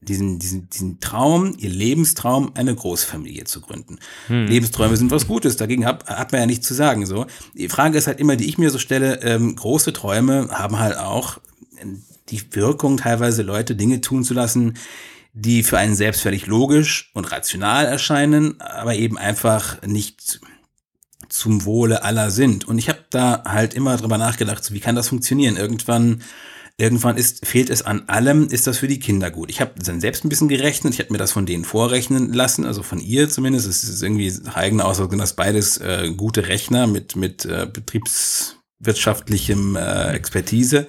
diesen, 0.00 0.38
diesen, 0.38 0.68
diesen 0.70 1.00
Traum, 1.00 1.56
ihr 1.58 1.70
Lebenstraum, 1.70 2.52
eine 2.54 2.74
Großfamilie 2.74 3.44
zu 3.44 3.60
gründen. 3.60 3.98
Hm. 4.28 4.46
Lebensträume 4.46 4.96
sind 4.96 5.10
was 5.10 5.26
Gutes, 5.26 5.56
dagegen 5.56 5.86
hat, 5.86 6.06
hat 6.06 6.30
man 6.30 6.42
ja 6.42 6.46
nichts 6.46 6.68
zu 6.68 6.74
sagen. 6.74 7.04
So. 7.04 7.26
Die 7.54 7.68
Frage 7.68 7.98
ist 7.98 8.06
halt 8.06 8.20
immer, 8.20 8.36
die 8.36 8.48
ich 8.48 8.58
mir 8.58 8.70
so 8.70 8.78
stelle, 8.78 9.20
ähm, 9.22 9.56
große 9.56 9.92
Träume 9.92 10.50
haben 10.50 10.78
halt 10.78 10.96
auch 10.96 11.40
die 12.28 12.40
Wirkung, 12.54 12.96
teilweise 12.96 13.42
Leute 13.42 13.76
Dinge 13.76 14.00
tun 14.00 14.24
zu 14.24 14.34
lassen, 14.34 14.74
die 15.34 15.62
für 15.62 15.78
einen 15.78 15.96
selbst 15.96 16.22
völlig 16.22 16.46
logisch 16.46 17.10
und 17.12 17.30
rational 17.30 17.86
erscheinen, 17.86 18.60
aber 18.60 18.94
eben 18.94 19.18
einfach 19.18 19.82
nicht 19.82 20.40
zum 21.28 21.64
Wohle 21.64 22.04
aller 22.04 22.30
sind. 22.30 22.66
Und 22.66 22.78
ich 22.78 22.88
habe 22.88 23.04
da 23.10 23.42
halt 23.44 23.74
immer 23.74 23.96
drüber 23.96 24.16
nachgedacht, 24.16 24.64
so 24.64 24.74
wie 24.74 24.80
kann 24.80 24.94
das 24.94 25.08
funktionieren? 25.08 25.56
Irgendwann 25.56 26.22
irgendwann 26.76 27.16
ist, 27.16 27.46
fehlt 27.46 27.70
es 27.70 27.82
an 27.82 28.02
allem, 28.08 28.48
ist 28.48 28.66
das 28.66 28.78
für 28.78 28.88
die 28.88 28.98
Kinder 28.98 29.30
gut. 29.30 29.48
Ich 29.48 29.60
habe 29.60 29.74
dann 29.80 30.00
selbst 30.00 30.24
ein 30.24 30.28
bisschen 30.28 30.48
gerechnet, 30.48 30.94
ich 30.94 31.00
habe 31.00 31.12
mir 31.12 31.18
das 31.18 31.30
von 31.30 31.46
denen 31.46 31.64
vorrechnen 31.64 32.32
lassen, 32.32 32.64
also 32.64 32.82
von 32.82 32.98
ihr 32.98 33.28
zumindest. 33.28 33.68
Es 33.68 33.84
ist 33.84 34.02
irgendwie 34.02 34.32
eigene 34.52 34.84
Aussage, 34.84 35.10
sind 35.10 35.20
das 35.20 35.36
beides 35.36 35.78
äh, 35.78 36.12
gute 36.16 36.48
Rechner 36.48 36.88
mit, 36.88 37.14
mit 37.14 37.44
äh, 37.44 37.68
betriebswirtschaftlichem 37.72 39.76
äh, 39.76 40.14
Expertise. 40.14 40.88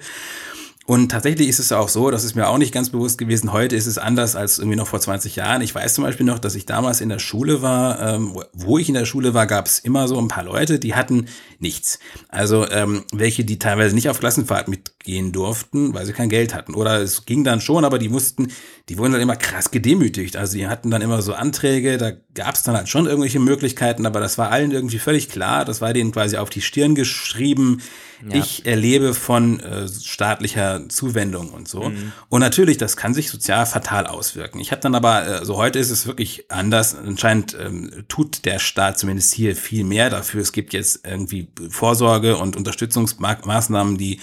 Und 0.86 1.10
tatsächlich 1.10 1.48
ist 1.48 1.58
es 1.58 1.72
auch 1.72 1.88
so, 1.88 2.12
das 2.12 2.22
ist 2.22 2.36
mir 2.36 2.46
auch 2.46 2.58
nicht 2.58 2.72
ganz 2.72 2.90
bewusst 2.90 3.18
gewesen, 3.18 3.52
heute 3.52 3.74
ist 3.74 3.86
es 3.86 3.98
anders 3.98 4.36
als 4.36 4.58
irgendwie 4.58 4.76
noch 4.76 4.86
vor 4.86 5.00
20 5.00 5.34
Jahren. 5.34 5.60
Ich 5.60 5.74
weiß 5.74 5.94
zum 5.94 6.04
Beispiel 6.04 6.24
noch, 6.24 6.38
dass 6.38 6.54
ich 6.54 6.64
damals 6.64 7.00
in 7.00 7.08
der 7.08 7.18
Schule 7.18 7.60
war, 7.60 8.00
ähm, 8.00 8.40
wo 8.52 8.78
ich 8.78 8.88
in 8.88 8.94
der 8.94 9.04
Schule 9.04 9.34
war, 9.34 9.48
gab 9.48 9.66
es 9.66 9.80
immer 9.80 10.06
so 10.06 10.16
ein 10.18 10.28
paar 10.28 10.44
Leute, 10.44 10.78
die 10.78 10.94
hatten 10.94 11.26
nichts. 11.58 11.98
Also 12.28 12.68
ähm, 12.70 13.04
welche, 13.12 13.44
die 13.44 13.58
teilweise 13.58 13.96
nicht 13.96 14.08
auf 14.08 14.20
Klassenfahrt 14.20 14.68
mit 14.68 14.92
gehen 15.06 15.32
durften, 15.32 15.94
weil 15.94 16.04
sie 16.04 16.12
kein 16.12 16.28
Geld 16.28 16.52
hatten. 16.52 16.74
Oder 16.74 17.00
es 17.00 17.24
ging 17.24 17.44
dann 17.44 17.60
schon, 17.60 17.84
aber 17.84 17.98
die 17.98 18.08
mussten, 18.08 18.48
die 18.88 18.98
wurden 18.98 19.12
dann 19.12 19.22
immer 19.22 19.36
krass 19.36 19.70
gedemütigt. 19.70 20.36
Also 20.36 20.58
die 20.58 20.66
hatten 20.66 20.90
dann 20.90 21.00
immer 21.00 21.22
so 21.22 21.32
Anträge, 21.32 21.96
da 21.96 22.10
gab 22.34 22.56
es 22.56 22.64
dann 22.64 22.76
halt 22.76 22.88
schon 22.88 23.06
irgendwelche 23.06 23.38
Möglichkeiten, 23.38 24.04
aber 24.04 24.20
das 24.20 24.36
war 24.36 24.50
allen 24.50 24.72
irgendwie 24.72 24.98
völlig 24.98 25.28
klar. 25.30 25.64
Das 25.64 25.80
war 25.80 25.94
denen 25.94 26.10
quasi 26.10 26.36
auf 26.36 26.50
die 26.50 26.60
Stirn 26.60 26.96
geschrieben. 26.96 27.80
Ja. 28.28 28.36
Ich 28.36 28.66
erlebe 28.66 29.14
von 29.14 29.60
äh, 29.60 29.86
staatlicher 29.88 30.88
Zuwendung 30.88 31.50
und 31.50 31.68
so. 31.68 31.90
Mhm. 31.90 32.12
Und 32.28 32.40
natürlich, 32.40 32.76
das 32.76 32.96
kann 32.96 33.14
sich 33.14 33.30
sozial 33.30 33.64
fatal 33.64 34.06
auswirken. 34.06 34.58
Ich 34.58 34.72
habe 34.72 34.80
dann 34.80 34.96
aber, 34.96 35.22
äh, 35.22 35.26
so 35.26 35.38
also 35.38 35.56
heute 35.58 35.78
ist 35.78 35.90
es 35.90 36.06
wirklich 36.06 36.50
anders. 36.50 36.96
Anscheinend 36.96 37.56
ähm, 37.60 38.04
tut 38.08 38.44
der 38.44 38.58
Staat 38.58 38.98
zumindest 38.98 39.32
hier 39.32 39.54
viel 39.54 39.84
mehr 39.84 40.10
dafür. 40.10 40.40
Es 40.40 40.52
gibt 40.52 40.72
jetzt 40.72 41.06
irgendwie 41.06 41.48
Vorsorge 41.70 42.36
und 42.36 42.56
Unterstützungsmaßnahmen, 42.56 43.98
die, 43.98 44.18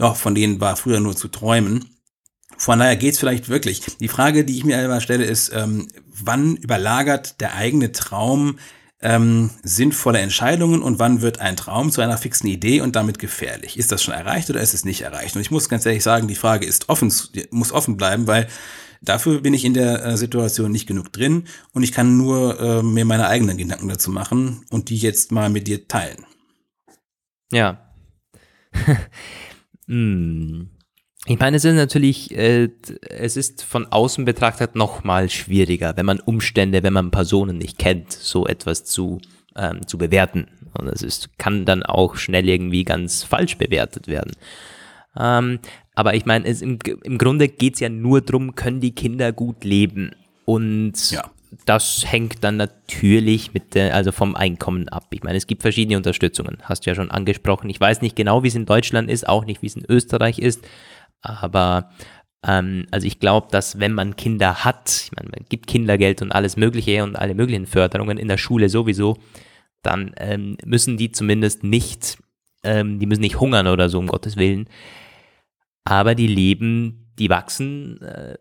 ja, 0.00 0.14
von 0.14 0.34
denen 0.34 0.60
war 0.60 0.76
früher 0.76 0.98
nur 0.98 1.14
zu 1.14 1.28
träumen. 1.28 1.84
Von 2.56 2.78
daher 2.78 2.96
geht's 2.96 3.18
vielleicht 3.18 3.48
wirklich. 3.48 3.82
Die 4.00 4.08
Frage, 4.08 4.44
die 4.44 4.56
ich 4.56 4.64
mir 4.64 4.82
immer 4.82 5.00
stelle, 5.00 5.24
ist, 5.24 5.52
ähm, 5.54 5.88
wann 6.06 6.56
überlagert 6.56 7.40
der 7.40 7.54
eigene 7.54 7.92
Traum 7.92 8.58
ähm, 9.02 9.50
sinnvolle 9.62 10.18
Entscheidungen 10.18 10.82
und 10.82 10.98
wann 10.98 11.22
wird 11.22 11.38
ein 11.38 11.56
Traum 11.56 11.90
zu 11.90 12.00
einer 12.00 12.18
fixen 12.18 12.48
Idee 12.48 12.80
und 12.80 12.96
damit 12.96 13.18
gefährlich? 13.18 13.78
Ist 13.78 13.92
das 13.92 14.02
schon 14.02 14.14
erreicht 14.14 14.50
oder 14.50 14.60
ist 14.60 14.74
es 14.74 14.84
nicht 14.84 15.02
erreicht? 15.02 15.36
Und 15.36 15.42
ich 15.42 15.50
muss 15.50 15.68
ganz 15.68 15.86
ehrlich 15.86 16.02
sagen, 16.02 16.28
die 16.28 16.34
Frage 16.34 16.66
ist 16.66 16.88
offen, 16.88 17.12
muss 17.50 17.72
offen 17.72 17.96
bleiben, 17.96 18.26
weil 18.26 18.48
dafür 19.02 19.40
bin 19.40 19.54
ich 19.54 19.64
in 19.64 19.74
der 19.74 20.04
äh, 20.04 20.16
Situation 20.16 20.72
nicht 20.72 20.86
genug 20.86 21.12
drin 21.12 21.44
und 21.72 21.82
ich 21.82 21.92
kann 21.92 22.16
nur 22.16 22.60
äh, 22.60 22.82
mir 22.82 23.04
meine 23.04 23.28
eigenen 23.28 23.56
Gedanken 23.56 23.88
dazu 23.88 24.10
machen 24.10 24.64
und 24.70 24.88
die 24.88 24.98
jetzt 24.98 25.32
mal 25.32 25.50
mit 25.50 25.66
dir 25.66 25.88
teilen. 25.88 26.26
Ja. 27.52 27.90
hm. 29.90 30.70
Ich 31.26 31.38
meine, 31.38 31.58
es 31.58 31.64
ist 31.66 31.74
natürlich, 31.74 32.34
äh, 32.34 32.70
es 33.10 33.36
ist 33.36 33.62
von 33.62 33.86
außen 33.86 34.24
betrachtet 34.24 34.74
noch 34.74 35.04
mal 35.04 35.28
schwieriger, 35.28 35.96
wenn 35.96 36.06
man 36.06 36.18
Umstände, 36.18 36.82
wenn 36.82 36.94
man 36.94 37.10
Personen 37.10 37.58
nicht 37.58 37.78
kennt, 37.78 38.10
so 38.12 38.46
etwas 38.46 38.84
zu, 38.84 39.20
ähm, 39.54 39.86
zu 39.86 39.98
bewerten. 39.98 40.46
Und 40.72 40.88
es 40.88 41.02
ist, 41.02 41.36
kann 41.36 41.66
dann 41.66 41.82
auch 41.82 42.16
schnell 42.16 42.48
irgendwie 42.48 42.84
ganz 42.84 43.22
falsch 43.22 43.58
bewertet 43.58 44.06
werden. 44.06 44.32
Ähm, 45.18 45.58
aber 45.94 46.14
ich 46.14 46.24
meine, 46.24 46.48
im, 46.48 46.78
im 47.02 47.18
Grunde 47.18 47.48
geht 47.48 47.74
es 47.74 47.80
ja 47.80 47.90
nur 47.90 48.22
darum, 48.22 48.54
können 48.54 48.80
die 48.80 48.94
Kinder 48.94 49.32
gut 49.32 49.64
leben. 49.64 50.12
Und 50.46 51.10
ja. 51.10 51.30
Das 51.66 52.04
hängt 52.06 52.44
dann 52.44 52.56
natürlich 52.56 53.52
mit 53.52 53.74
der, 53.74 53.94
also 53.94 54.12
vom 54.12 54.36
Einkommen 54.36 54.88
ab. 54.88 55.08
Ich 55.10 55.22
meine, 55.22 55.36
es 55.36 55.46
gibt 55.46 55.62
verschiedene 55.62 55.96
Unterstützungen, 55.96 56.58
hast 56.62 56.86
du 56.86 56.90
ja 56.90 56.94
schon 56.94 57.10
angesprochen. 57.10 57.70
Ich 57.70 57.80
weiß 57.80 58.02
nicht 58.02 58.16
genau, 58.16 58.42
wie 58.42 58.48
es 58.48 58.54
in 58.54 58.66
Deutschland 58.66 59.10
ist, 59.10 59.28
auch 59.28 59.44
nicht, 59.44 59.62
wie 59.62 59.66
es 59.66 59.76
in 59.76 59.84
Österreich 59.88 60.38
ist. 60.38 60.66
Aber 61.22 61.90
ähm, 62.46 62.86
also 62.90 63.06
ich 63.06 63.18
glaube, 63.18 63.48
dass 63.50 63.80
wenn 63.80 63.92
man 63.92 64.16
Kinder 64.16 64.64
hat, 64.64 65.02
ich 65.04 65.12
meine, 65.16 65.30
man 65.30 65.44
gibt 65.48 65.66
Kindergeld 65.66 66.22
und 66.22 66.32
alles 66.32 66.56
Mögliche 66.56 67.02
und 67.02 67.16
alle 67.16 67.34
möglichen 67.34 67.66
Förderungen 67.66 68.18
in 68.18 68.28
der 68.28 68.38
Schule 68.38 68.68
sowieso, 68.68 69.16
dann 69.82 70.12
ähm, 70.18 70.56
müssen 70.64 70.96
die 70.96 71.10
zumindest 71.10 71.64
nicht, 71.64 72.18
ähm, 72.62 72.98
die 72.98 73.06
müssen 73.06 73.22
nicht 73.22 73.40
hungern 73.40 73.66
oder 73.66 73.88
so, 73.88 73.98
um 73.98 74.06
Gottes 74.06 74.36
Willen. 74.36 74.68
Aber 75.84 76.14
die 76.14 76.26
leben, 76.26 77.12
die 77.18 77.28
wachsen 77.28 78.00
äh, 78.02 78.36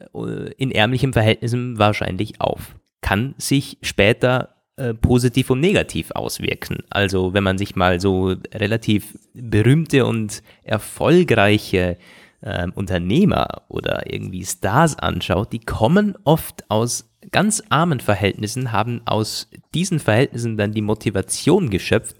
in 0.57 0.72
ärmlichen 0.72 1.14
Verhältnissen 1.14 1.80
wahrscheinlich 1.80 2.39
auf. 2.39 2.76
Kann 3.02 3.36
sich 3.38 3.78
später 3.82 4.56
äh, 4.80 4.93
positiv 4.93 5.50
und 5.50 5.60
negativ 5.60 6.12
auswirken. 6.12 6.78
Also 6.89 7.34
wenn 7.34 7.43
man 7.43 7.58
sich 7.58 7.76
mal 7.76 8.00
so 8.00 8.36
relativ 8.54 9.18
berühmte 9.34 10.06
und 10.06 10.41
erfolgreiche 10.64 11.97
ähm, 12.41 12.72
Unternehmer 12.74 13.64
oder 13.68 14.12
irgendwie 14.12 14.45
Stars 14.45 14.97
anschaut, 14.97 15.52
die 15.52 15.60
kommen 15.60 16.16
oft 16.24 16.64
aus 16.70 17.10
ganz 17.32 17.62
armen 17.68 18.00
Verhältnissen, 18.00 18.72
haben 18.72 19.02
aus 19.06 19.50
diesen 19.74 20.00
Verhältnissen 20.00 20.56
dann 20.56 20.72
die 20.72 20.82
Motivation 20.82 21.70
geschöpft, 21.70 22.16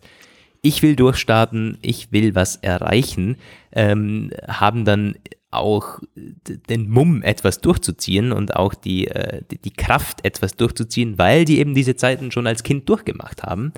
ich 0.62 0.82
will 0.82 0.98
durchstarten, 0.98 1.78
ich 1.82 2.12
will 2.12 2.36
was 2.36 2.58
erreichen, 2.58 3.38
ähm, 3.72 4.32
haben 4.48 4.84
dann 4.84 5.16
auch 5.52 6.00
den 6.16 6.90
Mumm, 6.90 7.24
etwas 7.24 7.60
durchzuziehen 7.60 8.32
und 8.32 8.56
auch 8.56 8.74
die, 8.74 9.08
äh, 9.08 9.42
die 9.50 9.74
Kraft, 9.74 10.24
etwas 10.24 10.56
durchzuziehen, 10.56 11.18
weil 11.18 11.46
die 11.46 11.60
eben 11.60 11.74
diese 11.74 11.96
Zeiten 11.96 12.32
schon 12.32 12.48
als 12.48 12.64
Kind 12.64 12.88
durchgemacht 12.88 13.44
haben 13.44 13.74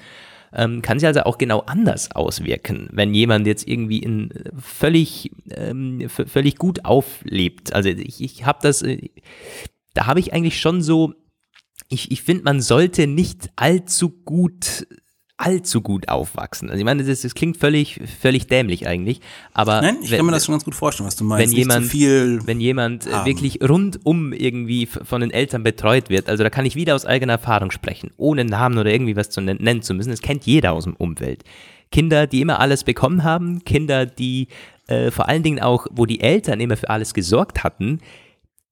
ähm, 0.54 0.82
kann 0.82 1.00
sich 1.00 1.08
also 1.08 1.22
auch 1.22 1.38
genau 1.38 1.62
anders 1.62 2.12
auswirken, 2.12 2.90
wenn 2.92 3.14
jemand 3.14 3.48
jetzt 3.48 3.68
irgendwie 3.68 4.00
in 4.00 4.34
völlig, 4.60 5.32
ähm, 5.50 6.10
völlig 6.10 6.58
gut 6.58 6.86
auflebt. 6.86 7.74
Also 7.74 7.90
ich, 7.90 8.22
ich 8.22 8.46
habe 8.46 8.60
das, 8.62 8.82
äh, 8.82 9.10
da 9.94 10.08
habe 10.08 10.20
ich 10.20 10.34
eigentlich 10.34 10.60
schon 10.60 10.82
so, 10.82 11.14
ich, 11.90 12.12
ich 12.12 12.22
finde, 12.22 12.44
man 12.44 12.62
sollte 12.62 13.08
nicht 13.08 13.50
allzu 13.56 14.10
gut 14.10 14.88
allzu 15.42 15.82
gut 15.82 16.08
aufwachsen. 16.08 16.70
Also 16.70 16.80
ich 16.80 16.86
meine, 16.86 17.04
das, 17.04 17.22
das 17.22 17.34
klingt 17.34 17.58
völlig, 17.58 18.00
völlig 18.22 18.48
dämlich 18.48 18.88
eigentlich, 18.88 19.22
aber 19.54 19.82
Nein, 19.82 19.98
ich 20.02 20.12
wenn, 20.12 20.18
kann 20.18 20.26
mir 20.28 20.32
das 20.34 20.46
schon 20.46 20.54
ganz 20.54 20.64
gut 20.64 20.76
vorstellen, 20.76 21.08
was 21.08 21.16
du 21.16 21.24
meinst. 21.24 21.52
Wenn 21.52 21.58
jemand, 21.58 21.94
wenn 22.48 22.62
jemand 22.62 23.08
äh, 23.08 23.12
haben. 23.12 23.26
wirklich 23.26 23.60
rundum 23.62 24.34
irgendwie 24.34 24.86
von 24.86 25.22
den 25.22 25.32
Eltern 25.32 25.64
betreut 25.64 26.10
wird, 26.10 26.30
also 26.30 26.44
da 26.44 26.50
kann 26.50 26.66
ich 26.66 26.76
wieder 26.76 26.96
aus 26.96 27.06
eigener 27.06 27.34
Erfahrung 27.34 27.72
sprechen, 27.72 28.12
ohne 28.18 28.46
Namen 28.46 28.78
oder 28.78 28.92
irgendwie 28.92 29.16
was 29.16 29.30
zu 29.30 29.42
nennen 29.42 29.82
zu 29.82 29.94
müssen, 29.94 30.12
das 30.12 30.22
kennt 30.22 30.46
jeder 30.46 30.74
aus 30.74 30.84
dem 30.84 30.96
Umfeld. 30.96 31.44
Kinder, 31.92 32.28
die 32.28 32.42
immer 32.42 32.60
alles 32.60 32.84
bekommen 32.84 33.24
haben, 33.24 33.66
Kinder, 33.66 34.06
die 34.06 34.48
äh, 34.88 35.12
vor 35.12 35.28
allen 35.28 35.44
Dingen 35.44 35.60
auch, 35.60 35.88
wo 35.92 36.06
die 36.06 36.22
Eltern 36.22 36.60
immer 36.60 36.78
für 36.78 36.90
alles 36.90 37.14
gesorgt 37.14 37.64
hatten, 37.64 38.00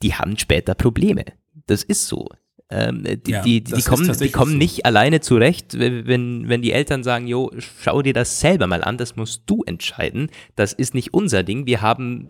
die 0.02 0.14
haben 0.14 0.38
später 0.38 0.76
Probleme. 0.76 1.26
Das 1.68 1.84
ist 1.84 2.08
so. 2.08 2.30
Ähm, 2.72 3.04
die, 3.26 3.32
ja, 3.32 3.42
die, 3.42 3.64
die, 3.64 3.82
kommen, 3.82 4.16
die 4.20 4.30
kommen 4.30 4.60
nicht 4.60 4.86
alleine 4.86 5.22
zurecht, 5.22 5.80
wenn, 5.80 6.48
wenn 6.50 6.62
die 6.62 6.72
Eltern 6.72 7.04
sagen, 7.04 7.26
jo, 7.26 7.52
schau 7.58 8.04
dir 8.04 8.14
das 8.14 8.40
selber 8.40 8.68
mal 8.68 8.84
an, 8.84 8.98
das 8.98 9.16
musst 9.16 9.44
du 9.48 9.64
entscheiden. 9.64 10.30
Das 10.56 10.74
ist 10.74 10.94
nicht 10.94 11.12
unser 11.12 11.42
Ding. 11.42 11.66
Wir 11.66 11.82
haben 11.82 12.30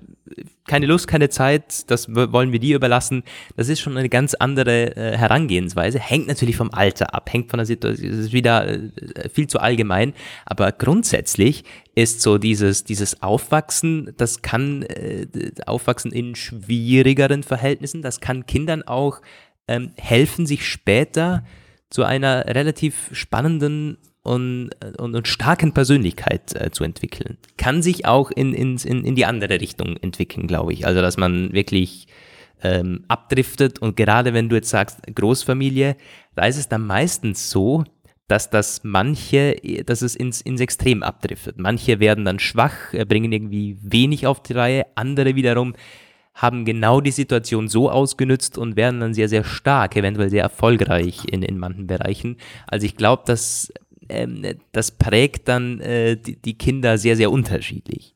keine 0.65 0.85
Lust, 0.85 1.07
keine 1.07 1.29
Zeit, 1.29 1.89
das 1.91 2.07
wollen 2.13 2.53
wir 2.53 2.59
dir 2.59 2.77
überlassen. 2.77 3.23
Das 3.57 3.67
ist 3.67 3.81
schon 3.81 3.97
eine 3.97 4.07
ganz 4.07 4.33
andere 4.33 4.95
äh, 4.95 5.17
Herangehensweise. 5.17 5.99
Hängt 5.99 6.27
natürlich 6.27 6.55
vom 6.55 6.71
Alter 6.71 7.13
ab, 7.13 7.33
hängt 7.33 7.49
von 7.49 7.57
der 7.57 7.65
Situation, 7.65 8.09
das 8.09 8.19
ist 8.19 8.33
wieder 8.33 8.67
äh, 8.67 9.29
viel 9.33 9.47
zu 9.47 9.59
allgemein. 9.59 10.13
Aber 10.45 10.71
grundsätzlich 10.71 11.63
ist 11.95 12.21
so 12.21 12.37
dieses, 12.37 12.85
dieses 12.85 13.21
Aufwachsen, 13.21 14.13
das 14.15 14.41
kann 14.41 14.83
äh, 14.83 15.27
Aufwachsen 15.65 16.13
in 16.13 16.35
schwierigeren 16.35 17.43
Verhältnissen, 17.43 18.01
das 18.01 18.21
kann 18.21 18.45
Kindern 18.45 18.83
auch 18.83 19.21
ähm, 19.69 19.91
helfen, 19.97 20.45
sich 20.45 20.67
später 20.67 21.45
zu 21.89 22.03
einer 22.03 22.45
relativ 22.45 23.09
spannenden 23.13 23.97
und, 24.23 24.71
und, 24.97 25.15
und 25.15 25.27
starken 25.27 25.73
Persönlichkeit 25.73 26.55
äh, 26.55 26.71
zu 26.71 26.83
entwickeln. 26.83 27.37
Kann 27.57 27.81
sich 27.81 28.05
auch 28.05 28.31
in, 28.31 28.53
in, 28.53 28.77
in, 28.77 29.15
die 29.15 29.25
andere 29.25 29.61
Richtung 29.61 29.95
entwickeln, 29.97 30.47
glaube 30.47 30.73
ich. 30.73 30.85
Also, 30.85 31.01
dass 31.01 31.17
man 31.17 31.53
wirklich 31.53 32.07
ähm, 32.61 33.05
abdriftet 33.07 33.79
und 33.79 33.95
gerade 33.95 34.33
wenn 34.33 34.49
du 34.49 34.55
jetzt 34.55 34.69
sagst 34.69 34.99
Großfamilie, 35.15 35.95
da 36.35 36.45
ist 36.45 36.57
es 36.57 36.67
dann 36.67 36.85
meistens 36.85 37.49
so, 37.49 37.85
dass 38.27 38.49
das 38.49 38.83
manche, 38.83 39.55
dass 39.85 40.01
es 40.01 40.15
ins, 40.15 40.41
ins 40.41 40.61
Extrem 40.61 41.01
abdriftet. 41.01 41.57
Manche 41.57 41.99
werden 41.99 42.25
dann 42.25 42.39
schwach, 42.39 42.93
äh, 42.93 43.05
bringen 43.05 43.31
irgendwie 43.31 43.77
wenig 43.81 44.27
auf 44.27 44.43
die 44.43 44.53
Reihe, 44.53 44.85
andere 44.95 45.35
wiederum 45.35 45.73
haben 46.39 46.63
genau 46.63 47.01
die 47.01 47.11
Situation 47.11 47.67
so 47.67 47.91
ausgenutzt 47.91 48.57
und 48.57 48.77
werden 48.77 49.01
dann 49.01 49.13
sehr, 49.13 49.27
sehr 49.27 49.43
stark, 49.43 49.97
eventuell 49.97 50.29
sehr 50.29 50.43
erfolgreich 50.43 51.25
in, 51.29 51.43
in 51.43 51.57
manchen 51.57 51.85
Bereichen. 51.85 52.37
Also 52.65 52.85
ich 52.85 52.95
glaube, 52.95 53.23
dass 53.25 53.73
ähm, 54.07 54.45
das 54.71 54.91
prägt 54.91 55.49
dann 55.49 55.81
äh, 55.81 56.15
die, 56.15 56.37
die 56.37 56.57
Kinder 56.57 56.97
sehr, 56.97 57.17
sehr 57.17 57.29
unterschiedlich. 57.29 58.15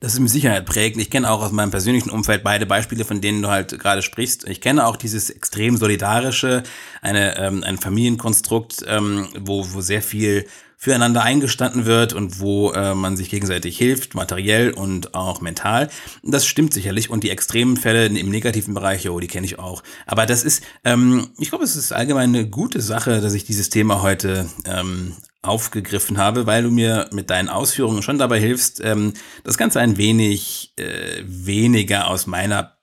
Das 0.00 0.14
ist 0.14 0.20
mit 0.20 0.30
Sicherheit 0.30 0.66
prägend. 0.66 1.00
Ich 1.00 1.10
kenne 1.10 1.30
auch 1.30 1.42
aus 1.42 1.52
meinem 1.52 1.70
persönlichen 1.70 2.10
Umfeld 2.10 2.42
beide 2.42 2.66
Beispiele, 2.66 3.04
von 3.04 3.20
denen 3.20 3.40
du 3.40 3.48
halt 3.48 3.78
gerade 3.78 4.02
sprichst. 4.02 4.46
Ich 4.48 4.60
kenne 4.60 4.84
auch 4.86 4.96
dieses 4.96 5.30
extrem 5.30 5.76
solidarische, 5.76 6.64
eine, 7.02 7.38
ähm, 7.38 7.62
ein 7.62 7.78
Familienkonstrukt, 7.78 8.84
ähm, 8.88 9.28
wo, 9.38 9.64
wo 9.72 9.80
sehr 9.80 10.02
viel 10.02 10.46
füreinander 10.76 11.22
eingestanden 11.22 11.86
wird 11.86 12.12
und 12.12 12.40
wo 12.40 12.70
äh, 12.72 12.94
man 12.94 13.16
sich 13.16 13.30
gegenseitig 13.30 13.78
hilft, 13.78 14.14
materiell 14.14 14.70
und 14.70 15.14
auch 15.14 15.40
mental. 15.40 15.88
Das 16.22 16.46
stimmt 16.46 16.74
sicherlich 16.74 17.08
und 17.08 17.24
die 17.24 17.30
extremen 17.30 17.76
Fälle 17.76 18.06
im 18.06 18.28
negativen 18.28 18.74
Bereich, 18.74 19.08
oh, 19.08 19.18
die 19.18 19.26
kenne 19.26 19.46
ich 19.46 19.58
auch. 19.58 19.82
Aber 20.06 20.26
das 20.26 20.44
ist, 20.44 20.62
ähm, 20.84 21.28
ich 21.38 21.48
glaube, 21.48 21.64
es 21.64 21.76
ist 21.76 21.92
allgemein 21.92 22.28
eine 22.28 22.48
gute 22.48 22.80
Sache, 22.82 23.20
dass 23.20 23.34
ich 23.34 23.44
dieses 23.44 23.70
Thema 23.70 24.02
heute 24.02 24.48
ähm, 24.66 25.14
aufgegriffen 25.42 26.18
habe, 26.18 26.46
weil 26.46 26.62
du 26.62 26.70
mir 26.70 27.08
mit 27.12 27.30
deinen 27.30 27.48
Ausführungen 27.48 28.02
schon 28.02 28.18
dabei 28.18 28.38
hilfst, 28.38 28.80
ähm, 28.84 29.14
das 29.44 29.56
Ganze 29.56 29.80
ein 29.80 29.96
wenig 29.96 30.74
äh, 30.76 31.22
weniger 31.24 32.08
aus 32.08 32.26
meiner 32.26 32.76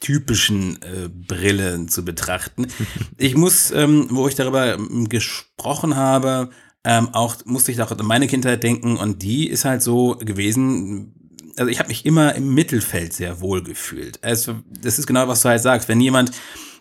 typischen 0.00 0.80
äh, 0.82 1.08
Brille 1.08 1.86
zu 1.86 2.04
betrachten. 2.04 2.66
Ich 3.18 3.36
muss, 3.36 3.70
ähm, 3.70 4.06
wo 4.10 4.28
ich 4.28 4.34
darüber 4.34 4.74
ähm, 4.74 5.08
gesprochen 5.10 5.94
habe, 5.94 6.50
ähm, 6.84 7.10
auch 7.12 7.36
musste 7.44 7.72
ich 7.72 7.80
auch 7.82 7.90
an 7.90 8.06
meine 8.06 8.26
Kindheit 8.26 8.62
denken 8.62 8.96
und 8.96 9.22
die 9.22 9.48
ist 9.48 9.64
halt 9.64 9.82
so 9.82 10.16
gewesen, 10.16 11.14
also 11.56 11.70
ich 11.70 11.78
habe 11.78 11.88
mich 11.88 12.06
immer 12.06 12.34
im 12.34 12.54
Mittelfeld 12.54 13.12
sehr 13.12 13.40
wohl 13.40 13.62
gefühlt. 13.62 14.22
Also 14.24 14.56
das 14.66 14.98
ist 14.98 15.06
genau, 15.06 15.28
was 15.28 15.42
du 15.42 15.50
halt 15.50 15.60
sagst. 15.60 15.88
Wenn 15.88 16.00
jemand, 16.00 16.32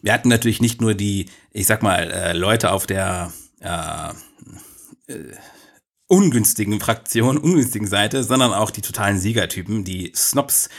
wir 0.02 0.14
hatten 0.14 0.30
natürlich 0.30 0.62
nicht 0.62 0.80
nur 0.80 0.94
die, 0.94 1.26
ich 1.52 1.68
sag 1.68 1.84
mal, 1.84 2.10
äh, 2.12 2.34
Leute 2.34 2.72
auf 2.72 2.88
der 2.88 3.34
äh, 3.60 4.10
äh, 5.12 5.34
ungünstigen 6.08 6.80
Fraktion, 6.80 7.38
ungünstigen 7.38 7.88
Seite, 7.88 8.24
sondern 8.24 8.54
auch 8.54 8.72
die 8.72 8.82
totalen 8.82 9.20
Siegertypen, 9.20 9.84
die 9.84 10.12
Snobs. 10.16 10.70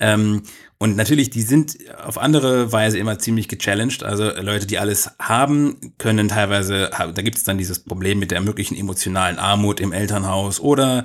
Ähm, 0.00 0.42
und 0.80 0.96
natürlich, 0.96 1.30
die 1.30 1.42
sind 1.42 1.76
auf 2.04 2.18
andere 2.18 2.70
Weise 2.70 2.98
immer 2.98 3.18
ziemlich 3.18 3.48
gechallenged. 3.48 4.04
Also 4.04 4.30
Leute, 4.30 4.66
die 4.66 4.78
alles 4.78 5.10
haben, 5.18 5.76
können 5.98 6.28
teilweise, 6.28 6.90
da 6.96 7.22
gibt 7.22 7.36
es 7.36 7.42
dann 7.42 7.58
dieses 7.58 7.80
Problem 7.80 8.20
mit 8.20 8.30
der 8.30 8.40
möglichen 8.40 8.76
emotionalen 8.76 9.38
Armut 9.40 9.80
im 9.80 9.92
Elternhaus 9.92 10.60
oder 10.60 11.02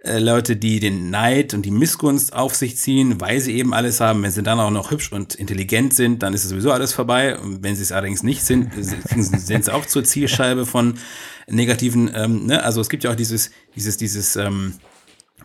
äh, 0.00 0.18
Leute, 0.18 0.56
die 0.56 0.80
den 0.80 1.10
Neid 1.10 1.54
und 1.54 1.62
die 1.62 1.70
Missgunst 1.70 2.32
auf 2.32 2.56
sich 2.56 2.76
ziehen, 2.76 3.20
weil 3.20 3.38
sie 3.38 3.54
eben 3.54 3.72
alles 3.72 4.00
haben. 4.00 4.24
Wenn 4.24 4.32
sie 4.32 4.42
dann 4.42 4.58
auch 4.58 4.70
noch 4.70 4.90
hübsch 4.90 5.12
und 5.12 5.36
intelligent 5.36 5.94
sind, 5.94 6.24
dann 6.24 6.34
ist 6.34 6.42
es 6.42 6.50
sowieso 6.50 6.72
alles 6.72 6.92
vorbei. 6.92 7.38
Und 7.38 7.62
wenn 7.62 7.76
sie 7.76 7.82
es 7.82 7.92
allerdings 7.92 8.24
nicht 8.24 8.42
sind, 8.42 8.72
sind 9.16 9.64
sie 9.64 9.72
auch 9.72 9.86
zur 9.86 10.02
Zielscheibe 10.02 10.66
von 10.66 10.94
negativen. 11.46 12.10
Ähm, 12.12 12.46
ne? 12.46 12.64
Also 12.64 12.80
es 12.80 12.88
gibt 12.88 13.04
ja 13.04 13.12
auch 13.12 13.16
dieses, 13.16 13.52
dieses, 13.76 13.96
dieses 13.96 14.34
ähm, 14.34 14.74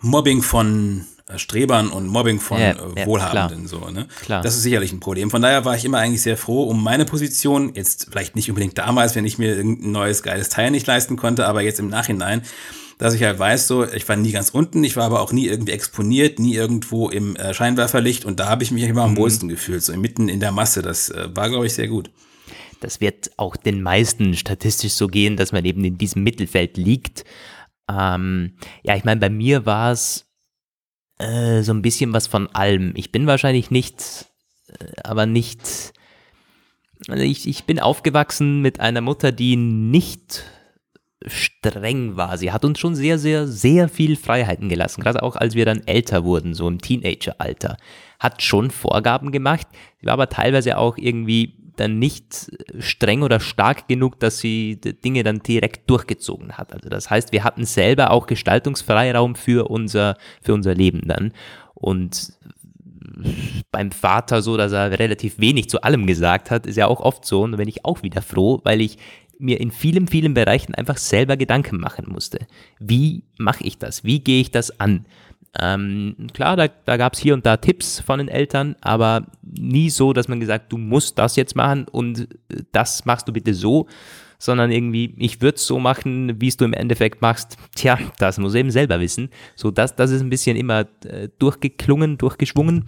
Mobbing 0.02 0.42
von 0.42 1.06
Strebern 1.36 1.90
und 1.90 2.08
Mobbing 2.08 2.40
von 2.40 2.60
ja, 2.60 2.72
äh, 2.72 3.06
Wohlhabenden 3.06 3.64
ja, 3.64 3.68
so, 3.68 3.90
ne? 3.90 4.08
Klar. 4.22 4.42
Das 4.42 4.56
ist 4.56 4.64
sicherlich 4.64 4.94
ein 4.94 5.02
Problem. 5.02 5.30
Von 5.30 5.42
daher 5.42 5.66
war 5.66 5.76
ich 5.76 5.84
immer 5.84 5.98
eigentlich 5.98 6.22
sehr 6.22 6.38
froh 6.38 6.64
um 6.64 6.82
meine 6.82 7.04
Position. 7.04 7.74
Jetzt 7.76 8.08
vielleicht 8.10 8.38
nicht 8.38 8.50
unbedingt 8.50 8.78
damals, 8.78 9.16
wenn 9.16 9.26
ich 9.26 9.38
mir 9.38 9.56
irgendein 9.56 9.92
neues 9.92 10.24
geiles 10.24 10.48
Teil 10.48 10.72
nicht 10.72 10.88
leisten 10.88 11.18
konnte, 11.18 11.46
aber 11.46 11.62
jetzt 11.62 11.80
im 11.80 11.90
Nachhinein, 11.90 12.44
dass 12.98 13.14
ich 13.14 13.24
halt 13.24 13.38
weiß, 13.38 13.68
so, 13.68 13.86
ich 13.86 14.08
war 14.08 14.16
nie 14.16 14.32
ganz 14.32 14.50
unten, 14.50 14.84
ich 14.84 14.96
war 14.96 15.04
aber 15.04 15.22
auch 15.22 15.34
nie 15.34 15.48
irgendwie 15.48 15.74
exponiert, 15.74 16.40
nie 16.40 16.56
irgendwo 16.56 17.10
im 17.10 17.36
äh, 17.36 17.54
Scheinwerferlicht 17.54 18.24
und 18.24 18.40
da 18.40 18.48
habe 18.48 18.64
ich 18.64 18.72
mich 18.72 18.84
immer 18.84 19.04
am 19.04 19.12
mhm. 19.12 19.18
wohlsten 19.18 19.50
gefühlt, 19.50 19.84
so 19.84 19.96
mitten 19.98 20.30
in 20.30 20.40
der 20.40 20.54
Masse. 20.54 20.82
Das 20.82 21.10
äh, 21.10 21.28
war, 21.36 21.50
glaube 21.50 21.66
ich, 21.66 21.74
sehr 21.74 21.90
gut. 21.90 22.10
Das 22.80 23.02
wird 23.02 23.32
auch 23.38 23.56
den 23.56 23.82
meisten 23.82 24.36
statistisch 24.36 24.94
so 24.94 25.08
gehen, 25.08 25.36
dass 25.36 25.52
man 25.52 25.66
eben 25.66 25.84
in 25.84 25.98
diesem 25.98 26.24
Mittelfeld 26.24 26.78
liegt. 26.78 27.26
Ähm, 27.90 28.54
ja, 28.84 28.96
ich 28.96 29.04
meine, 29.04 29.20
bei 29.20 29.30
mir 29.30 29.66
war 29.66 29.92
es 29.92 30.27
äh, 31.20 31.62
so 31.62 31.74
ein 31.74 31.82
bisschen 31.82 32.14
was 32.14 32.28
von 32.28 32.48
allem. 32.54 32.94
Ich 32.96 33.12
bin 33.12 33.28
wahrscheinlich 33.28 33.72
nicht, 33.72 34.26
äh, 34.68 34.86
aber 35.04 35.26
nicht. 35.26 35.94
Also 37.08 37.24
ich, 37.24 37.48
ich 37.48 37.66
bin 37.66 37.80
aufgewachsen 37.80 38.62
mit 38.62 38.80
einer 38.80 39.02
Mutter, 39.02 39.32
die 39.32 39.56
nicht 39.56 40.44
streng 41.26 42.16
war. 42.16 42.38
Sie 42.38 42.52
hat 42.52 42.64
uns 42.64 42.80
schon 42.80 42.96
sehr, 42.96 43.18
sehr, 43.18 43.48
sehr 43.48 43.90
viel 43.90 44.16
Freiheiten 44.16 44.70
gelassen, 44.70 45.02
gerade 45.02 45.24
auch 45.24 45.36
als 45.36 45.56
wir 45.56 45.66
dann 45.66 45.86
älter 45.86 46.24
wurden, 46.24 46.54
so 46.54 46.68
im 46.68 46.80
Teenageralter. 46.80 47.78
Hat 48.20 48.42
schon 48.42 48.72
Vorgaben 48.72 49.32
gemacht, 49.32 49.68
sie 50.00 50.06
war 50.06 50.14
aber 50.14 50.30
teilweise 50.30 50.78
auch 50.78 50.98
irgendwie 50.98 51.67
dann 51.80 52.00
nicht 52.00 52.52
streng 52.80 53.24
oder 53.24 53.40
stark 53.40 53.88
genug, 53.88 54.20
dass 54.20 54.40
sie 54.40 54.80
Dinge 54.80 55.24
dann 55.24 55.40
direkt 55.40 55.90
durchgezogen 55.90 56.54
hat. 56.54 56.74
Also 56.74 56.90
das 56.90 57.10
heißt, 57.10 57.32
wir 57.32 57.44
hatten 57.44 57.66
selber 57.66 58.12
auch 58.12 58.28
Gestaltungsfreiraum 58.28 59.36
für 59.36 59.70
unser, 59.70 60.18
für 60.42 60.54
unser 60.54 60.76
Leben 60.76 61.02
dann. 61.06 61.32
Und 61.74 62.34
beim 63.72 63.92
Vater 63.92 64.42
so, 64.42 64.58
dass 64.58 64.72
er 64.72 65.00
relativ 65.00 65.40
wenig 65.40 65.70
zu 65.70 65.82
allem 65.82 66.06
gesagt 66.08 66.52
hat, 66.52 66.66
ist 66.66 66.76
ja 66.76 66.88
auch 66.88 67.00
oft 67.00 67.26
so. 67.26 67.44
Und 67.44 67.54
da 67.54 67.58
bin 67.58 67.70
ich 67.70 67.86
auch 67.86 68.04
wieder 68.04 68.22
froh, 68.22 68.60
weil 68.64 68.82
ich 68.82 68.98
mir 69.40 69.60
in 69.60 69.72
vielen, 69.72 70.08
vielen 70.08 70.34
Bereichen 70.34 70.76
einfach 70.76 70.98
selber 70.98 71.38
Gedanken 71.38 71.80
machen 71.80 72.06
musste. 72.10 72.40
Wie 72.80 73.24
mache 73.38 73.64
ich 73.64 73.78
das? 73.78 74.04
Wie 74.04 74.20
gehe 74.20 74.42
ich 74.42 74.52
das 74.52 74.80
an? 74.80 75.06
Ähm, 75.60 76.28
klar, 76.34 76.56
da, 76.56 76.68
da 76.68 76.98
gab 76.98 77.14
es 77.14 77.20
hier 77.20 77.34
und 77.34 77.46
da 77.46 77.58
Tipps 77.58 78.00
von 78.00 78.20
den 78.20 78.28
Eltern, 78.28 78.76
aber 78.82 79.26
nie 79.42 79.90
so, 79.90 80.14
dass 80.14 80.28
man 80.28 80.40
gesagt, 80.40 80.72
du 80.72 80.78
musst 80.78 81.18
das 81.18 81.36
jetzt 81.36 81.56
machen 81.56 81.88
und 81.88 82.28
das 82.72 83.06
machst 83.06 83.28
du 83.28 83.34
bitte 83.34 83.54
so, 83.54 83.88
sondern 84.40 84.72
irgendwie, 84.72 85.16
ich 85.18 85.42
würde 85.42 85.56
es 85.56 85.66
so 85.66 85.80
machen, 85.80 86.40
wie 86.40 86.48
es 86.48 86.58
du 86.58 86.66
im 86.66 86.74
Endeffekt 86.74 87.22
machst. 87.22 87.58
Tja, 87.76 87.98
das 88.20 88.38
muss 88.38 88.54
eben 88.54 88.70
selber 88.70 89.00
wissen. 89.00 89.30
So, 89.56 89.72
das, 89.72 89.96
das 89.96 90.12
ist 90.12 90.22
ein 90.22 90.30
bisschen 90.30 90.58
immer 90.58 90.86
äh, 91.06 91.30
durchgeklungen, 91.40 92.18
durchgeschwungen. 92.18 92.86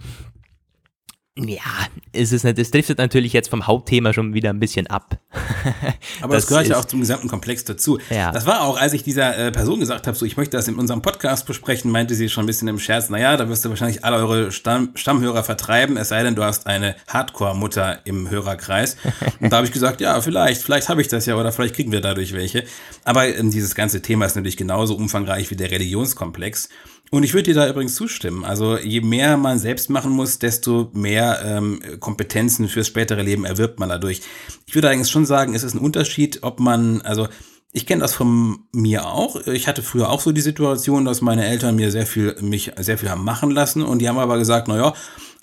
Ja, 1.48 1.88
ist 2.12 2.32
es 2.32 2.44
nicht. 2.44 2.58
Es 2.58 2.70
driftet 2.70 2.98
natürlich 2.98 3.32
jetzt 3.32 3.48
vom 3.48 3.66
Hauptthema 3.66 4.12
schon 4.12 4.34
wieder 4.34 4.50
ein 4.50 4.60
bisschen 4.60 4.86
ab. 4.88 5.18
Aber 6.20 6.34
das, 6.34 6.44
das 6.44 6.46
gehört 6.48 6.68
ja 6.68 6.78
auch 6.78 6.84
zum 6.84 7.00
gesamten 7.00 7.28
Komplex 7.28 7.64
dazu. 7.64 7.98
Ja. 8.10 8.32
Das 8.32 8.46
war 8.46 8.62
auch, 8.62 8.78
als 8.78 8.92
ich 8.92 9.02
dieser 9.02 9.36
äh, 9.36 9.52
Person 9.52 9.80
gesagt 9.80 10.06
habe, 10.06 10.16
so 10.16 10.26
ich 10.26 10.36
möchte 10.36 10.56
das 10.56 10.68
in 10.68 10.74
unserem 10.76 11.02
Podcast 11.02 11.46
besprechen, 11.46 11.90
meinte 11.90 12.14
sie 12.14 12.28
schon 12.28 12.44
ein 12.44 12.46
bisschen 12.46 12.68
im 12.68 12.78
Scherz, 12.78 13.10
naja, 13.10 13.36
da 13.36 13.48
wirst 13.48 13.64
du 13.64 13.68
wahrscheinlich 13.68 14.04
alle 14.04 14.16
eure 14.16 14.52
Stamm 14.52 14.90
Stammhörer 14.94 15.44
vertreiben, 15.44 15.96
es 15.96 16.08
sei 16.08 16.22
denn, 16.22 16.34
du 16.34 16.44
hast 16.44 16.66
eine 16.66 16.96
Hardcore-Mutter 17.08 18.00
im 18.04 18.28
Hörerkreis. 18.28 18.96
Und 19.40 19.52
da 19.52 19.58
habe 19.58 19.66
ich 19.66 19.72
gesagt, 19.72 20.00
ja, 20.00 20.20
vielleicht, 20.20 20.62
vielleicht 20.62 20.88
habe 20.88 21.00
ich 21.00 21.08
das 21.08 21.26
ja 21.26 21.36
oder 21.36 21.52
vielleicht 21.52 21.76
kriegen 21.76 21.92
wir 21.92 22.00
dadurch 22.00 22.32
welche. 22.32 22.64
Aber 23.04 23.26
ähm, 23.26 23.50
dieses 23.50 23.74
ganze 23.74 24.02
Thema 24.02 24.26
ist 24.26 24.36
natürlich 24.36 24.56
genauso 24.56 24.96
umfangreich 24.96 25.50
wie 25.50 25.56
der 25.56 25.70
Religionskomplex. 25.70 26.68
Und 27.12 27.24
ich 27.24 27.34
würde 27.34 27.52
dir 27.52 27.54
da 27.54 27.68
übrigens 27.68 27.96
zustimmen. 27.96 28.44
Also 28.44 28.78
je 28.78 29.00
mehr 29.00 29.36
man 29.36 29.58
selbst 29.58 29.90
machen 29.90 30.12
muss, 30.12 30.38
desto 30.38 30.90
mehr 30.94 31.42
ähm, 31.44 31.80
Kompetenzen 31.98 32.68
fürs 32.68 32.86
spätere 32.86 33.22
Leben 33.22 33.44
erwirbt 33.44 33.80
man 33.80 33.88
dadurch. 33.88 34.22
Ich 34.66 34.74
würde 34.76 34.88
allerdings 34.88 35.10
schon 35.10 35.26
sagen, 35.26 35.54
es 35.54 35.64
ist 35.64 35.74
ein 35.74 35.80
Unterschied, 35.80 36.38
ob 36.42 36.60
man, 36.60 37.02
also 37.02 37.26
ich 37.72 37.86
kenne 37.86 38.00
das 38.00 38.14
von 38.14 38.60
mir 38.72 39.06
auch. 39.06 39.44
Ich 39.46 39.66
hatte 39.66 39.82
früher 39.82 40.08
auch 40.08 40.20
so 40.20 40.30
die 40.30 40.40
Situation, 40.40 41.04
dass 41.04 41.20
meine 41.20 41.46
Eltern 41.46 41.76
mir 41.76 41.90
sehr 41.90 42.06
viel, 42.06 42.36
mich 42.40 42.72
sehr 42.78 42.98
viel 42.98 43.10
haben 43.10 43.24
machen 43.24 43.50
lassen 43.50 43.82
und 43.82 43.98
die 44.00 44.08
haben 44.08 44.18
aber 44.18 44.38
gesagt, 44.38 44.68
na 44.68 44.76
ja, 44.76 44.94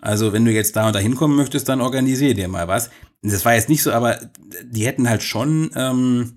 also 0.01 0.31
wenn 0.31 0.45
du 0.45 0.51
jetzt 0.51 0.75
da 0.75 0.87
und 0.87 0.95
da 0.95 0.99
hinkommen 0.99 1.35
möchtest, 1.35 1.67
dann 1.67 1.81
organisier 1.81 2.33
dir 2.33 2.47
mal 2.47 2.67
was. 2.67 2.89
Das 3.23 3.43
war 3.43 3.55
jetzt 3.55 3.67
nicht 3.67 3.83
so, 3.83 3.91
aber 3.91 4.19
die 4.63 4.85
hätten 4.85 5.09
halt 5.09 5.23
schon 5.23 5.71
ähm, 5.75 6.36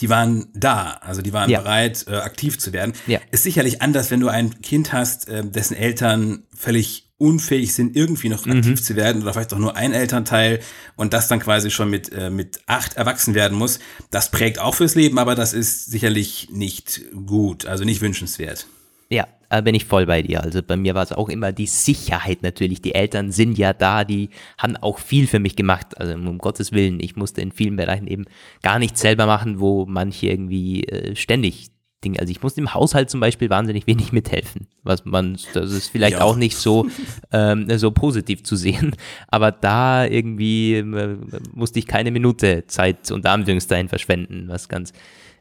die 0.00 0.10
waren 0.10 0.48
da, 0.54 0.98
also 1.00 1.22
die 1.22 1.32
waren 1.32 1.48
ja. 1.50 1.60
bereit, 1.60 2.04
äh, 2.08 2.16
aktiv 2.16 2.58
zu 2.58 2.72
werden. 2.72 2.92
Ja. 3.06 3.20
Ist 3.30 3.44
sicherlich 3.44 3.80
anders, 3.82 4.10
wenn 4.10 4.20
du 4.20 4.28
ein 4.28 4.60
Kind 4.60 4.92
hast, 4.92 5.28
äh, 5.28 5.44
dessen 5.44 5.74
Eltern 5.74 6.44
völlig 6.54 7.06
unfähig 7.18 7.72
sind, 7.72 7.96
irgendwie 7.96 8.28
noch 8.28 8.44
mhm. 8.44 8.58
aktiv 8.58 8.82
zu 8.82 8.94
werden 8.94 9.22
oder 9.22 9.32
vielleicht 9.32 9.54
auch 9.54 9.58
nur 9.58 9.74
ein 9.74 9.94
Elternteil 9.94 10.60
und 10.96 11.14
das 11.14 11.28
dann 11.28 11.40
quasi 11.40 11.70
schon 11.70 11.88
mit, 11.88 12.12
äh, 12.12 12.28
mit 12.28 12.60
acht 12.66 12.94
erwachsen 12.94 13.34
werden 13.34 13.56
muss. 13.56 13.78
Das 14.10 14.30
prägt 14.30 14.58
auch 14.58 14.74
fürs 14.74 14.94
Leben, 14.94 15.18
aber 15.18 15.34
das 15.34 15.54
ist 15.54 15.86
sicherlich 15.90 16.48
nicht 16.52 17.00
gut, 17.26 17.64
also 17.64 17.84
nicht 17.84 18.02
wünschenswert. 18.02 18.66
Ja, 19.08 19.26
äh, 19.50 19.62
bin 19.62 19.74
ich 19.74 19.84
voll 19.84 20.06
bei 20.06 20.22
dir. 20.22 20.42
Also 20.42 20.62
bei 20.62 20.76
mir 20.76 20.94
war 20.94 21.02
es 21.02 21.12
auch 21.12 21.28
immer 21.28 21.52
die 21.52 21.66
Sicherheit 21.66 22.42
natürlich. 22.42 22.82
Die 22.82 22.94
Eltern 22.94 23.32
sind 23.32 23.58
ja 23.58 23.72
da, 23.72 24.04
die 24.04 24.30
haben 24.58 24.76
auch 24.76 24.98
viel 24.98 25.26
für 25.26 25.38
mich 25.38 25.56
gemacht. 25.56 25.98
Also 25.98 26.14
um 26.14 26.38
Gottes 26.38 26.72
Willen, 26.72 27.00
ich 27.00 27.16
musste 27.16 27.40
in 27.40 27.52
vielen 27.52 27.76
Bereichen 27.76 28.06
eben 28.06 28.24
gar 28.62 28.78
nichts 28.78 29.00
selber 29.00 29.26
machen, 29.26 29.60
wo 29.60 29.86
manche 29.86 30.26
irgendwie 30.26 30.84
äh, 30.84 31.16
ständig 31.16 31.70
Dinge, 32.04 32.20
also 32.20 32.30
ich 32.30 32.42
musste 32.42 32.60
im 32.60 32.74
Haushalt 32.74 33.08
zum 33.10 33.20
Beispiel 33.20 33.50
wahnsinnig 33.50 33.86
wenig 33.86 34.12
mithelfen, 34.12 34.68
was 34.82 35.04
man, 35.04 35.38
das 35.54 35.72
ist 35.72 35.88
vielleicht 35.88 36.18
ja. 36.18 36.22
auch 36.22 36.36
nicht 36.36 36.56
so, 36.56 36.86
ähm, 37.32 37.66
so 37.78 37.90
positiv 37.90 38.44
zu 38.44 38.54
sehen, 38.54 38.94
aber 39.28 39.50
da 39.50 40.04
irgendwie 40.04 40.74
äh, 40.74 41.16
musste 41.52 41.78
ich 41.78 41.86
keine 41.86 42.10
Minute 42.10 42.64
Zeit 42.66 43.10
unter 43.10 43.32
Anführungszeichen 43.32 43.88
verschwenden, 43.88 44.48
was 44.48 44.68
ganz 44.68 44.92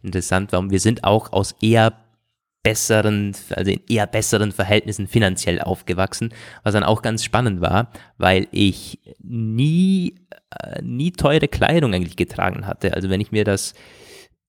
interessant 0.02 0.54
war. 0.54 0.60
Und 0.60 0.72
wir 0.72 0.80
sind 0.80 1.04
auch 1.04 1.34
aus 1.34 1.56
eher 1.62 1.94
besseren, 2.66 3.34
also 3.52 3.70
in 3.70 3.80
eher 3.88 4.08
besseren 4.08 4.52
Verhältnissen 4.52 5.06
finanziell 5.06 5.62
aufgewachsen, 5.62 6.34
was 6.64 6.74
dann 6.74 6.84
auch 6.84 7.04
ganz 7.04 7.24
spannend 7.24 7.62
war, 7.62 7.92
weil 8.18 8.48
ich 8.50 9.00
nie, 9.22 10.16
äh, 10.50 10.82
nie 10.82 11.12
teure 11.12 11.48
Kleidung 11.48 11.94
eigentlich 11.94 12.16
getragen 12.16 12.66
hatte. 12.66 12.96
Also 12.96 13.12
wenn 13.12 13.22
ich 13.22 13.32
mir 13.32 13.44
das 13.44 13.76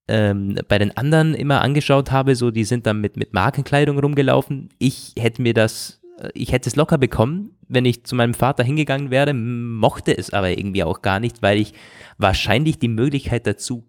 ähm, 0.08 0.56
bei 0.66 0.78
den 0.78 0.96
anderen 0.96 1.34
immer 1.34 1.60
angeschaut 1.60 2.10
habe, 2.10 2.36
so 2.36 2.50
die 2.50 2.64
sind 2.64 2.86
dann 2.86 3.02
mit, 3.02 3.18
mit 3.18 3.34
Markenkleidung 3.34 3.98
rumgelaufen. 3.98 4.70
Ich 4.78 5.12
hätte 5.18 5.42
mir 5.42 5.52
das, 5.52 6.00
äh, 6.18 6.30
ich 6.32 6.52
hätte 6.52 6.70
es 6.70 6.76
locker 6.76 6.96
bekommen, 6.96 7.50
wenn 7.68 7.84
ich 7.84 8.04
zu 8.04 8.14
meinem 8.14 8.32
Vater 8.32 8.64
hingegangen 8.64 9.10
wäre, 9.10 9.34
mochte 9.34 10.16
es 10.16 10.32
aber 10.32 10.56
irgendwie 10.56 10.84
auch 10.84 11.02
gar 11.02 11.20
nicht, 11.20 11.42
weil 11.42 11.58
ich 11.58 11.74
wahrscheinlich 12.16 12.78
die 12.78 12.88
Möglichkeit 12.88 13.46
dazu 13.46 13.84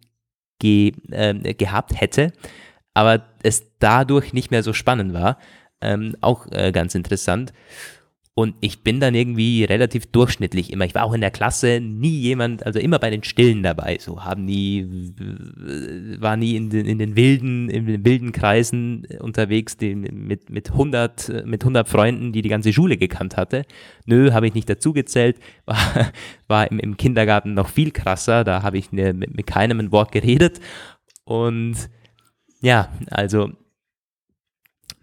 ge, 0.59 0.91
äh, 1.11 1.53
gehabt 1.53 2.01
hätte, 2.01 2.34
aber 2.97 3.21
es 3.43 3.63
dadurch 3.77 4.33
nicht 4.33 4.49
mehr 4.49 4.63
so 4.63 4.73
spannend 4.73 5.13
war. 5.13 5.37
Ähm, 5.81 6.15
auch 6.19 6.47
äh, 6.51 6.71
ganz 6.71 6.95
interessant. 6.95 7.53
Und 8.33 8.55
ich 8.59 8.81
bin 8.81 8.99
dann 8.99 9.13
irgendwie 9.13 9.63
relativ 9.65 10.07
durchschnittlich 10.07 10.73
immer. 10.73 10.85
Ich 10.85 10.95
war 10.95 11.03
auch 11.03 11.13
in 11.13 11.21
der 11.21 11.29
Klasse 11.29 11.79
nie 11.79 12.19
jemand, 12.19 12.65
also 12.65 12.79
immer 12.79 12.97
bei 12.97 13.11
den 13.11 13.23
Stillen 13.23 13.61
dabei. 13.61 13.99
So 13.99 14.23
haben 14.23 14.45
nie, 14.45 14.79
äh, 14.79 16.19
war 16.19 16.37
nie 16.37 16.55
in 16.55 16.71
den, 16.71 16.87
in 16.87 16.97
den 16.97 17.15
wilden, 17.15 17.69
in 17.69 17.85
den 17.85 18.03
wilden 18.03 18.31
Kreisen 18.31 19.05
unterwegs, 19.19 19.77
die, 19.77 19.93
mit, 19.93 20.49
mit 20.49 20.71
100, 20.71 21.45
mit 21.45 21.61
100 21.61 21.87
Freunden, 21.87 22.31
die 22.31 22.41
die 22.41 22.49
ganze 22.49 22.73
Schule 22.73 22.97
gekannt 22.97 23.37
hatte. 23.37 23.63
Nö, 24.07 24.31
habe 24.33 24.47
ich 24.47 24.55
nicht 24.55 24.69
dazugezählt. 24.69 25.37
War, 25.67 26.11
war 26.47 26.71
im, 26.71 26.79
im 26.79 26.97
Kindergarten 26.97 27.53
noch 27.53 27.69
viel 27.69 27.91
krasser. 27.91 28.43
Da 28.43 28.63
habe 28.63 28.79
ich 28.79 28.91
ne, 28.91 29.13
mit, 29.13 29.35
mit 29.35 29.45
keinem 29.45 29.79
ein 29.79 29.91
Wort 29.91 30.11
geredet. 30.11 30.59
Und 31.25 31.75
ja, 32.61 32.91
also, 33.09 33.51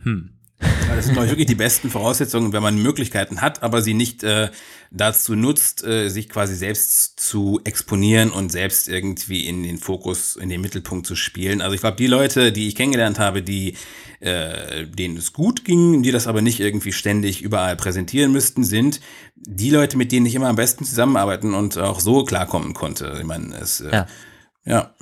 hm. 0.03 0.31
Das 0.97 1.07
sind 1.07 1.17
wirklich 1.17 1.47
die 1.47 1.57
besten 1.57 1.91
Voraussetzungen, 1.91 2.53
wenn 2.53 2.63
man 2.63 2.81
Möglichkeiten 2.81 3.41
hat, 3.41 3.63
aber 3.63 3.83
sie 3.83 3.95
nicht 3.95 4.23
äh, 4.23 4.51
dazu 4.91 5.35
nutzt, 5.35 5.85
äh, 5.85 6.09
sich 6.09 6.29
quasi 6.29 6.55
selbst 6.55 7.19
zu 7.19 7.61
exponieren 7.65 8.31
und 8.31 8.53
selbst 8.53 8.89
irgendwie 8.89 9.47
in 9.47 9.63
den 9.63 9.79
Fokus, 9.79 10.37
in 10.37 10.49
den 10.49 10.61
Mittelpunkt 10.61 11.07
zu 11.07 11.17
spielen. 11.17 11.61
Also 11.61 11.75
ich 11.75 11.81
glaube, 11.81 11.97
die 11.97 12.07
Leute, 12.07 12.53
die 12.53 12.69
ich 12.69 12.77
kennengelernt 12.77 13.19
habe, 13.19 13.43
die 13.43 13.77
äh, 14.21 14.87
denen 14.87 15.17
es 15.17 15.33
gut 15.33 15.65
ging, 15.65 16.03
die 16.03 16.13
das 16.13 16.27
aber 16.27 16.41
nicht 16.41 16.61
irgendwie 16.61 16.93
ständig 16.93 17.43
überall 17.43 17.77
präsentieren 17.77 18.33
müssten, 18.33 18.65
sind 18.65 19.01
die 19.35 19.71
Leute, 19.71 19.99
mit 19.99 20.13
denen 20.13 20.27
ich 20.27 20.35
immer 20.35 20.49
am 20.49 20.57
besten 20.57 20.85
zusammenarbeiten 20.85 21.55
und 21.55 21.77
auch 21.77 22.01
so 22.01 22.25
klarkommen 22.25 22.73
konnte. 22.73 23.17
Ich 23.19 23.27
meine, 23.27 23.55
es 23.57 23.81
äh, 23.81 23.91
ja. 23.93 24.07
ja. 24.65 24.95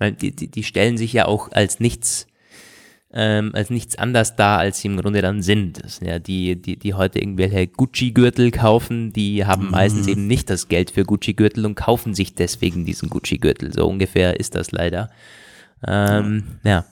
Die, 0.00 0.34
die, 0.34 0.48
die 0.48 0.62
stellen 0.62 0.98
sich 0.98 1.12
ja 1.12 1.26
auch 1.26 1.52
als 1.52 1.80
nichts 1.80 2.26
ähm, 3.12 3.52
als 3.54 3.70
nichts 3.70 3.96
anders 3.96 4.36
da, 4.36 4.58
als 4.58 4.80
sie 4.80 4.88
im 4.88 5.00
Grunde 5.00 5.22
dann 5.22 5.40
sind. 5.40 5.82
Das 5.82 5.96
sind 5.96 6.08
ja 6.08 6.18
die, 6.18 6.60
die, 6.60 6.76
die 6.76 6.94
heute 6.94 7.18
irgendwelche 7.18 7.66
Gucci-Gürtel 7.66 8.50
kaufen, 8.50 9.12
die 9.12 9.46
haben 9.46 9.66
mhm. 9.66 9.70
meistens 9.70 10.06
eben 10.06 10.26
nicht 10.26 10.50
das 10.50 10.68
Geld 10.68 10.90
für 10.90 11.04
Gucci-Gürtel 11.04 11.64
und 11.64 11.76
kaufen 11.76 12.14
sich 12.14 12.34
deswegen 12.34 12.84
diesen 12.84 13.08
Gucci-Gürtel. 13.08 13.72
So 13.72 13.86
ungefähr 13.86 14.38
ist 14.38 14.54
das 14.54 14.70
leider. 14.70 15.10
Ähm, 15.86 16.44
ja. 16.62 16.84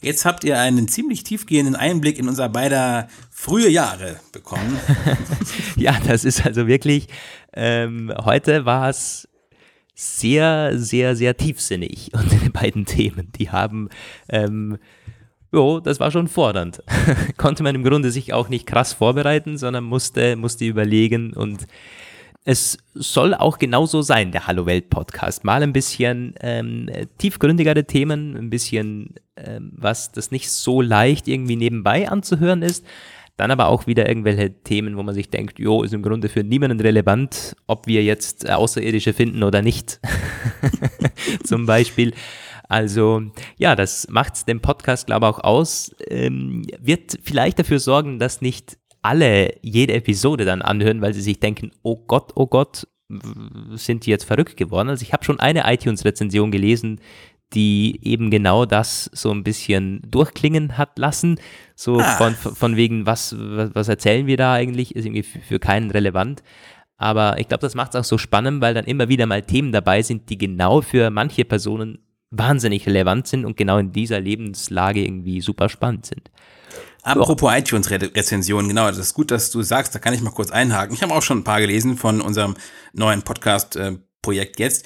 Jetzt 0.00 0.24
habt 0.24 0.44
ihr 0.44 0.58
einen 0.58 0.88
ziemlich 0.88 1.24
tiefgehenden 1.24 1.74
Einblick 1.74 2.18
in 2.18 2.28
unser 2.28 2.48
beider 2.48 3.08
frühe 3.30 3.68
Jahre 3.68 4.20
bekommen. 4.32 4.78
ja, 5.76 5.98
das 6.06 6.24
ist 6.24 6.46
also 6.46 6.66
wirklich, 6.66 7.08
ähm, 7.52 8.12
heute 8.24 8.64
war 8.64 8.88
es 8.88 9.28
sehr, 9.96 10.78
sehr, 10.78 11.16
sehr 11.16 11.36
tiefsinnig, 11.36 12.10
unsere 12.14 12.50
beiden 12.50 12.84
Themen. 12.84 13.32
Die 13.36 13.50
haben 13.50 13.88
ähm, 14.28 14.78
Jo, 15.52 15.80
das 15.80 16.00
war 16.00 16.10
schon 16.10 16.28
fordernd. 16.28 16.82
Konnte 17.38 17.62
man 17.62 17.74
im 17.74 17.82
Grunde 17.82 18.10
sich 18.10 18.32
auch 18.34 18.48
nicht 18.48 18.66
krass 18.66 18.92
vorbereiten, 18.92 19.56
sondern 19.56 19.84
musste, 19.84 20.36
musste 20.36 20.66
überlegen 20.66 21.32
und 21.32 21.66
es 22.44 22.78
soll 22.94 23.34
auch 23.34 23.58
genauso 23.58 24.02
sein, 24.02 24.32
der 24.32 24.46
Hallo 24.46 24.66
Welt 24.66 24.90
Podcast. 24.90 25.44
Mal 25.44 25.62
ein 25.62 25.72
bisschen 25.72 26.34
ähm, 26.40 26.88
tiefgründigere 27.18 27.84
Themen, 27.84 28.36
ein 28.36 28.50
bisschen 28.50 29.14
ähm, 29.36 29.72
was, 29.74 30.12
das 30.12 30.30
nicht 30.30 30.50
so 30.50 30.80
leicht 30.80 31.26
irgendwie 31.26 31.56
nebenbei 31.56 32.08
anzuhören 32.08 32.62
ist. 32.62 32.84
Dann 33.36 33.50
aber 33.50 33.68
auch 33.68 33.86
wieder 33.86 34.08
irgendwelche 34.08 34.62
Themen, 34.62 34.96
wo 34.96 35.02
man 35.02 35.14
sich 35.14 35.28
denkt, 35.28 35.58
jo, 35.58 35.82
ist 35.82 35.92
im 35.92 36.02
Grunde 36.02 36.28
für 36.28 36.42
niemanden 36.42 36.80
relevant, 36.80 37.54
ob 37.66 37.86
wir 37.86 38.02
jetzt 38.02 38.48
Außerirdische 38.48 39.12
finden 39.12 39.42
oder 39.42 39.60
nicht. 39.60 40.00
Zum 41.44 41.66
Beispiel. 41.66 42.14
Also 42.68 43.22
ja, 43.58 43.76
das 43.76 44.08
macht 44.08 44.48
den 44.48 44.60
Podcast, 44.60 45.06
glaube 45.06 45.26
ich, 45.26 45.30
auch 45.30 45.44
aus. 45.44 45.94
Ähm, 46.08 46.66
wird 46.80 47.18
vielleicht 47.22 47.58
dafür 47.58 47.78
sorgen, 47.78 48.18
dass 48.18 48.40
nicht 48.40 48.78
alle 49.02 49.54
jede 49.62 49.92
Episode 49.92 50.44
dann 50.44 50.62
anhören, 50.62 51.00
weil 51.00 51.14
sie 51.14 51.20
sich 51.20 51.38
denken, 51.38 51.70
oh 51.82 51.96
Gott, 51.96 52.32
oh 52.34 52.46
Gott, 52.46 52.88
sind 53.74 54.04
die 54.04 54.10
jetzt 54.10 54.24
verrückt 54.24 54.56
geworden? 54.56 54.88
Also 54.88 55.02
ich 55.02 55.12
habe 55.12 55.24
schon 55.24 55.38
eine 55.38 55.72
iTunes-Rezension 55.72 56.50
gelesen, 56.50 57.00
die 57.54 58.00
eben 58.02 58.30
genau 58.30 58.66
das 58.66 59.10
so 59.12 59.30
ein 59.30 59.44
bisschen 59.44 60.02
durchklingen 60.06 60.76
hat 60.76 60.98
lassen. 60.98 61.38
So 61.74 62.00
ah. 62.00 62.16
von, 62.16 62.34
von 62.34 62.76
wegen, 62.76 63.06
was, 63.06 63.34
was, 63.38 63.88
erzählen 63.88 64.26
wir 64.26 64.36
da 64.36 64.52
eigentlich? 64.54 64.96
Ist 64.96 65.06
irgendwie 65.06 65.22
für, 65.22 65.40
für 65.40 65.58
keinen 65.58 65.90
relevant. 65.90 66.42
Aber 66.98 67.38
ich 67.38 67.48
glaube, 67.48 67.60
das 67.60 67.74
macht 67.74 67.94
es 67.94 68.00
auch 68.00 68.04
so 68.04 68.18
spannend, 68.18 68.60
weil 68.60 68.74
dann 68.74 68.86
immer 68.86 69.08
wieder 69.08 69.26
mal 69.26 69.42
Themen 69.42 69.70
dabei 69.70 70.02
sind, 70.02 70.30
die 70.30 70.38
genau 70.38 70.80
für 70.80 71.10
manche 71.10 71.44
Personen 71.44 71.98
wahnsinnig 72.30 72.86
relevant 72.86 73.26
sind 73.26 73.44
und 73.44 73.56
genau 73.56 73.78
in 73.78 73.92
dieser 73.92 74.20
Lebenslage 74.20 75.04
irgendwie 75.04 75.40
super 75.40 75.68
spannend 75.68 76.06
sind. 76.06 76.30
Apropos 77.02 77.52
iTunes-Rezensionen, 77.54 78.68
genau, 78.68 78.88
das 78.88 78.98
ist 78.98 79.14
gut, 79.14 79.30
dass 79.30 79.50
du 79.50 79.62
sagst, 79.62 79.94
da 79.94 80.00
kann 80.00 80.12
ich 80.12 80.22
mal 80.22 80.32
kurz 80.32 80.50
einhaken. 80.50 80.94
Ich 80.94 81.02
habe 81.02 81.14
auch 81.14 81.22
schon 81.22 81.38
ein 81.38 81.44
paar 81.44 81.60
gelesen 81.60 81.96
von 81.96 82.20
unserem 82.20 82.56
neuen 82.94 83.22
Podcast-Projekt 83.22 84.58
jetzt. 84.58 84.84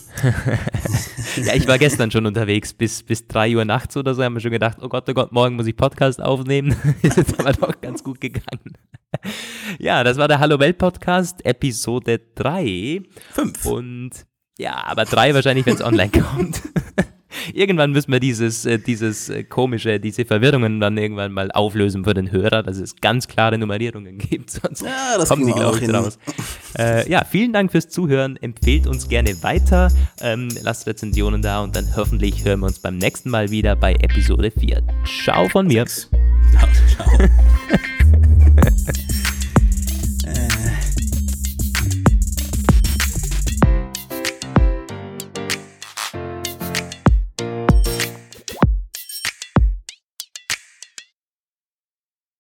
ja, 1.44 1.54
ich 1.54 1.68
war 1.68 1.78
gestern 1.78 2.10
schon 2.10 2.26
unterwegs, 2.26 2.74
bis, 2.74 3.04
bis 3.04 3.28
3 3.28 3.56
Uhr 3.58 3.66
nachts 3.66 3.96
oder 3.98 4.16
so, 4.16 4.24
haben 4.24 4.34
wir 4.34 4.39
schon 4.39 4.52
gedacht, 4.52 4.80
oh 4.82 4.89
Gott, 4.89 5.08
oh 5.10 5.14
Gott, 5.14 5.32
morgen 5.32 5.58
muss 5.58 5.68
ich 5.68 5.76
Podcast 5.76 6.22
aufnehmen. 6.22 6.76
ist 7.04 7.18
jetzt 7.18 7.39
aber 7.39 7.54
doch 7.54 7.80
ganz 7.82 8.04
gut 8.04 8.20
gegangen. 8.20 8.78
ja, 9.78 10.04
das 10.04 10.18
war 10.18 10.28
der 10.28 10.39
Hallo 10.39 10.60
Welt 10.60 10.80
Podcast, 10.80 11.46
Episode 11.46 12.20
3. 12.34 13.04
5. 13.34 13.66
Und 13.66 14.12
ja, 14.58 14.84
aber 14.86 15.06
3 15.06 15.36
wahrscheinlich, 15.36 15.68
wenn 15.68 15.76
es 15.76 15.84
online 15.84 16.12
kommt. 16.12 16.62
irgendwann 17.54 17.92
müssen 17.92 18.12
wir 18.12 18.20
dieses, 18.20 18.66
äh, 18.66 18.80
dieses 18.80 19.30
äh, 19.30 19.44
komische, 19.44 20.00
diese 20.00 20.26
Verwirrungen 20.26 20.80
dann 20.80 20.98
irgendwann 20.98 21.32
mal 21.32 21.52
auflösen 21.52 22.04
für 22.04 22.14
den 22.14 22.32
Hörer, 22.32 22.64
dass 22.64 22.78
es 22.78 22.96
ganz 22.96 23.28
klare 23.28 23.58
Nummerierungen 23.58 24.18
gibt. 24.30 24.52
Sonst 24.52 24.82
ja, 24.82 25.18
das 25.18 25.30
kommen 25.30 25.46
sie, 25.46 25.54
glaube 25.54 25.80
ich, 25.80 25.94
raus. 25.94 26.18
Äh, 26.78 27.10
ja, 27.10 27.24
vielen 27.26 27.54
Dank 27.54 27.72
fürs 27.72 27.89
Zuhören. 27.89 28.38
Empfehlt 28.38 28.88
uns 28.88 29.08
gerne 29.08 29.42
weiter. 29.44 29.89
Ähm, 30.22 30.50
lasst 30.64 30.88
Rezensionen 30.88 31.42
da 31.42 31.62
und 31.62 31.76
dann 31.76 31.96
hoffentlich 31.96 32.44
hören 32.46 32.62
wir 32.62 32.68
uns 32.68 32.80
beim 32.80 32.98
nächsten 32.98 33.30
Mal 33.30 33.52
wieder 33.52 33.76
bei 33.76 33.94
Episode 33.94 34.52
4. 34.52 34.82
Ciao 35.24 35.50
von 35.50 35.68
mir. 35.68 35.86
Ciao. 35.86 36.68
ciao. 36.96 37.30